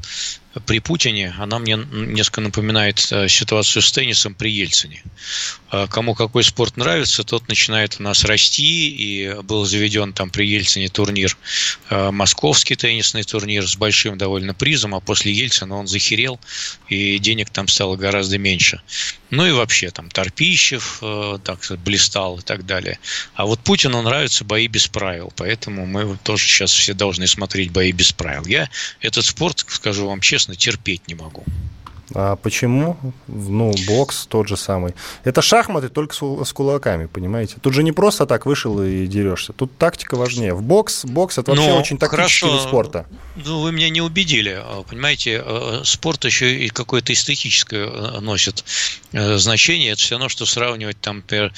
при 0.66 0.80
Путине, 0.80 1.36
она 1.38 1.60
мне 1.60 1.78
несколько 1.92 2.42
напоминает 2.42 3.06
э, 3.12 3.28
ситуацию 3.28 3.82
с 3.84 3.92
теннисом 3.92 4.34
при 4.34 4.52
Ельцине. 4.52 5.04
Э, 5.72 5.88
кому 5.90 6.16
какой 6.16 6.44
спорт 6.44 6.78
нравится, 6.78 7.24
тот 7.24 7.48
начинает 7.48 7.98
у 8.00 8.04
нас 8.04 8.24
расти, 8.24 8.90
и 8.90 9.34
был 9.44 9.66
заведен 9.66 10.14
там 10.14 10.30
при 10.30 10.48
Ельцине 10.48 10.88
турнир, 10.88 11.38
э, 11.90 12.12
московский 12.12 12.76
теннисный 12.76 13.24
турнир 13.24 13.68
с 13.68 13.76
большим 13.76 14.18
довольно 14.18 14.54
призом, 14.54 14.96
а 14.96 15.00
после 15.00 15.32
Ельцина 15.32 15.76
он 15.76 15.88
захерел, 15.88 16.40
и 16.88 17.20
денег 17.20 17.50
там 17.50 17.68
стало 17.68 17.96
гораздо 17.96 18.38
меньше. 18.38 18.82
Ну 19.30 19.46
и 19.46 19.52
вообще 19.52 19.92
там 19.92 20.10
Торпищев 20.10 21.02
так 21.44 21.62
сказать, 21.64 21.84
блистал 21.84 22.40
и 22.40 22.42
так 22.42 22.66
далее. 22.66 22.98
А 23.36 23.46
вот 23.46 23.60
Путину 23.60 24.02
нравятся 24.02 24.46
бои 24.46 24.68
без 24.68 24.88
правил, 24.88 25.34
поэтому 25.36 25.86
мы 25.86 26.18
тоже 26.24 26.48
сейчас 26.48 26.72
все 26.72 26.94
должны 26.94 27.28
смотреть 27.28 27.72
бои 27.72 27.92
без 27.92 28.14
правил. 28.14 28.46
Я 28.46 28.70
этот 29.02 29.26
спорт, 29.26 29.66
скажу 29.68 30.08
вам 30.08 30.22
честно, 30.22 30.37
честно, 30.38 30.56
терпеть 30.56 31.08
не 31.08 31.16
могу. 31.16 31.44
А 32.14 32.38
почему? 32.38 32.98
Ну, 33.28 33.74
бокс 33.86 34.28
тот 34.28 34.48
же 34.48 34.56
самый. 34.56 34.94
Это 35.26 35.42
шахматы 35.42 35.90
только 35.90 36.16
с, 36.16 36.54
кулаками, 36.54 37.06
понимаете? 37.06 37.58
Тут 37.62 37.74
же 37.74 37.84
не 37.84 37.92
просто 37.92 38.26
так 38.26 38.46
вышел 38.46 38.82
и 38.82 39.08
дерешься. 39.08 39.52
Тут 39.52 39.78
тактика 39.78 40.16
важнее. 40.16 40.54
В 40.54 40.62
бокс, 40.62 41.04
бокс 41.04 41.38
это 41.38 41.52
вообще 41.52 41.70
ну, 41.70 41.76
очень 41.76 41.98
тактический 41.98 42.52
вид 42.52 42.62
спорта. 42.62 43.06
Ну, 43.36 43.62
вы 43.62 43.72
меня 43.72 43.90
не 43.90 44.02
убедили. 44.02 44.58
А, 44.58 44.84
понимаете, 44.84 45.42
а, 45.46 45.82
спорт 45.84 46.24
еще 46.24 46.56
и 46.56 46.70
какое-то 46.70 47.12
эстетическое 47.12 47.88
а, 47.88 48.22
носит 48.22 48.64
значение. 49.12 49.92
Это 49.92 50.02
все 50.02 50.16
равно, 50.16 50.30
что 50.30 50.46
сравнивать 50.46 51.00
там, 51.02 51.18
например, 51.18 51.54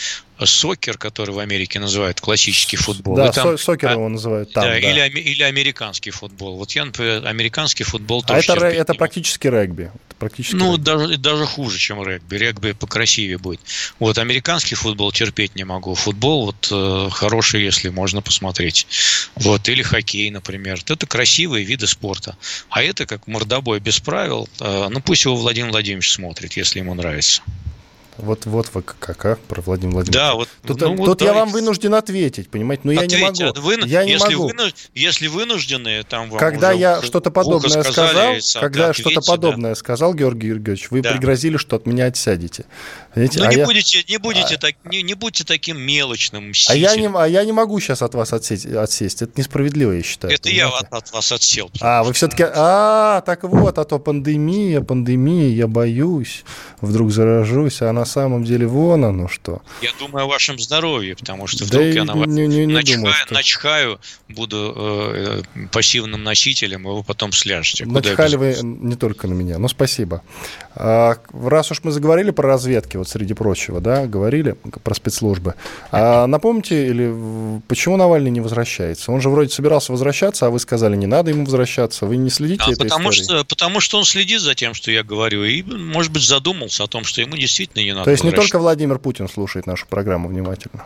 сокер, 0.45 0.97
который 0.97 1.31
в 1.31 1.39
Америке 1.39 1.79
называют 1.79 2.21
классический 2.21 2.77
футбол. 2.77 3.15
Да, 3.15 3.31
там, 3.31 3.57
сокер 3.57 3.91
его 3.91 4.09
называют 4.09 4.51
там. 4.53 4.63
Да, 4.63 4.71
да. 4.71 4.77
Или, 4.77 5.19
или 5.19 5.43
американский 5.43 6.11
футбол. 6.11 6.57
Вот 6.57 6.71
я, 6.71 6.85
например, 6.85 7.25
американский 7.27 7.83
футбол 7.83 8.23
а 8.25 8.27
тоже. 8.27 8.51
А 8.51 8.55
это, 8.55 8.65
это 8.65 8.93
практически 8.95 9.47
регби. 9.47 9.91
Практически 10.19 10.55
ну, 10.55 10.73
регби. 10.73 10.83
Даже, 10.83 11.17
даже 11.17 11.45
хуже, 11.45 11.79
чем 11.79 12.03
регби. 12.03 12.35
Регби 12.35 12.73
покрасивее 12.73 13.37
будет. 13.37 13.61
Вот 13.99 14.17
американский 14.17 14.75
футбол 14.75 15.13
терпеть 15.13 15.55
не 15.55 15.63
могу. 15.63 15.95
Футбол 15.95 16.47
вот 16.47 16.67
э, 16.71 17.09
хороший, 17.09 17.63
если 17.63 17.87
можно 17.87 18.21
посмотреть. 18.21 18.85
Вот, 19.35 19.69
или 19.69 19.81
хоккей, 19.81 20.29
например. 20.29 20.81
Это 20.85 21.07
красивые 21.07 21.63
виды 21.63 21.87
спорта. 21.87 22.37
А 22.69 22.83
это 22.83 23.05
как 23.05 23.27
мордобой 23.27 23.79
без 23.79 23.99
правил. 24.01 24.49
Э, 24.59 24.89
ну, 24.89 24.99
пусть 24.99 25.23
его 25.23 25.37
Владимир 25.37 25.71
Владимирович 25.71 26.11
смотрит, 26.11 26.57
если 26.57 26.79
ему 26.79 26.93
нравится. 26.93 27.41
Вот, 28.21 28.45
вот 28.45 28.69
вы 28.73 28.81
как, 28.81 29.25
а, 29.25 29.37
про 29.47 29.61
Владимира 29.61 29.95
Владимировича. 29.95 30.19
Да, 30.19 30.35
вот. 30.35 30.49
Тут, 30.65 30.81
ну, 30.81 31.05
тут 31.05 31.21
я 31.21 31.33
вам 31.33 31.49
вынужден 31.49 31.93
ответить, 31.93 32.49
понимаете, 32.49 32.81
но 32.85 32.91
Ответьте, 32.91 33.19
я 33.19 33.31
не 33.31 33.43
могу. 33.43 33.61
Вы, 33.61 33.79
я 33.85 34.03
не 34.03 34.11
если, 34.11 34.33
могу. 34.35 34.47
Вынуж, 34.49 34.73
если 34.93 35.27
вынуждены, 35.27 36.03
там 36.03 36.29
вам 36.29 36.39
Когда 36.39 36.71
я 36.71 37.01
что-то 37.01 37.31
подобное 37.31 37.83
сказал, 37.83 38.35
когда 38.59 38.87
я 38.87 38.93
что-то 38.93 39.21
подобное 39.21 39.71
да. 39.71 39.75
сказал, 39.75 40.13
Георгий 40.13 40.47
Георгиевич, 40.47 40.91
вы 40.91 41.01
да. 41.01 41.11
пригрозили, 41.11 41.57
что 41.57 41.75
от 41.75 41.85
меня 41.85 42.05
отсядете. 42.05 42.65
Понимаете? 43.13 43.39
Ну, 43.39 43.45
а 43.45 43.49
не, 43.49 43.57
я... 43.57 43.65
будете, 43.65 44.03
не, 44.07 44.17
будете 44.17 44.55
а... 44.55 44.57
так, 44.57 44.75
не, 44.85 45.01
не 45.01 45.13
будьте 45.13 45.43
таким 45.43 45.79
мелочным, 45.79 46.51
а 46.67 46.75
я, 46.75 46.95
не, 46.95 47.07
а 47.07 47.25
я 47.25 47.43
не 47.43 47.51
могу 47.51 47.79
сейчас 47.79 48.01
от 48.01 48.13
вас 48.15 48.33
отсесть, 48.33 48.65
отсесть. 48.65 49.21
Это 49.21 49.33
несправедливо, 49.35 49.93
я 49.93 50.03
считаю. 50.03 50.33
Это 50.33 50.43
понимаете? 50.43 50.71
я 50.71 50.79
от, 50.79 50.93
от 50.93 51.11
вас 51.11 51.31
отсел. 51.31 51.71
А, 51.81 52.03
вы 52.03 52.13
все-таки... 52.13 52.43
А, 52.43 53.21
так 53.21 53.43
вот, 53.43 53.77
а 53.77 53.85
то 53.85 53.99
пандемия, 53.99 54.81
пандемия, 54.81 55.49
я 55.49 55.67
боюсь, 55.67 56.43
вдруг 56.81 57.11
заражусь, 57.11 57.81
а 57.81 57.91
на 57.91 58.05
самом 58.09 58.43
деле 58.43 58.67
вон 58.67 59.05
оно 59.05 59.27
что. 59.27 59.61
Я 59.81 59.91
думаю 59.97 60.25
о 60.25 60.27
вашем 60.27 60.59
здоровье, 60.59 61.15
потому 61.15 61.47
что 61.47 61.63
вдруг 61.63 61.83
да 61.83 61.89
я 61.89 62.03
на 62.03 62.15
вас 62.15 62.27
не, 62.27 62.47
не, 62.47 62.65
не 62.65 62.73
начхаю, 62.73 62.97
думаю, 62.97 63.13
что... 63.13 63.33
начхаю, 63.33 63.99
буду 64.27 64.73
э, 64.75 65.41
пассивным 65.71 66.23
носителем, 66.23 66.87
и 66.87 66.91
вы 66.91 67.03
потом 67.03 67.31
сляжете. 67.31 67.85
Начхали 67.85 68.35
вы 68.35 68.57
не 68.61 68.95
только 68.95 69.27
на 69.27 69.33
меня, 69.33 69.57
но 69.57 69.67
спасибо. 69.67 70.21
А, 70.75 71.17
раз 71.33 71.71
уж 71.71 71.81
мы 71.83 71.91
заговорили 71.91 72.31
про 72.31 72.47
разведки, 72.47 72.97
вот 72.97 73.07
среди 73.09 73.33
прочего, 73.33 73.79
да, 73.79 74.07
говорили 74.07 74.55
про 74.83 74.93
спецслужбы. 74.93 75.55
А 75.91 76.27
напомните, 76.27 76.87
или 76.87 77.61
почему 77.67 77.97
Навальный 77.97 78.31
не 78.31 78.41
возвращается? 78.41 79.11
Он 79.11 79.21
же 79.21 79.29
вроде 79.29 79.49
собирался 79.49 79.91
возвращаться, 79.91 80.47
а 80.47 80.49
вы 80.49 80.59
сказали, 80.59 80.95
не 80.95 81.07
надо 81.07 81.31
ему 81.31 81.45
возвращаться. 81.45 82.05
Вы 82.05 82.17
не 82.17 82.29
следите 82.29 82.63
а, 82.65 82.71
этой 82.71 82.83
потому 82.83 83.11
Что, 83.11 83.43
потому 83.45 83.79
что 83.79 83.97
он 83.97 84.05
следит 84.05 84.41
за 84.41 84.55
тем, 84.55 84.73
что 84.73 84.91
я 84.91 85.03
говорю, 85.03 85.43
и, 85.43 85.61
может 85.63 86.11
быть, 86.11 86.23
задумался 86.23 86.83
о 86.83 86.87
том, 86.87 87.03
что 87.03 87.21
ему 87.21 87.35
действительно 87.35 87.83
не 87.83 87.93
надо 87.99 88.05
То 88.05 88.11
есть 88.11 88.23
не 88.23 88.31
только 88.31 88.59
Владимир 88.59 88.99
Путин 88.99 89.29
слушает 89.29 89.67
нашу 89.67 89.87
программу 89.87 90.29
внимательно? 90.29 90.85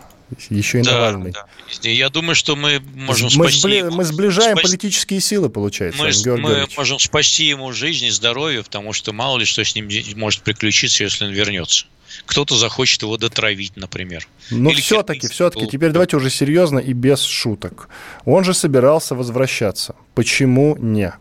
Еще 0.49 0.79
и 0.79 0.83
да, 0.83 0.93
Навальный. 0.93 1.31
Да. 1.31 1.47
Я 1.89 2.09
думаю, 2.09 2.35
что 2.35 2.55
мы 2.55 2.81
можем 2.95 3.25
мы 3.35 3.49
спасти... 3.49 3.59
Сбли... 3.59 3.81
Мы 3.83 4.03
сближаем 4.03 4.57
спасти... 4.57 4.77
политические 4.77 5.19
силы, 5.19 5.49
получается, 5.49 6.01
Мы, 6.01 6.37
мы 6.37 6.67
можем 6.75 6.99
спасти 6.99 7.45
ему 7.45 7.71
жизнь 7.71 8.05
и 8.05 8.09
здоровье, 8.09 8.63
потому 8.63 8.93
что 8.93 9.13
мало 9.13 9.37
ли 9.37 9.45
что 9.45 9.63
с 9.63 9.75
ним 9.75 9.89
может 10.15 10.41
приключиться, 10.41 11.03
если 11.03 11.25
он 11.25 11.31
вернется. 11.31 11.85
Кто-то 12.25 12.55
захочет 12.55 13.01
его 13.01 13.17
дотравить, 13.17 13.75
например. 13.75 14.27
Но 14.51 14.71
все-таки, 14.71 15.27
все-таки, 15.27 15.67
теперь 15.67 15.91
давайте 15.91 16.17
уже 16.17 16.29
серьезно 16.29 16.79
и 16.79 16.93
без 16.93 17.21
шуток. 17.21 17.89
Он 18.25 18.43
же 18.43 18.53
собирался 18.53 19.15
возвращаться. 19.15 19.95
Почему 20.13 20.75
не? 20.77 21.13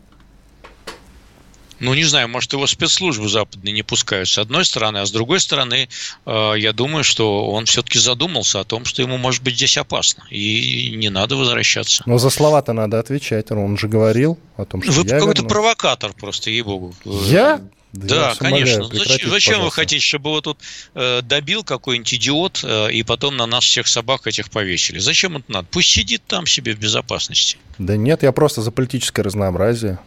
Ну, 1.83 1.93
не 1.93 2.03
знаю, 2.03 2.29
может, 2.29 2.53
его 2.53 2.65
спецслужбы 2.65 3.27
западные 3.27 3.73
не 3.73 3.83
пускают, 3.83 4.29
с 4.29 4.37
одной 4.37 4.65
стороны, 4.65 4.99
а 4.99 5.05
с 5.05 5.11
другой 5.11 5.39
стороны, 5.39 5.89
э, 6.25 6.53
я 6.57 6.73
думаю, 6.73 7.03
что 7.03 7.49
он 7.49 7.65
все-таки 7.65 7.99
задумался 7.99 8.61
о 8.61 8.63
том, 8.63 8.85
что 8.85 9.01
ему 9.01 9.17
может 9.17 9.43
быть 9.43 9.55
здесь 9.55 9.77
опасно, 9.77 10.23
и 10.29 10.93
не 10.95 11.09
надо 11.09 11.35
возвращаться. 11.35 12.03
Но 12.05 12.17
за 12.17 12.29
слова-то 12.29 12.73
надо 12.73 12.99
отвечать, 12.99 13.51
он 13.51 13.77
же 13.77 13.87
говорил 13.87 14.39
о 14.57 14.65
том, 14.65 14.81
что 14.81 14.91
Вы 14.93 15.05
какой-то 15.05 15.43
провокатор 15.43 16.13
просто, 16.13 16.49
ей-богу. 16.49 16.95
Я? 17.03 17.61
Да, 17.93 18.33
да 18.33 18.35
конечно. 18.35 18.85
Зачем, 18.85 19.29
зачем 19.29 19.61
вы 19.61 19.69
хотите, 19.69 20.03
чтобы 20.03 20.31
его 20.31 20.41
тут 20.41 20.57
э, 20.95 21.21
добил 21.21 21.63
какой-нибудь 21.63 22.13
идиот, 22.15 22.61
э, 22.63 22.91
и 22.91 23.03
потом 23.03 23.37
на 23.37 23.45
нас 23.45 23.65
всех 23.65 23.87
собак 23.87 24.25
этих 24.25 24.49
повесили? 24.49 24.97
Зачем 24.97 25.37
это 25.37 25.51
надо? 25.51 25.67
Пусть 25.69 25.89
сидит 25.89 26.23
там 26.25 26.47
себе 26.47 26.73
в 26.73 26.79
безопасности. 26.79 27.57
Да 27.77 27.95
нет, 27.95 28.23
я 28.23 28.31
просто 28.31 28.63
за 28.63 28.71
политическое 28.71 29.21
разнообразие. 29.21 29.99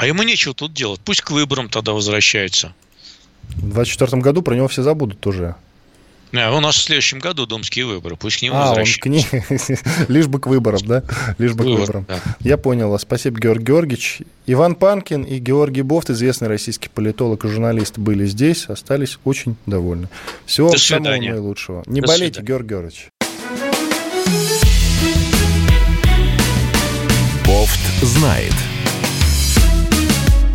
А 0.00 0.06
ему 0.06 0.22
нечего 0.22 0.54
тут 0.54 0.72
делать. 0.72 0.98
Пусть 1.04 1.20
к 1.20 1.30
выборам 1.30 1.68
тогда 1.68 1.92
возвращается. 1.92 2.72
В 3.50 3.60
2024 3.74 4.22
году 4.22 4.40
про 4.40 4.54
него 4.54 4.66
все 4.66 4.82
забудут 4.82 5.26
уже. 5.26 5.56
А, 6.32 6.56
у 6.56 6.60
нас 6.60 6.76
в 6.76 6.82
следующем 6.82 7.18
году 7.18 7.44
думские 7.44 7.84
выборы, 7.84 8.16
пусть 8.16 8.38
к 8.38 8.42
ним 8.42 8.54
а, 8.54 8.72
он 8.72 8.84
к 8.84 9.06
ним, 9.06 9.26
лишь 10.08 10.26
бы 10.26 10.40
к 10.40 10.46
выборам, 10.46 10.80
да? 10.86 11.02
Лишь 11.36 11.52
бы 11.52 11.64
Выбор, 11.64 11.76
к 11.76 11.80
выборам. 11.80 12.06
Да. 12.08 12.20
Я 12.40 12.56
понял 12.56 12.88
вас. 12.88 13.02
Спасибо, 13.02 13.38
Георгий 13.38 13.66
Георгиевич. 13.66 14.22
Иван 14.46 14.74
Панкин 14.74 15.24
и 15.24 15.38
Георгий 15.38 15.82
Бофт, 15.82 16.08
известный 16.08 16.48
российский 16.48 16.88
политолог 16.88 17.44
и 17.44 17.48
журналист, 17.48 17.98
были 17.98 18.24
здесь, 18.24 18.66
остались 18.68 19.18
очень 19.24 19.56
довольны. 19.66 20.08
Всего 20.46 20.70
До 20.70 20.78
самого 20.78 21.10
наилучшего. 21.10 21.82
Не 21.84 22.00
До 22.00 22.06
болейте, 22.06 22.36
свидания. 22.36 22.46
Георгий 22.46 22.68
Георгиевич. 22.68 23.08
Бофт 27.44 27.80
знает. 28.02 28.54